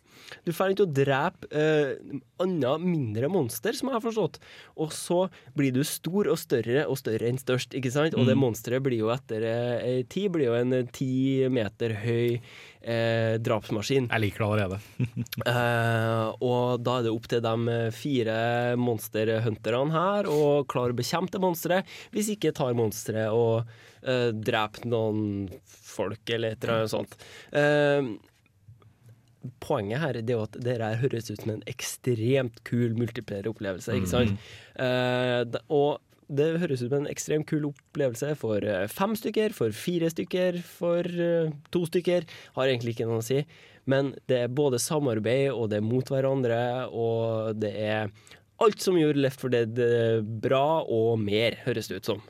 [0.46, 4.40] Du får ikke å drepe eh, andre mindre monster, som jeg har forstått.
[4.82, 5.20] Og så
[5.58, 8.16] blir du stor og større og større enn størst, ikke sant?
[8.18, 8.42] Og det Mm.
[8.46, 12.40] monsteret blir jo etter eh, tid blir jo en eh, ti meter høy
[12.82, 14.08] eh, drapsmaskin.
[14.10, 14.80] Jeg liker det allerede.
[15.52, 18.36] Eh, og da er det opp til de eh, fire
[18.80, 21.94] monsterhunterne her å klare å bekjempe det monsteret.
[22.14, 23.68] Hvis ikke tar monsteret og
[24.04, 27.18] eh, dreper noen folk, eller et eller annet sånt.
[27.52, 28.12] Eh,
[29.60, 33.96] poenget her er jo at det her høres ut som en ekstremt kul multiplayer-opplevelse.
[33.98, 34.38] ikke sant?
[34.76, 36.00] Eh, det- og
[36.34, 40.62] det høres ut som en ekstremt kul opplevelse for eh, fem stykker, for fire stykker,
[40.64, 42.24] for eh, to stykker.
[42.56, 43.46] Har egentlig ikke noe å si.
[43.86, 48.12] Men det er både samarbeid, og det er mot hverandre, og det er
[48.62, 52.22] alt som gjorde Left 4 Dead eh, bra, og mer, høres det ut som.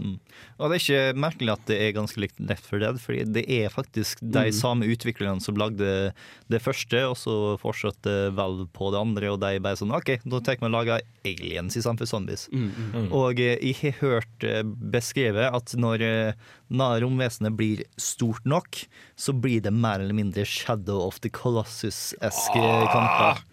[0.58, 3.44] Og det er ikke merkelig at det er ganske likt Left 4 Dead, fordi det
[3.60, 4.56] er faktisk de Mm.
[4.58, 6.14] samme utviklerne som lagde
[6.50, 10.40] det første, og så fortsatte Valve på det andre, og de bare sånn OK, nå
[10.44, 12.48] tar vi og lager aliens i stedet for zombies.
[12.52, 16.36] Mm, Og eh, jeg har hørt eh, beskrevet at når,
[16.72, 18.84] når romvesenet blir stort nok,
[19.16, 22.88] så blir det mer eller mindre Shadow of the Colossus-eske Ah.
[22.94, 23.44] kamper.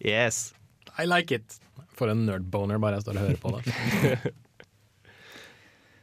[0.00, 0.52] Yes.
[0.98, 1.58] I like it.
[1.96, 4.34] For en nerdboner bare jeg står og hører på det.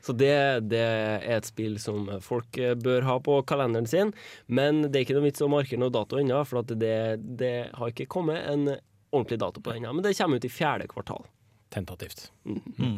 [0.04, 0.34] Så det,
[0.68, 4.12] det er et spill som folk bør ha på kalenderen sin.
[4.52, 6.98] Men det er ikke noe vits å markere noe dato ennå, for at det,
[7.40, 8.74] det har ikke kommet en
[9.14, 9.94] ordentlig dato på det ennå.
[9.96, 11.24] Men det kommer ut i fjerde kvartal.
[11.74, 12.28] Tentativt.
[12.46, 12.60] Mm.
[12.78, 12.98] Mm.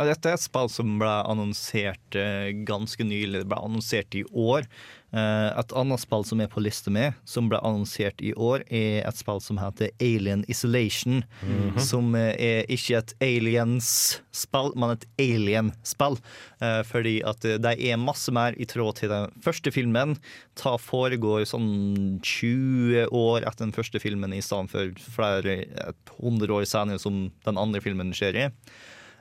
[0.00, 3.42] dette er et spill som ble annonsert eh, ganske nylig.
[3.44, 4.66] Det ble annonsert i år.
[5.14, 9.06] Eh, et annet spill som er på lista mi, som ble annonsert i år, er
[9.06, 11.22] et spill som heter Alien Isolation.
[11.42, 11.78] Mhm.
[11.82, 16.18] Som eh, er ikke et aliens-spill, men et alien-spill.
[16.60, 20.16] Eh, fordi at de er masse mer i tråd til den første filmen.
[20.58, 26.52] Ta foregår sånn 20 år etter den første filmen i stedet for flere et 100
[26.52, 28.50] år senere, som den andre filmen skjer i.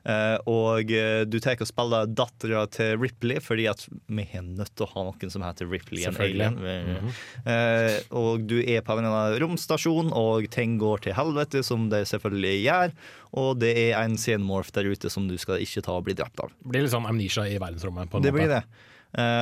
[0.06, 4.76] Eh, og eh, du tar og spiller dattera til Ripley, fordi at vi er nødt
[4.78, 6.60] til å ha noen som heter Ripley en alien.
[6.62, 8.12] Mm -hmm.
[8.12, 12.92] og du er på en romstasjon, og ting går til helvete, som det selvfølgelig gjør.
[13.34, 16.40] Og det er en xenomorph der ute som du skal ikke ta og bli drept
[16.40, 16.50] av.
[16.50, 18.10] Det blir litt sånn amnesia i verdensrommet.
[18.10, 18.38] på en Det måte.
[18.38, 18.64] blir det.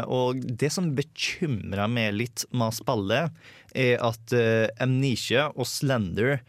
[0.07, 3.31] Og det som bekymrer meg litt med spillet,
[3.76, 6.40] er at uh, Amnesia og Slender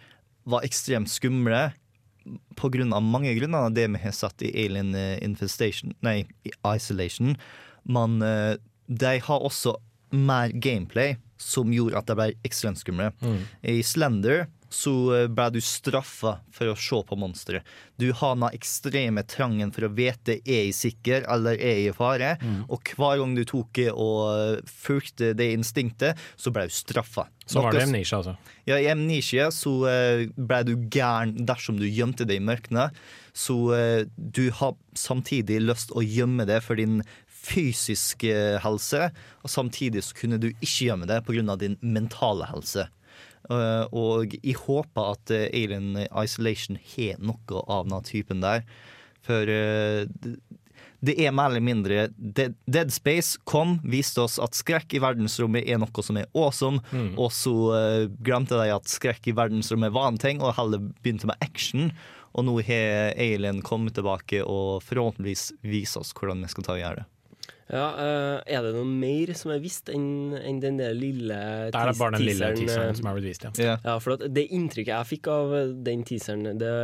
[0.44, 1.72] var ekstremt skumle
[2.56, 3.72] på grunn av mange grunner.
[3.74, 7.34] Det vi har satt i Alien eh, Infestation, nei, i Isolation.
[7.84, 8.54] Men eh,
[8.86, 9.76] de har også
[10.14, 13.10] mer gameplay som gjorde at de ble ekstremt skumle.
[13.20, 13.40] Mm.
[13.74, 14.92] I Slender så
[15.30, 17.66] ble du straffa for å se på monsteret.
[18.00, 21.94] Du har den ekstreme trangen for å vite er jeg sikker eller er jeg i
[21.94, 22.32] fare.
[22.42, 22.64] Mm.
[22.66, 27.28] Og hver gang du tok og fulgte det instinktet, så ble du straffa.
[27.46, 28.34] Så var det amnesia, altså.
[28.64, 32.88] ja, I amnesia så eh, ble du gæren dersom du gjemte deg i mørkene.
[33.36, 37.02] Så eh, du har samtidig lyst å gjemme det for din
[37.44, 39.10] fysiske helse,
[39.44, 41.56] og samtidig så kunne du ikke gjemme det pga.
[41.60, 42.88] din mentale helse.
[43.50, 48.64] Eh, og jeg håper at eh, Alien Isolation har noe av den typen der.
[49.24, 50.06] For eh,
[51.04, 55.68] det- er mer eller mindre Dead, Dead Space kom, viste oss at skrekk i verdensrommet
[55.68, 57.18] er noe som er awesome, Mm.
[57.18, 57.52] og så
[58.24, 61.92] glemte de at skrekk i verdensrommet var en ting, og heller begynte med action.
[62.34, 66.80] Og nå har Alien kommet tilbake og forhåpentligvis vist oss hvordan vi skal ta og
[66.80, 67.04] gjøre det.
[67.70, 71.38] Ja, eh, Er det noe mer som er visst enn enn den der lille
[71.72, 71.72] teaseren?
[71.72, 73.52] Det er bare den lille teaseren, eh, som er blitt vist, ja.
[73.56, 73.76] Ja.
[73.84, 76.74] Ja, for at det inntrykket jeg fikk av den teaseren, det,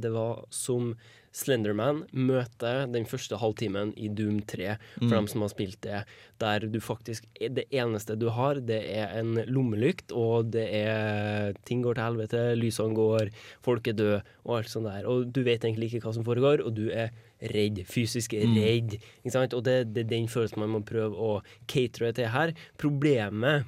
[0.00, 0.94] det var som
[1.32, 5.10] Slenderman møter den første halvtimen i Doom 3, for Mm.
[5.14, 6.02] dem som har spilt det,
[6.38, 11.80] der du faktisk Det eneste du har, det er en lommelykt, og det er Ting
[11.82, 13.30] går til helvete, lysene går,
[13.64, 15.08] folk er døde, og alt sånt der.
[15.08, 17.08] Og du vet egentlig ikke hva som foregår, og du er
[17.52, 17.82] redd.
[17.86, 18.54] Fysisk Mm.
[18.56, 18.98] redd.
[19.24, 19.54] Ikke sant?
[19.54, 22.52] Og det, det er den følelsen man må prøve å catere til her.
[22.78, 23.64] Problemet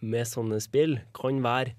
[0.00, 1.72] med sånne spill kan være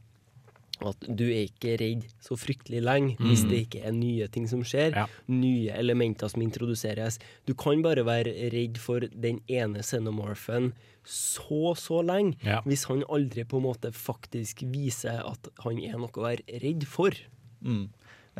[0.82, 3.50] at du er ikke redd så fryktelig lenge hvis Mm.
[3.50, 5.08] det ikke er nye ting som skjer, Ja.
[5.28, 7.20] nye elementer som introduseres.
[7.46, 10.72] Du kan bare være redd for den ene xenomorphen
[11.04, 12.62] så, så lenge, Ja.
[12.62, 16.86] hvis han aldri på en måte faktisk viser at han er noe å være redd
[16.88, 17.12] for.
[17.62, 17.90] Mm.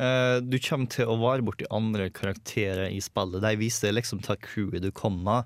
[0.00, 3.42] Eh, du kommer til å vare borti andre karakterer i spillet.
[3.44, 5.44] De viser liksom ta crewet du kommer.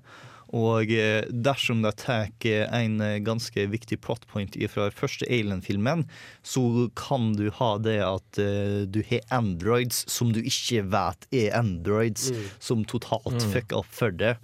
[0.55, 6.05] Og eh, dersom de tar en eh, ganske viktig plotpoint fra første Alien-filmen,
[6.45, 6.63] så
[6.95, 8.39] kan du ha det at
[8.87, 12.45] du har androids som du ikke vet er androids, Mm.
[12.59, 13.51] som totalt Mm.
[13.51, 14.37] fucker opp for det.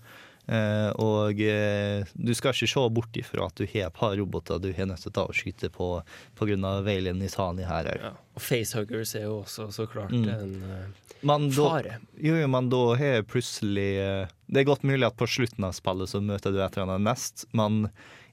[0.52, 4.60] Eh, og eh, du skal ikke se bort ifra at du har et par roboter
[4.60, 6.02] du har nødt til å skyte på
[6.36, 6.58] pga.
[6.82, 7.88] Alien Nisani her.
[7.88, 8.18] her.
[8.36, 10.28] Og facehuggers er jo også så klart Mm.
[10.28, 10.88] en eh,
[11.24, 12.00] da, fare.
[12.20, 15.72] jo, jo, men da har jeg plutselig Det er godt mulig at på slutten av
[15.78, 17.90] spillet så møter du et eller annet nest, men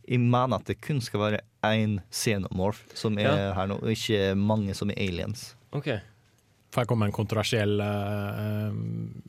[0.09, 3.53] jeg mener at det kun skal være én xenomorph som er Ja.
[3.55, 5.55] her nå, og ikke mange som er aliens.
[5.73, 6.01] OK.
[6.74, 8.73] Får jeg komme med en kontroversiell uh,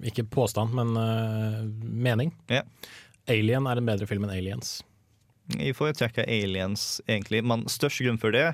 [0.10, 2.34] Ikke påstand, men uh, mening?
[2.52, 2.66] Ja.
[3.32, 4.80] Alien er en bedre film enn Aliens.
[5.58, 8.52] Jeg foretrekker aliens, egentlig, men største grunn for det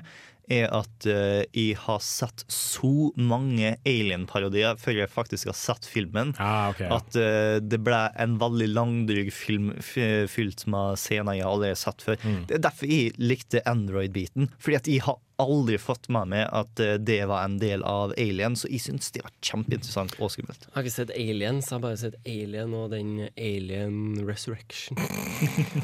[0.48, 6.30] er at uh, jeg har sett så mange alien-parodier før jeg faktisk har sett filmen,
[6.40, 6.84] Ah, ok.
[7.00, 12.06] at uh, det ble en veldig langdryg film fylt med scener jeg allerede har sett
[12.06, 12.22] før.
[12.22, 12.40] Mm.
[12.48, 14.48] Det er derfor jeg likte Android-biten.
[14.62, 18.14] Fordi at jeg har aldri fått med meg at eh, det var en del av
[18.16, 20.64] Alien, så jeg syns det var kjempeinteressant og skummelt.
[20.68, 24.98] Jeg har ikke sett Aliens, jeg har bare sett Alien og den Alien Resurrection.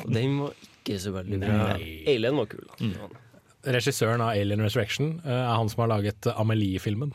[0.00, 1.58] og den var ikke så veldig bra.
[1.74, 1.92] Nei.
[2.14, 2.64] Alien var kul.
[2.70, 2.80] Da.
[2.80, 3.20] Mm.
[3.76, 7.12] Regissøren av Alien Resurrection eh, er han som har laget Amelie-filmen.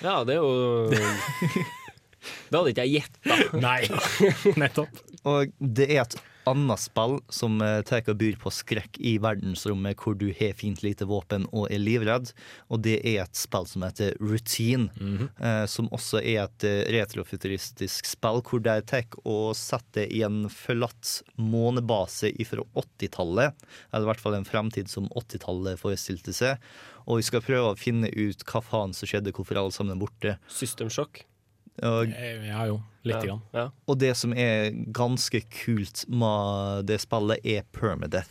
[0.00, 0.88] Ja, det er jo
[2.48, 3.58] Det hadde ikke jeg gjetta.
[3.60, 3.82] Nei,
[4.62, 5.02] nettopp.
[5.28, 6.16] Og det er et
[6.50, 10.82] annet spill som eh, tar og byr på skrekk i verdensrommet, hvor du har fint
[10.84, 12.32] lite våpen og er livredd.
[12.72, 14.90] Og det er et spill som heter Routine,
[15.38, 20.44] eh, som også er et eh, retrofuturistisk spill, hvor de tar og setter i en
[20.52, 26.62] forlatt månebase fra 80-tallet, eller i hvert fall en fremtid som 80-tallet forestilte seg.
[27.04, 30.00] Og vi skal prøve å finne ut hva faen som skjedde, hvorfor alle sammen er
[30.00, 30.36] borte.
[30.48, 31.24] Systemsjokk.
[31.82, 33.40] Og Eh, Ja jo, lite Ja, grann.
[33.54, 33.68] ja.
[33.86, 38.30] og det som er ganske kult med det spillet, er permadeath.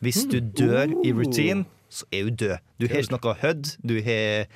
[0.00, 2.56] Hvis du dør i routine, så er du død.
[2.80, 3.76] Du har ikke noe HUD.
[3.86, 4.46] Du har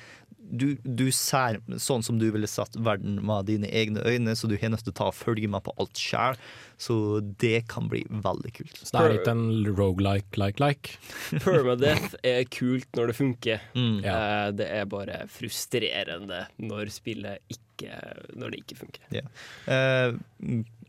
[0.47, 4.55] du, du ser sånn som du ville satt verden med dine egne øyne, så du
[4.59, 6.39] har nødt til å ta og følge med på alt sjøl.
[6.77, 6.95] Så
[7.41, 8.79] det kan bli veldig kult.
[8.79, 9.45] Så det er litt en
[9.77, 10.97] rogelike, like, like.
[11.45, 13.69] Permadeath er kult når det funker.
[13.77, 14.01] Mm.
[14.05, 14.17] ja.
[14.57, 17.63] Det er bare frustrerende når spillet ikke
[18.33, 19.01] Når det ikke funker.
[19.13, 19.23] Ja.
[19.69, 20.15] Eh,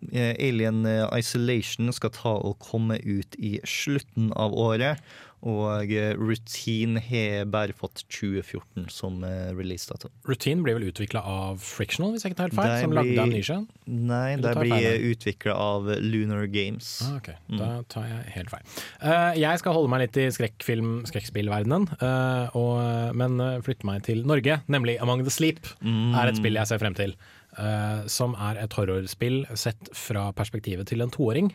[0.09, 5.03] eh, Alien eh, Isolation skal ta og komme ut i slutten av året.
[5.47, 10.09] Og eh, Routine har bare fått 2014 som eh, releasedato.
[10.27, 13.13] Routine blir vel utvikla av Frictional, hvis jeg ikke tar helt feil, De som lagde
[13.13, 13.59] blir- Amnesia?
[13.87, 16.91] Nei, det de blir utvikla av Lunar Games.
[17.07, 17.59] Ah, ok, Mm.
[17.63, 18.67] Da tar jeg helt feil.
[19.01, 24.25] Uh, jeg skal holde meg litt i skrekkfilm, skrekkspillverdenen, uh, og- men flytte meg til
[24.27, 25.61] Norge, nemlig Among the Sleep.
[25.85, 26.15] Mm.
[26.19, 27.15] er et spill jeg ser frem til.
[27.59, 31.53] Uh, som er et horrorspill sett fra perspektivet til en toåring.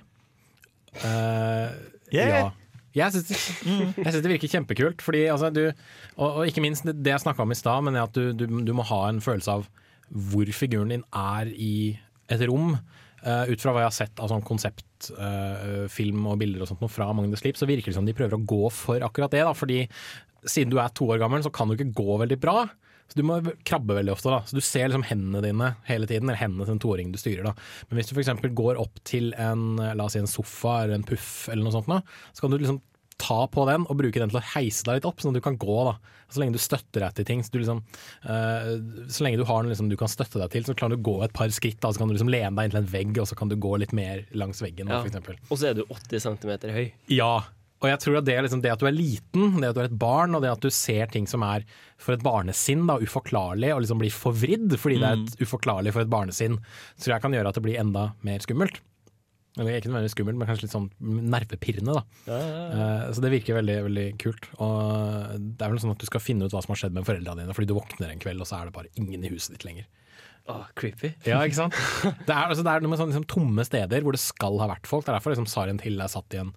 [1.04, 1.70] Uh,
[2.14, 2.28] Yeah.
[2.30, 2.50] Ja.
[2.94, 3.38] Jeg syns det,
[4.06, 5.03] synes det virker kjempekult.
[5.06, 5.64] Fordi, altså, du,
[6.18, 8.45] og, og ikke minst det, det jeg snakka om i stad, men at du, du,
[8.45, 9.70] du må ha en følelse av
[10.14, 11.95] hvor figuren din er i
[12.32, 12.76] et rom.
[13.24, 16.91] Uh, ut fra hva jeg har sett av sånn konseptfilm og bilder og sånt noe
[16.91, 19.45] fra Magnus Sleep, så virker det som de prøver å gå for akkurat det.
[19.48, 19.86] Da, fordi
[20.44, 22.65] siden du er to år gammel, så kan du ikke gå veldig bra.
[23.14, 24.31] Så Du må krabbe veldig ofte.
[24.34, 27.19] da Så Du ser liksom hendene dine hele tiden, eller hendene til en toåring du
[27.22, 27.44] styrer.
[27.44, 27.53] da
[27.90, 28.41] Men hvis du f.eks.
[28.53, 31.91] går opp til en La oss si en sofa eller en puff, eller noe sånt
[31.91, 32.02] da,
[32.34, 32.81] så kan du liksom
[33.23, 35.45] ta på den og bruke den til å heise deg litt opp, sånn at du
[35.45, 35.77] kan gå.
[35.85, 35.95] da
[36.34, 37.44] Så lenge du støtter deg til ting.
[37.45, 37.84] Så, du liksom,
[38.26, 38.73] uh,
[39.07, 41.07] så lenge du har noe liksom, du kan støtte deg til, så klarer du å
[41.11, 41.80] gå et par skritt.
[41.80, 43.77] Da Så kan du liksom lene deg inntil en vegg, og så kan du gå
[43.80, 44.90] litt mer langs veggen.
[44.90, 45.03] Ja.
[45.03, 45.38] for.
[45.49, 46.88] Og så er du 80 cm høy.
[47.14, 47.44] Ja,
[47.84, 49.90] og jeg tror at det, liksom, det at du er liten, det at du er
[49.92, 51.66] et barn, og det at du ser ting som er
[52.00, 56.06] for et barnesinn da, uforklarlig, og liksom blir forvridd fordi det er et uforklarlig for
[56.06, 56.58] et barnesinn,
[56.98, 58.80] tror jeg kan gjøre at det blir enda mer skummelt.
[59.54, 60.88] Eller ikke nødvendigvis skummelt, men kanskje litt sånn
[61.30, 61.94] nervepirrende.
[62.00, 62.38] da.
[62.38, 64.48] Eh, Så det virker veldig veldig kult.
[64.58, 67.06] Og det er vel sånn at du skal finne ut hva som har skjedd med
[67.06, 69.54] foreldrene dine, fordi du våkner en kveld, og så er det bare ingen i huset
[69.54, 69.86] ditt lenger.
[70.50, 71.14] Åh, creepy.
[71.30, 71.78] Ja, ikke sant?
[72.26, 74.68] Det er, altså, det er noe med sånne liksom, tomme steder hvor det skal ha
[74.74, 75.06] vært folk.
[75.06, 76.50] Det er derfor liksom, Sarien Hill er satt i en,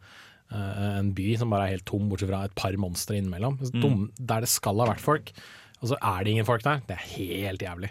[0.54, 3.58] en by som bare er helt tom, bortsett fra et par monstre innimellom.
[3.74, 4.10] Mm.
[4.18, 5.32] Der det skal ha vært folk,
[5.80, 6.84] og så er det ingen folk der.
[6.86, 7.90] Det er helt jævlig.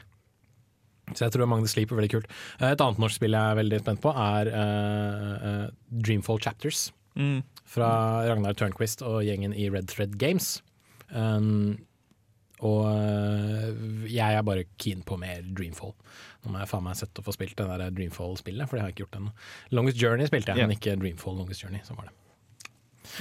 [1.13, 2.29] Så jeg tror Magnus Sleep er veldig kult.
[2.59, 6.87] Eh, Et annet norsk spill jeg er veldig spent på, er uh, eh, Dreamfall Chapters.
[7.15, 7.43] Mm.
[7.69, 7.89] Fra
[8.27, 10.57] Ragnar Tørnquist og gjengen i Red Thread Games.
[11.11, 11.77] Um,
[12.65, 12.87] og
[14.09, 15.93] jeg er bare keen på mer Dreamfall.
[16.43, 18.89] Nå må jeg faen meg sette og få spilt det der Dreamfall-spillet, for det har
[18.89, 19.33] jeg ikke gjort ennå.
[19.75, 20.69] Longest Journey spilte jeg, yeah.
[20.69, 21.83] men ikke Dreamfall Longest Journey.
[21.85, 22.15] Så var det.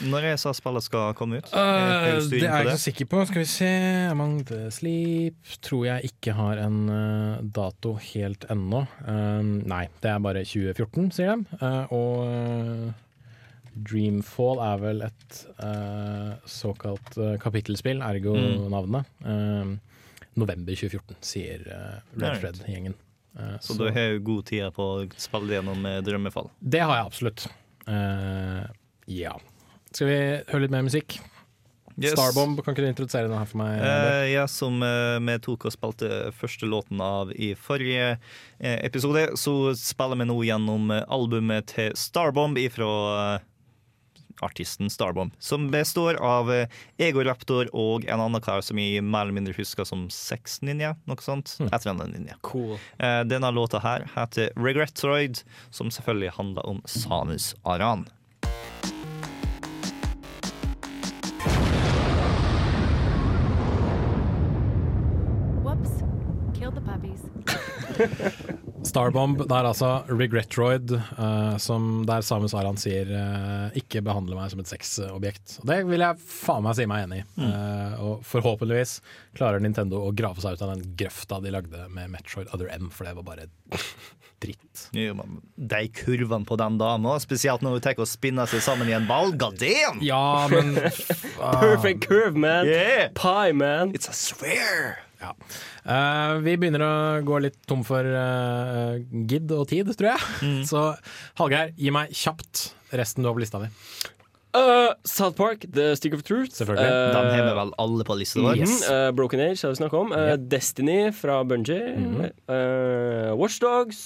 [0.03, 1.51] Når er så spillet skal komme ut?
[1.53, 3.23] Uh, Er det er jeg ikke så sikker på.
[3.29, 3.69] Skal vi se
[4.11, 8.85] Among the Sleep tror jeg ikke har en øh, dato helt ennå.
[9.07, 11.71] Um, nei, det er bare 2014, sier de.
[11.95, 12.93] Og
[13.75, 15.39] Dreamfall er vel et
[16.47, 18.69] såkalt kapittelspill, ergo Mm.
[18.71, 19.81] navnet.
[20.35, 22.41] November 2014, sier Red Alright.
[22.43, 22.95] Thread-gjengen.
[23.61, 26.51] Så, Så du har jo god tid på å spille gjennom eh, Drømmefall.
[26.63, 27.47] Det har jeg absolutt.
[27.89, 28.63] Uh,
[29.11, 29.35] ja.
[29.95, 30.19] Skal vi
[30.51, 31.21] høre litt mer musikk?
[31.95, 32.17] Yes.
[32.17, 33.79] Starbomb, kan ikke du introdusere den her for meg?
[33.79, 39.29] Uh, ja, som uh, vi tok og spilte første låten av i forrige eh, episode,
[39.39, 42.89] så spiller vi nå gjennom eh, albumet til Starbomb ifra
[43.37, 43.45] eh,
[44.43, 46.67] artisten Starbomb, som består av eh,
[46.99, 50.97] Ego Raptor og en annen kar som jeg mer eller mindre husker som Sex Ninja,
[51.07, 51.55] noe sånt.
[51.63, 52.41] Et eller annet ninja.
[52.43, 52.75] Cool.
[52.99, 58.09] Eh, denne låta her heter Regretoid, som selvfølgelig handler om Samus Aran.
[68.85, 74.51] Starbomb, det er altså Regretroid, uh, som der Samus Aran sier uh, 'ikke behandle meg
[74.53, 75.59] som et sexobjekt'.
[75.65, 77.27] Det vil jeg faen meg si meg enig i.
[77.41, 77.47] Mm.
[77.49, 78.99] Uh, og forhåpentligvis
[79.39, 82.91] klarer Nintendo å grave seg ut av den grøfta de lagde med Metroid Other M,
[82.93, 83.49] for det var bare
[84.45, 84.85] dritt.
[85.75, 89.09] De kurvene på den dama, spesielt når hun tar og spinner seg sammen i en
[89.09, 90.03] ball, god damn!
[90.05, 90.77] Ja, men
[91.63, 92.69] Perfect curve, man!
[92.69, 93.09] Yeah.
[93.17, 93.95] Pie, man!
[93.95, 94.99] It's a swear!
[95.25, 95.33] Ja.
[95.89, 96.95] Uh, vi begynner å
[97.27, 98.99] gå litt tom for uh,
[99.31, 100.27] gidd og tid, tror jeg.
[100.45, 100.59] Mm.
[100.71, 100.83] Så
[101.41, 103.71] Hallgeir, gi meg kjapt resten du har på lista di.
[104.55, 106.53] Uh, South Park, The Stick of Truth.
[106.55, 106.87] Selvfølgelig.
[106.87, 108.61] Uh, Den har vi vel alle på lista vår.
[108.61, 108.77] Yes.
[108.87, 110.13] uh, Broken Age har vi snakka om.
[110.15, 110.45] Uh, Yep.
[110.53, 111.89] Destiny fra Bungie.
[111.99, 112.29] Mhm.
[112.47, 114.05] uh, Watchdogs.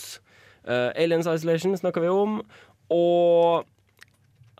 [0.64, 2.38] Uh, Aliens Isolation snakka vi om.
[2.92, 3.66] Og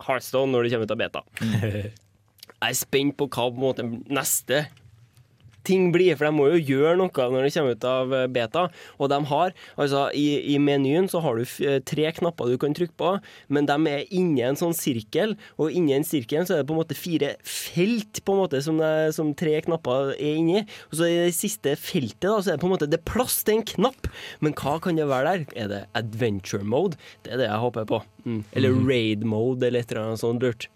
[0.05, 1.25] Heartstone når det kommer ut av beta.
[2.59, 4.65] Jeg er spent på hva på en måte neste
[5.69, 8.67] ting blir, for de må jo gjøre noe når det kommer ut av eh, beta.
[8.99, 12.77] Og de har, altså i, i menyen så har du eh, tre knapper du kan
[12.77, 13.15] trykke på,
[13.53, 16.77] men de er inni en sånn sirkel, og inni en sirkel så er det på
[16.77, 20.65] en måte fire felt på en måte som, det, som tre knapper er inni.
[20.91, 23.09] Og så i det siste feltet da, så er det på en måte det er
[23.09, 24.11] plass til en knapp,
[24.45, 25.47] men hva kan det være der?
[25.59, 26.99] Er det adventure mode?
[27.25, 28.03] Det er det jeg håper på.
[28.25, 28.43] Mm.
[28.57, 30.69] Eller raid mode, eller et eller annet sånt lurt.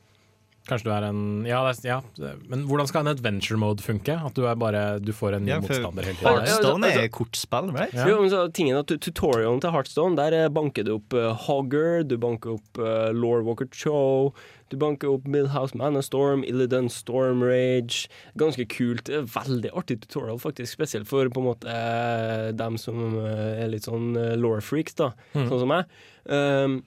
[0.72, 4.14] Kanskje du er en ja, det er, ja, men hvordan skal en adventure mode funke?
[4.16, 6.38] At du, er bare, du får en ny Ja, motstander hele tiden?
[6.40, 7.94] Hearthstone altså- er kortspill, right?
[7.96, 8.08] Ja.
[8.08, 12.02] Jo, men så tingen at Tutorialen til Heartstone Der eh, banker du opp uh, Hogger,
[12.08, 14.32] du banker opp uh, Lord Walker Cho,
[14.72, 18.08] du banker opp Millhouse Manastorm, Illidan Storm Rage.
[18.40, 19.10] Ganske kult.
[19.12, 20.72] Veldig artig tutorial, faktisk.
[20.72, 25.10] Spesielt for på en måte eh, dem som er litt sånn law freaks, da.
[25.36, 25.50] mm.
[25.50, 25.92] Sånn som meg.
[26.24, 26.80] Um,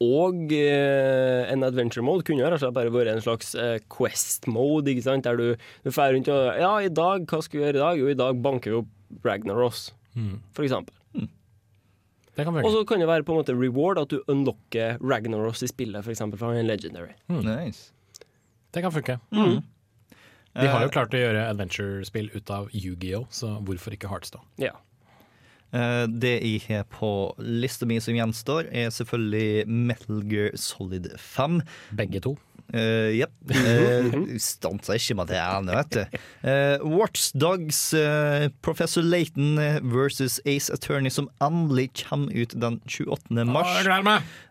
[0.00, 3.78] og eh, en adventure mode kunne jo rett og slett bare vært en slags eh,
[3.92, 5.24] quest mode, ikke sant?
[5.26, 7.98] der du, du fer rundt og Ja, i dag, hva skal vi gjøre i dag?
[8.02, 10.40] Jo, i dag banker vi opp Ragnaros, Mm.
[10.52, 10.94] for eksempel.
[12.34, 15.62] Det kan Og så kan det være på en måte reward at du unlocker Ragnaros
[15.62, 17.12] i spillet, for eksempel, fra en legendary.
[17.28, 17.90] Nice.
[18.72, 19.18] Det kan funke.
[19.34, 19.60] Mm.
[20.54, 24.42] De har jo Eh, klart å gjøre adventure-spill ut av Yu-Gi-Oh, så hvorfor ikke Heartstone?
[24.58, 24.72] Ja.
[25.72, 31.60] Eh, Det jeg har på lista mi som gjenstår, er selvfølgelig Metal Gear Solid 5.
[31.96, 32.36] Begge to.
[32.70, 33.32] Uh, Jepp.
[33.50, 36.18] Uh, Stanser ikke med det ene, vet du.
[36.44, 39.58] Uh, Watchdogs, uh, Professor Laton
[39.90, 43.42] versus Ace Attorney, som endelig kommer ut den 28.
[43.50, 43.82] mars.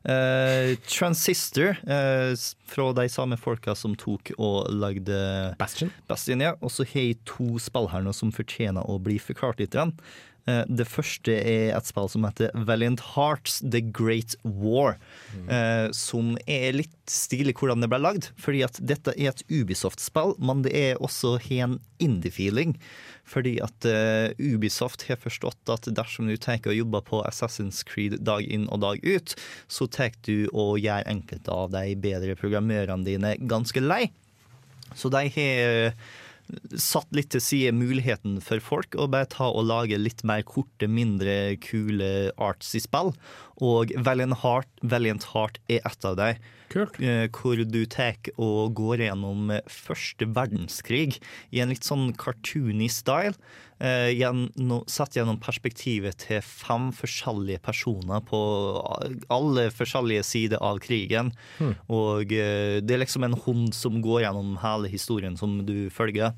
[0.03, 2.35] Uh, Transistor, uh,
[2.67, 5.93] fra de samme folka som tok og lagde Bastion.
[6.11, 6.57] Bastion ja.
[6.59, 9.71] Og så har jeg to spill her nå som fortjener å bli forklart litt.
[9.71, 9.95] Grann.
[10.49, 14.97] Eh, Det første er et spill som heter Valiant Hearts The Great War.
[15.35, 15.93] Mm.
[15.95, 18.29] Som er litt stilig hvordan det ble lagd.
[18.39, 22.75] Fordi at dette er et Ubisoft-spill, men det er også en indie-feeling.
[23.29, 28.17] Fordi at eh, Ubisoft har forstått at dersom du tenker å jobbe på Assassin's Creed
[28.25, 29.35] dag inn og dag ut,
[29.69, 34.07] så tar du og gjør enkelte av de bedre programmørene dine ganske lei.
[34.97, 35.93] Så de har
[36.77, 40.89] satt litt til side muligheten for folk å bare ta og lage litt mer korte,
[40.89, 43.13] mindre kule arts i spill.
[43.61, 46.49] Og Valiant Heart, Valiant Heart er et av dem.
[46.69, 46.99] Kult.
[47.01, 51.17] Eh, Hvor du tar og går gjennom eh, første verdenskrig
[51.51, 53.33] i en litt sånn cartoony style.
[53.79, 54.11] Eh,
[54.91, 58.39] satt gjennom perspektivet til fem forskjellige personer på
[59.31, 61.31] alle forskjellige sider av krigen.
[61.57, 61.77] Hmm.
[61.87, 66.35] Og det er liksom en hund som går gjennom hele historien som du følger.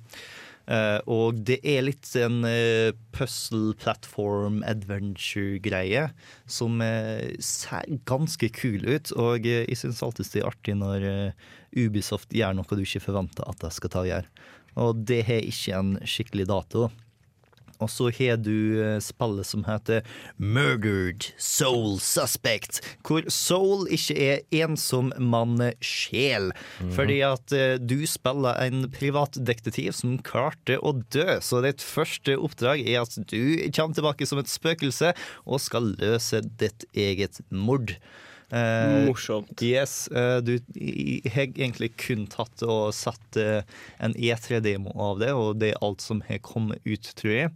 [0.69, 6.07] Eh, og det er litt en uh, puzzle platform adventure-greie
[6.49, 9.13] som eh, ser ganske kul ut.
[9.17, 11.47] Og eh, jeg syns alltid det er artig når eh,
[11.81, 14.49] Ubisoft gjør noe du ikke forventer at de skal ta og gjøre.
[14.81, 16.89] Og det har ikke en skikkelig dato.
[17.81, 20.05] Og så har du eh, spillet som heter
[20.37, 26.51] Murdered Soul Suspect, hvor soul ikke er ensom, mann sjel.
[26.95, 31.39] Fordi at eh, du spiller en privatdetektiv som klarte å dø.
[31.43, 35.13] Så ditt første oppdrag er at du kommer tilbake som et spøkelse
[35.45, 37.97] og skal løse ditt eget mord.
[38.51, 39.61] Eh, Morsomt.
[39.63, 40.57] Yes, eh, du
[41.31, 43.63] har egentlig kun tatt og satt eh,
[44.03, 47.53] en E3-demo av det, og det er alt som har kommet ut, tror jeg.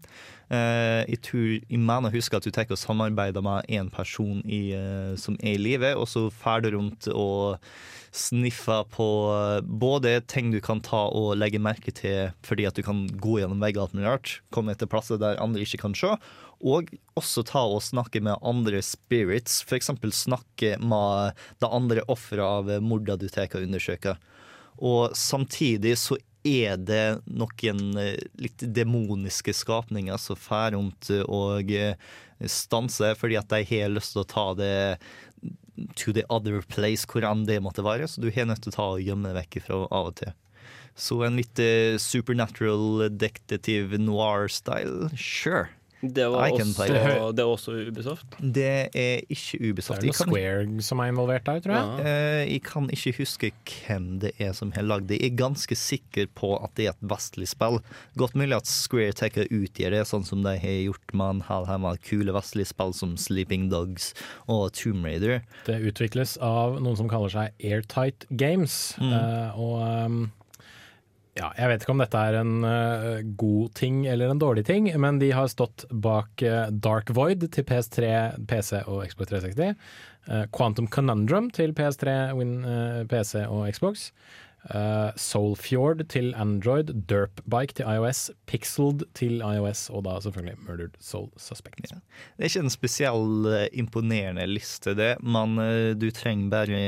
[0.54, 4.40] Eh, jeg, tror, jeg mener å huske at du tenker å samarbeide med en person
[4.46, 7.60] i, eh, som er i live, og så drar du rundt og
[8.16, 9.06] sniffer på
[9.68, 13.60] både ting du kan ta og legge merke til fordi at du kan gå gjennom
[13.60, 16.14] vegger og alt mulig rart, komme til plasser der andre ikke kan se,
[16.66, 16.90] og
[17.20, 19.92] også ta og snakke med andre spirits, f.eks.
[20.18, 24.18] snakke med det andre offeret av morda du tar og undersøker.
[24.82, 31.96] Og samtidig så er det noen eh, litt demoniske skapninger som fer rundt og eh,
[32.46, 34.76] stanser fordi at de har lyst til å ta det
[35.96, 38.08] to the other place, hvor enn det måtte være.
[38.08, 40.36] Så du har nødt til å ta og gjemme det vekk fra av og til.
[40.96, 45.68] Så en litt eh, supernatural detektiv noir-style, sure.
[46.14, 48.38] Det var, også, det var også Ubisoft.
[48.42, 50.02] Det er ikke Ubisoft.
[50.02, 52.06] Det er noe kan- Square som er involvert der, tror jeg.
[52.06, 53.52] Eh, jeg kan ikke huske
[53.88, 55.20] hvem det er som har lagd det.
[55.22, 57.80] Jeg er ganske sikker på at det er et vestlig spill.
[58.18, 61.66] Godt mulig at Square Taker utgir det, sånn som de har gjort med en hel
[61.66, 64.14] haug med kule vestlige spill som Sleeping Dogs
[64.48, 65.42] og Tomb Raider.
[65.66, 68.96] Det utvikles av noen som kaller seg Airtight Games.
[69.00, 69.14] Mm.
[69.14, 70.32] Eh, og um,
[71.36, 74.88] ja, jeg vet ikke om dette er en uh, god ting eller en dårlig ting,
[75.02, 78.08] men de har stått bak uh, Dark Void til PS3,
[78.48, 79.76] PC og Xbox 360.
[80.30, 84.10] Uh, Quantum Conundrum til PS3, Win, eh, PC og Xbox.
[85.22, 91.86] Soulfjord til Android, Derpbike til iOS, Pixeled til iOS og da selvfølgelig Murdered Soul Suspect.
[91.86, 96.84] Det er ikke en spesiell eh, imponerende liste, det, men eh, du trenger bare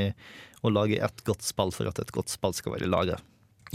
[0.65, 3.21] å lage et godt spill for at et godt spill skal være laga.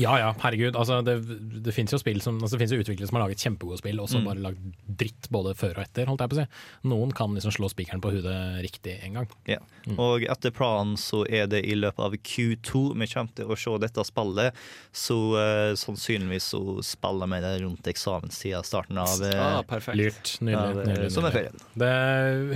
[0.00, 0.76] Ja ja, herregud.
[0.78, 1.18] Altså, det
[1.62, 4.00] det fins jo spill som altså, det finnes jo utviklere som har laget kjempegode spill,
[4.00, 4.24] og så Mm.
[4.24, 4.62] bare lagd
[5.02, 6.88] dritt både før og etter, holdt jeg på å si.
[6.88, 9.28] Noen kan liksom slå spikeren på hudet riktig en gang.
[9.48, 9.58] Ja.
[9.98, 13.76] Og etter planen så er det i løpet av Q2 vi kommer til å se
[13.82, 14.54] dette spillet.
[14.92, 19.96] Så uh, sannsynligvis så spiller vi det rundt eksamenstida, starten av uh, Ah, perfekt.
[19.98, 20.34] Lurt.
[20.40, 20.86] Nydelig.
[20.86, 21.62] eh, nydelig, nydelig.
[21.82, 21.92] Det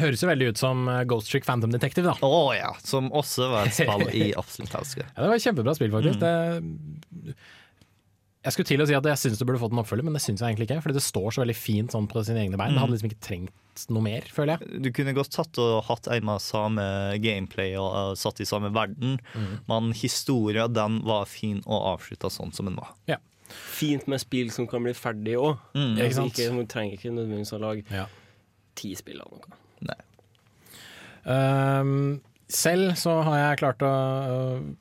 [0.00, 2.16] høres jo veldig ut som Ghost Trick Phantom Detective, da.
[2.26, 5.04] Å ja, som også var et spill i absolutt elsker.
[5.12, 6.20] Ja, det var et kjempebra spill, faktisk.
[6.20, 6.22] Mm.
[6.22, 10.14] Det, jeg skulle til å si at jeg syns du burde fått en oppfølger, men
[10.14, 10.82] det syns jeg egentlig ikke.
[10.84, 12.76] Fordi det står så veldig fint sånn på sine egne bein.
[12.76, 14.82] Det hadde liksom ikke trengt noe mer, føler jeg.
[14.86, 16.84] Du kunne godt tatt og hatt en med samme
[17.24, 19.56] gameplay og uh, satt i samme verden, Mm.
[19.66, 22.94] men historia den var fin og avslutta sånn som den var.
[23.10, 23.18] Ja.
[23.50, 25.58] Fint med spill som kan bli ferdig òg.
[25.74, 25.98] Mm.
[25.98, 26.40] Ikke sant?
[26.54, 28.06] Man trenger ikke nødvendigvis å lage Ja.
[28.78, 29.58] ti spill av noe.
[29.90, 29.98] Nei.
[31.26, 32.20] Um,
[32.52, 33.92] selv så har jeg klart å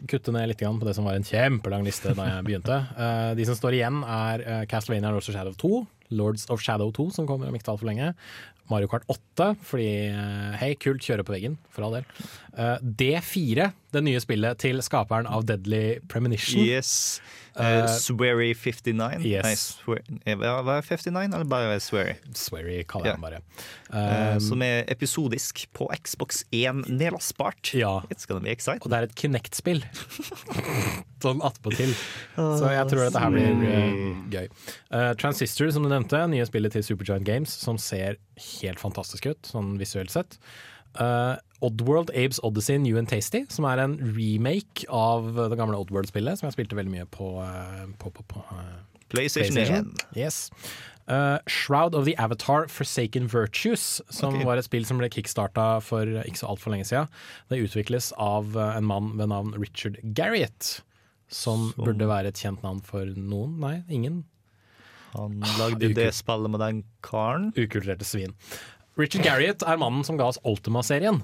[0.10, 2.82] kutte ned litt på det som var en kjempelang liste da jeg begynte.
[2.98, 5.86] Uh, de som står igjen er uh, Castlevania Lords of Shadow 2,
[6.16, 8.14] Lords of Shadow 2, som kommer om ikke altfor lenge.
[8.70, 12.08] Mario Kart 8, fordi uh, hei, kult, kjøre på veggen, for all del.
[12.54, 16.62] Uh, D4, det nye spillet til skaperen av Deadly Premonition.
[16.66, 17.22] Yes.
[17.24, 19.22] Uh, Uh, Swery 59.
[19.24, 19.44] yes.
[19.46, 22.18] Nei, Swear, eh, hva er 59, eller bare Swery?
[22.36, 23.40] Swery kaller jeg den bare.
[23.94, 27.72] Eh, Um, som er episodisk på Xbox 1 nedlastbart.
[27.74, 28.02] Ja.
[28.12, 28.82] It's gonna be exciting.
[28.84, 29.86] Og det er et Kinect-spill.
[31.24, 31.94] sånn attpåtil.
[32.36, 34.50] Så jeg tror dette her blir uh, gøy.
[34.92, 38.20] Uh, Transistor, som du nevnte, nye spillet til Supergiant Games, som ser
[38.60, 40.36] helt fantastisk ut, sånn visuelt sett.
[41.00, 41.36] Eh,
[41.66, 46.50] Oddworld Abes Odyssey New and Tasty, som er en remake av det gamle Oddworld-spillet, som
[46.50, 48.76] jeg spilte veldig mye på, eh, på, på, på eh,
[49.14, 50.04] PlayStation 1.
[50.18, 50.50] Yes.
[51.06, 54.46] Uh, Shroud of the Avatar Forsaken Virtues, som okay.
[54.48, 57.12] var et spill som ble kickstarta for ikke så altfor lenge siden.
[57.54, 60.82] Det utvikles av en mann ved navn Richard Garriott,
[61.30, 63.60] som, Som- burde være et kjent navn for noen.
[63.62, 64.24] Nei, ingen.
[65.16, 67.52] Han lagde ah, det spillet med den karen.
[67.56, 68.34] Ukulturerte svin.
[68.96, 71.20] Richard Garriott er mannen som ga oss Ultima-serien.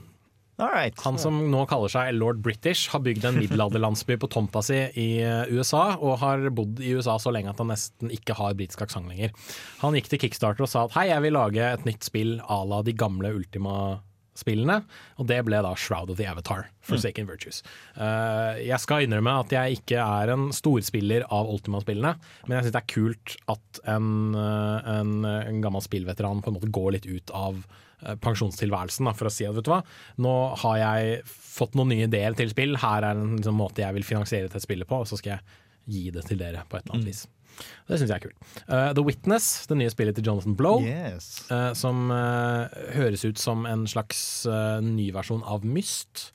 [0.62, 1.00] Right.
[1.02, 5.08] Han som nå kaller seg lord British, har bygd en middelalderlandsby på tomta si i
[5.24, 8.84] eh, USA, og har bodd i USA så lenge at han nesten ikke har britisk
[8.86, 9.34] aksent lenger.
[9.82, 12.62] Han gikk til Kickstarter og sa at hei, jeg vil lage et nytt spill à
[12.68, 14.11] la de gamle Ultima-spillene,
[15.20, 17.62] og det ble da Shroud of the Avatar, Forsaken Virtues.
[17.98, 22.16] Uh, jeg skal innrømme at jeg ikke er en storspiller av Ultima-spillene,
[22.48, 26.58] men jeg syns det er kult at en, eh, en, en gammel spillveteran på en
[26.58, 27.60] måte går litt ut av
[28.06, 29.82] eh, pensjonstilværelsen, da, for å si at vet du hva,
[30.24, 34.00] nå har jeg fått noen nye ideer til spill, her er en liksom, måte jeg
[34.00, 35.60] vil finansiere dette spillet på, og så skal jeg
[35.92, 37.26] gi det til dere på et eller annet vis.
[37.88, 38.52] Det syns jeg er kult.
[38.68, 41.46] Uh, The Witness, det nye spillet til Jonathan Blow, Yes.
[41.52, 46.32] uh, som uh, høres ut som en slags uh, ny versjon av Myst.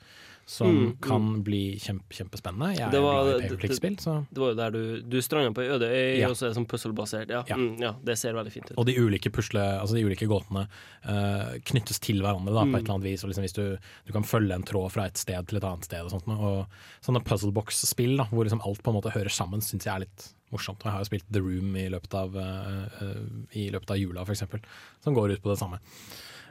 [0.48, 0.98] Som Mm, mm.
[1.02, 2.68] kan bli kjempe, kjempespennende.
[2.76, 5.50] Jeg er Det var, var- glad i så Det var jo der du, du stranda
[5.50, 6.28] på ei øde øy, Ja.
[6.30, 7.28] og så er det sånn puzzle-basert.
[7.34, 7.42] Ja.
[7.48, 7.56] Ja.
[7.56, 8.78] Mm, ja, det ser veldig fint ut.
[8.78, 10.68] Og de ulike pusle, altså de ulike gåtene
[11.02, 12.74] eh, knyttes til hverandre da, på Mm.
[12.76, 13.24] et eller annet vis.
[13.24, 13.76] Og liksom hvis du,
[14.06, 16.04] du kan følge en tråd fra et sted til et annet sted.
[16.06, 16.66] Og sånt, og
[17.02, 20.78] sånne puzzlebox-spill hvor liksom alt på en måte hører sammen, syns jeg er litt morsomt.
[20.82, 23.20] Og jeg har jo spilt The Room i løpet av, eh, eh,
[23.62, 24.62] i løpet av jula, eksempel,
[25.04, 25.80] som går ut på det samme.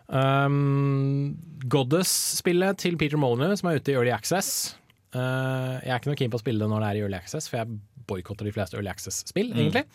[0.08, 1.36] Um,
[1.72, 4.76] Goddess-spillet til Peter Molyneux, som er ute i Early Access.
[5.16, 7.18] Uh, jeg er ikke noe keen på å spille det når det er i Early
[7.18, 9.58] Access, for jeg boikotter de fleste Early Access-spill, Mm.
[9.64, 9.86] egentlig.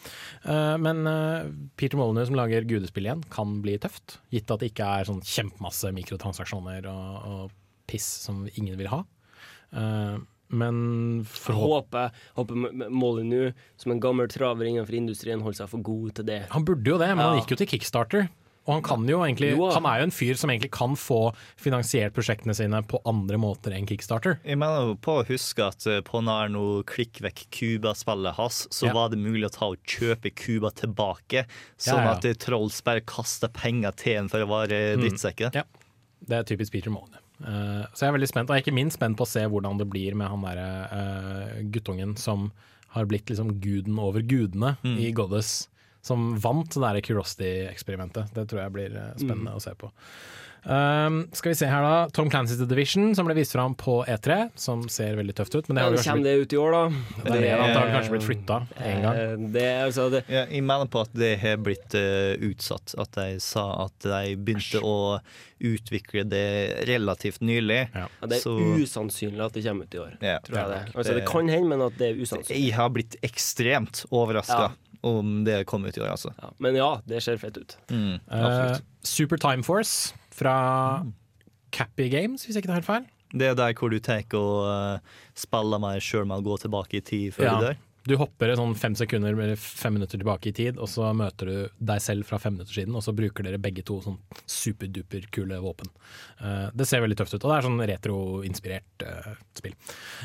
[0.44, 1.46] Uh, men uh,
[1.78, 4.18] Peter Molyneux som lager gudespill igjen, kan bli tøft.
[4.34, 7.56] Gitt at det ikke er sånn kjempemasse mikrotransaksjoner og, og
[7.90, 9.04] piss som ingen vil ha.
[9.74, 10.16] Eh,
[10.50, 16.14] men Jeg håper, håper Molyneux, som en gammel traver innenfor industrien, holder seg for god
[16.20, 16.42] til det.
[16.50, 18.28] Han burde jo det, men han gikk jo til Kickstarter.
[18.68, 19.70] Og han kan jo egentlig Jo.
[19.72, 23.72] Han er jo en fyr som egentlig kan få finansiert prosjektene sine på andre måter
[23.74, 24.36] enn Kickstarter.
[24.44, 28.66] Jeg mener jo på å huske at eh, på nær nå klikk vekk Cuba-spillet hans,
[28.70, 28.92] så Ja.
[28.92, 31.46] var det mulig å ta og kjøpe Cuba tilbake,
[31.80, 32.18] sånn Ja, ja.
[32.20, 35.54] at Trolls bare kasta penger til en for å være Mm.
[35.54, 35.62] Ja.
[36.28, 37.19] Det er typisk Peter Molyneux.
[37.40, 39.40] Eh, så jeg er veldig spent, og jeg er ikke minst spent på å se
[39.48, 42.50] hvordan det blir med han derre uh, guttungen som
[42.92, 44.98] har blitt liksom guden over gudene Mm.
[44.98, 45.68] i Goddess.
[46.02, 48.32] Som vant det derre Curiosity-eksperimentet.
[48.34, 49.56] Det tror jeg blir eh, spennende Mm.
[49.56, 49.90] å se på.
[50.64, 54.00] Um, skal vi se her da Tom Clancy's The Division, som ble vist fram på
[54.04, 54.50] E3.
[54.60, 55.68] Som ser veldig tøft ut.
[55.68, 56.82] Men det har kanskje kommer blitt, det ut i år, da?
[56.90, 58.58] det er det, er, det har kanskje blitt flytta
[58.90, 59.20] en gang.
[59.20, 62.94] Eh, Det, er altså, det, Ja, jeg mener på at det har blitt uh, utsatt.
[63.00, 64.98] At de sa at de begynte å
[65.60, 66.44] utvikle det
[66.88, 67.80] relativt nylig.
[67.94, 70.14] Ja, det er Så- usannsynlig at det kommer ut i år.
[70.20, 70.38] Ja.
[70.44, 70.82] Tror jeg det.
[70.94, 72.62] Altså, det kan hende, men at det er usannsynlig.
[72.64, 74.70] Jeg har blitt ekstremt overraska Ja.
[75.06, 76.32] Om det kommer ut i år, altså.
[76.40, 77.76] Ja, men ja, det ser fett ut.
[77.90, 78.78] Mm, Uh.
[79.02, 81.04] Super Time Force fra
[81.72, 83.06] Cappy Games, hvis jeg ikke tar helt feil.
[83.30, 86.98] Det er der hvor du tar og uh, spiller meg sjøl med å gå tilbake
[86.98, 87.54] i tid før Ja.
[87.56, 87.78] du dør.
[88.08, 91.56] Du hopper sånn fem sekunder eller fem minutter tilbake i tid, og så møter du
[91.84, 94.16] deg selv fra fem minutter siden, og så bruker dere begge to sånn
[94.48, 95.90] superduper kule våpen.
[96.40, 99.76] Uh, det ser veldig tøft ut, og det er sånn retroinspirert uh, spill.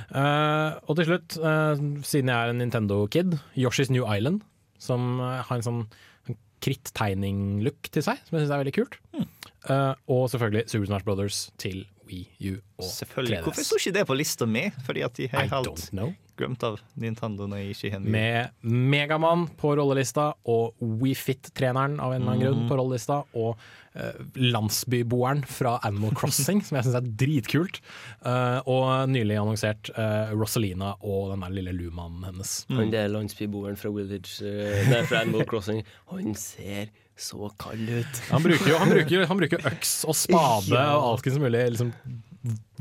[0.07, 4.41] Uh, og til slutt, eh, siden jeg er en Nintendo-kid, Yoshi's New Island,
[4.85, 5.81] som eh, har en sånn
[6.29, 8.97] en kritttegning-look til seg, som jeg syns er veldig kult.
[9.17, 13.39] Eh, og selvfølgelig Super Smash Brothers til Wii U og Selvfølgelig.
[13.39, 13.47] 3DS.
[13.47, 14.67] Hvorfor sto ikke det på lista mi?
[14.85, 16.13] Fordi at de har I don't know.
[16.37, 22.31] Glemt av Nintendo når jeg ikke Med Megaman på rollelista og WeFit-treneren av en eller
[22.33, 22.69] annen grunn Mhm.
[22.69, 23.57] på rollelista, og
[23.95, 27.79] uh, landsbyboeren fra Animal Crossing, som jeg syns er dritkult.
[28.25, 32.65] Uh, og nylig annonsert uh, Rosalina og den der lille lumanen hennes.
[32.75, 38.17] Han der landsbyboeren fra Village uh, fra Animal Crossing, han ser så kald ut.
[38.33, 40.97] Han bruker jo han bruker, han bruker øks og spade Ja.
[40.99, 41.93] og som mulig liksom,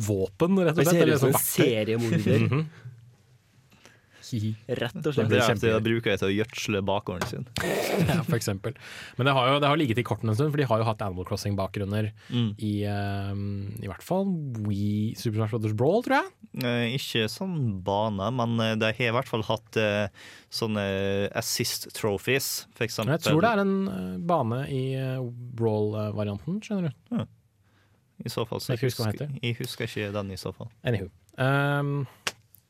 [0.03, 0.99] våpen, rett og Han slett.
[0.99, 2.65] ser ut som sånn en seriemorder.
[4.25, 5.29] Rett og Det slett.
[5.31, 5.71] blir kjempegøy.
[5.75, 5.85] kjempegøy.
[5.89, 7.47] bruker de til å gjødsle bakgården sin.
[8.11, 8.75] ja, for eksempel.
[9.19, 10.87] Men det har jo det har ligget i kortene en stund, for de har jo
[10.89, 12.51] hatt Animal Crossing-bakgrunner Mm.
[12.59, 13.45] i um,
[13.83, 14.25] i hvert fall
[14.65, 16.33] We Super Smash Brothers Brawl, tror jeg.
[16.65, 20.09] Eh, ikke sånn bane, men eh, de har i hvert fall hatt eh,
[20.55, 20.85] sånne
[21.37, 23.17] assist trophies, for eksempel.
[23.19, 25.19] Jeg tror det er en eh, bane i eh,
[25.59, 27.25] Brawl-varianten, skjønner du.
[28.25, 30.53] I så fall, så Jeg jeg husker hva husker, jeg husker ikke den i så
[30.55, 30.69] fall.
[30.87, 31.09] Anywho.
[31.43, 32.05] Ehm,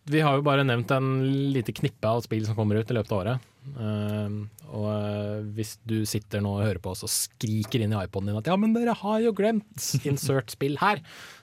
[0.04, 3.12] vi har jo bare nevnt en lite knippe av spill som kommer ut i løpet
[3.12, 3.38] av året.
[3.64, 4.44] Uh,
[4.76, 8.28] og uh, hvis du sitter nå og hører på oss og skriker inn i iPoden
[8.28, 10.98] din at ja, men dere har jo glemt insert spill her,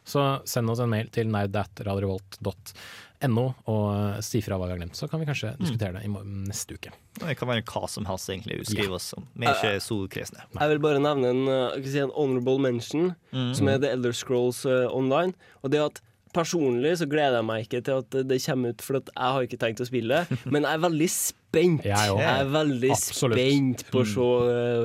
[0.06, 5.00] så send oss en mail til nerdatradiovolt.no og uh, si fra hva vi har glemt.
[5.00, 6.14] Så kan vi kanskje diskutere det i
[6.46, 6.90] neste uke.
[7.18, 8.56] Det kan være hva som helst, egentlig.
[8.70, 9.24] Skriv oss om.
[9.34, 10.46] Vi er ikke så kresne.
[10.54, 13.54] Jeg vil bare nevne en, uh, si en honorable mention, mm.
[13.58, 15.34] som er The Elder Scrolls uh, Online.
[15.66, 15.98] Og det at
[16.34, 19.42] Personlig så gleder jeg meg ikke til at det kommer ut, for at jeg har
[19.48, 20.38] ikke tenkt å spille det.
[20.52, 21.84] Men jeg er veldig spent.
[21.84, 23.38] Jeg jeg er veldig Absolutt.
[23.42, 24.12] spent på å Mm.
[24.14, 24.28] se,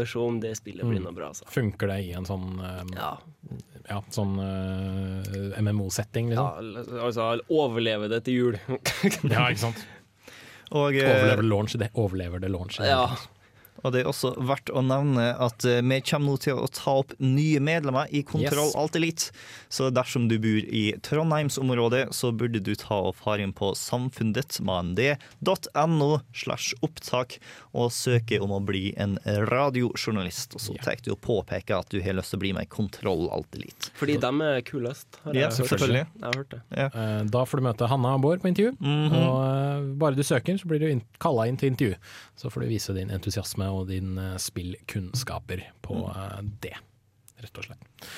[0.01, 1.05] uh, se om det spillet blir Mm.
[1.05, 1.31] noe bra.
[1.32, 1.44] Så.
[1.47, 4.01] Funker det i en sånn um, ja.
[4.10, 6.98] sånn uh, MMO-setting, Ja, liksom?
[7.06, 8.59] altså overleve det til jul.
[9.31, 9.86] Ja, ikke sant?
[10.73, 11.77] Og, eh, Overlever launch?
[11.78, 12.81] Det overlever det launch?
[12.82, 13.06] Ja.
[13.86, 16.96] Og det er også verdt å nevne at eh, vi kommer nå til å ta
[17.04, 18.76] opp nye medlemmer i Kontroll Yes.
[18.78, 19.30] Alt Elite.
[19.72, 26.10] Så dersom du bor i Trondheimsområdet, så burde du ta og fare inn på samfundet.no
[26.34, 27.36] slash opptak
[27.76, 30.54] og søke om å bli en radiojournalist.
[30.56, 32.70] Og så tar du og påpeker at du har lyst til å bli med i
[32.72, 33.82] Kontroll Alt Elite.
[33.98, 35.08] Fordi de er kulest.
[35.24, 35.58] Har Ja, jeg hørt.
[35.70, 36.04] selvfølgelig.
[36.16, 36.60] Jeg har hørt det.
[36.76, 36.88] Ja.
[37.36, 38.72] Da får du møte Hanna og Bård på intervju.
[38.80, 39.16] Mhm.
[39.20, 40.88] Og eh, bare du søker, så blir du
[41.22, 41.94] kalla inn til intervju.
[42.36, 46.74] Så får du vise din entusiasme og din eh, spillkunnskaper på eh, det,
[47.40, 48.10] rett og slett.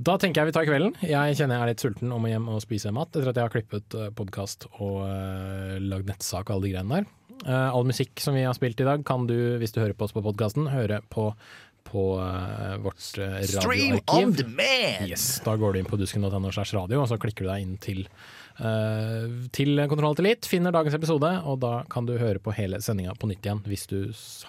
[0.00, 0.96] Da tenker jeg vi tar kvelden.
[1.04, 3.46] Jeg kjenner jeg er litt sulten og må hjem og spise mat etter at jeg
[3.46, 7.08] har klippet uh, podkast og eh, lagd nettsak og alle de greiene der.
[7.46, 10.06] Eh, all musikk som vi har spilt i dag, kan du, hvis du hører på
[10.08, 11.30] oss på podkasten, høre på
[11.90, 14.04] på uh, vårt uh, Stream radioarkiv.
[14.12, 15.08] on demand!
[15.08, 17.76] Yes, da går du inn på dusken.no slash radio, og så klikker du deg inn
[17.82, 18.39] til, eh,
[19.56, 23.14] til Kontroll til Elite, finner dagens episode, og da kan du høre på hele sendinga
[23.16, 23.98] på nytt igjen, hvis du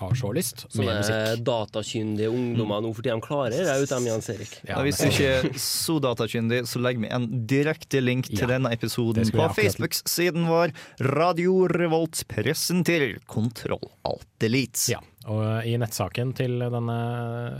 [0.01, 4.57] har så lyst, Sånne datakyndige ungdommer nå for tida, de klarer det ut Jens Erik.
[4.67, 8.51] Ja, hvis du ikke er så datakyndig, så legger vi en direkte link til Ja,
[8.55, 10.73] denne episoden på Facebook-siden vår.
[11.15, 14.91] Radio Revolt presenterer Kontroll Alt Elite.
[14.91, 14.99] Ja,
[15.31, 16.97] og i nettsaken til denne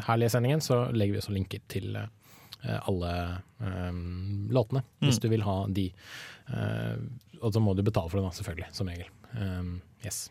[0.07, 2.07] herlige sendingen så legger vi også linker til eh,
[2.65, 3.13] eh, alle
[3.61, 5.21] um, låtene, hvis Mm.
[5.21, 5.87] du vil ha de.
[6.51, 7.01] Eh,
[7.41, 9.09] og så må du betale for det, da, selvfølgelig, som regel.
[9.33, 9.73] Um,
[10.05, 10.27] yes.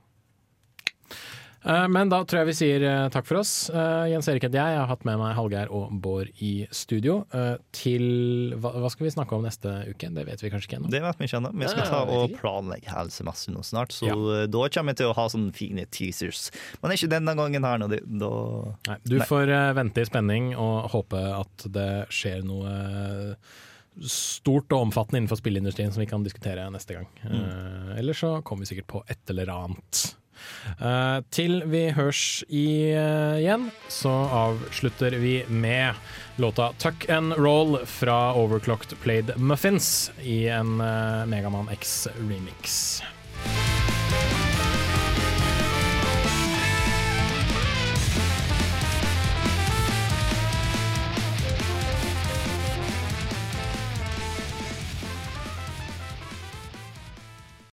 [1.64, 3.52] Eh, Men da tror jeg vi sier eh, takk for oss.
[3.68, 4.74] Eh, Jens Erik heter jeg.
[4.74, 7.20] Jeg har hatt med meg Hallgeir og Bård i studio.
[7.36, 10.10] Eh, Til hva, hva skal vi snakke om neste uke?
[10.16, 10.92] Det vet vi kanskje ikke ennå.
[10.92, 11.52] Det vet vi ikke ennå.
[11.60, 14.46] Vi skal ta og planlegge hele semesteret nå snart, så ja.
[14.48, 16.48] da kommer vi til å ha sånne fine teasers.
[16.80, 17.82] Men ikke denne gangen her.
[17.82, 18.34] Nå, da
[18.88, 23.58] Nei, du får eh, vente i spenning og håpe at det skjer noe eh,
[24.08, 27.10] stort og omfattende innenfor spilleindustrien som vi kan diskutere neste gang.
[27.24, 30.06] Eh, eller så kommer vi sikkert på et eller annet.
[30.80, 34.12] Uh, til vi hørs i, uh, igjen, så
[34.46, 35.94] avslutter vi med
[36.40, 43.02] låta 'Tuck and Roll' fra Overclocked Played Muffins i en uh, Megaman X remix.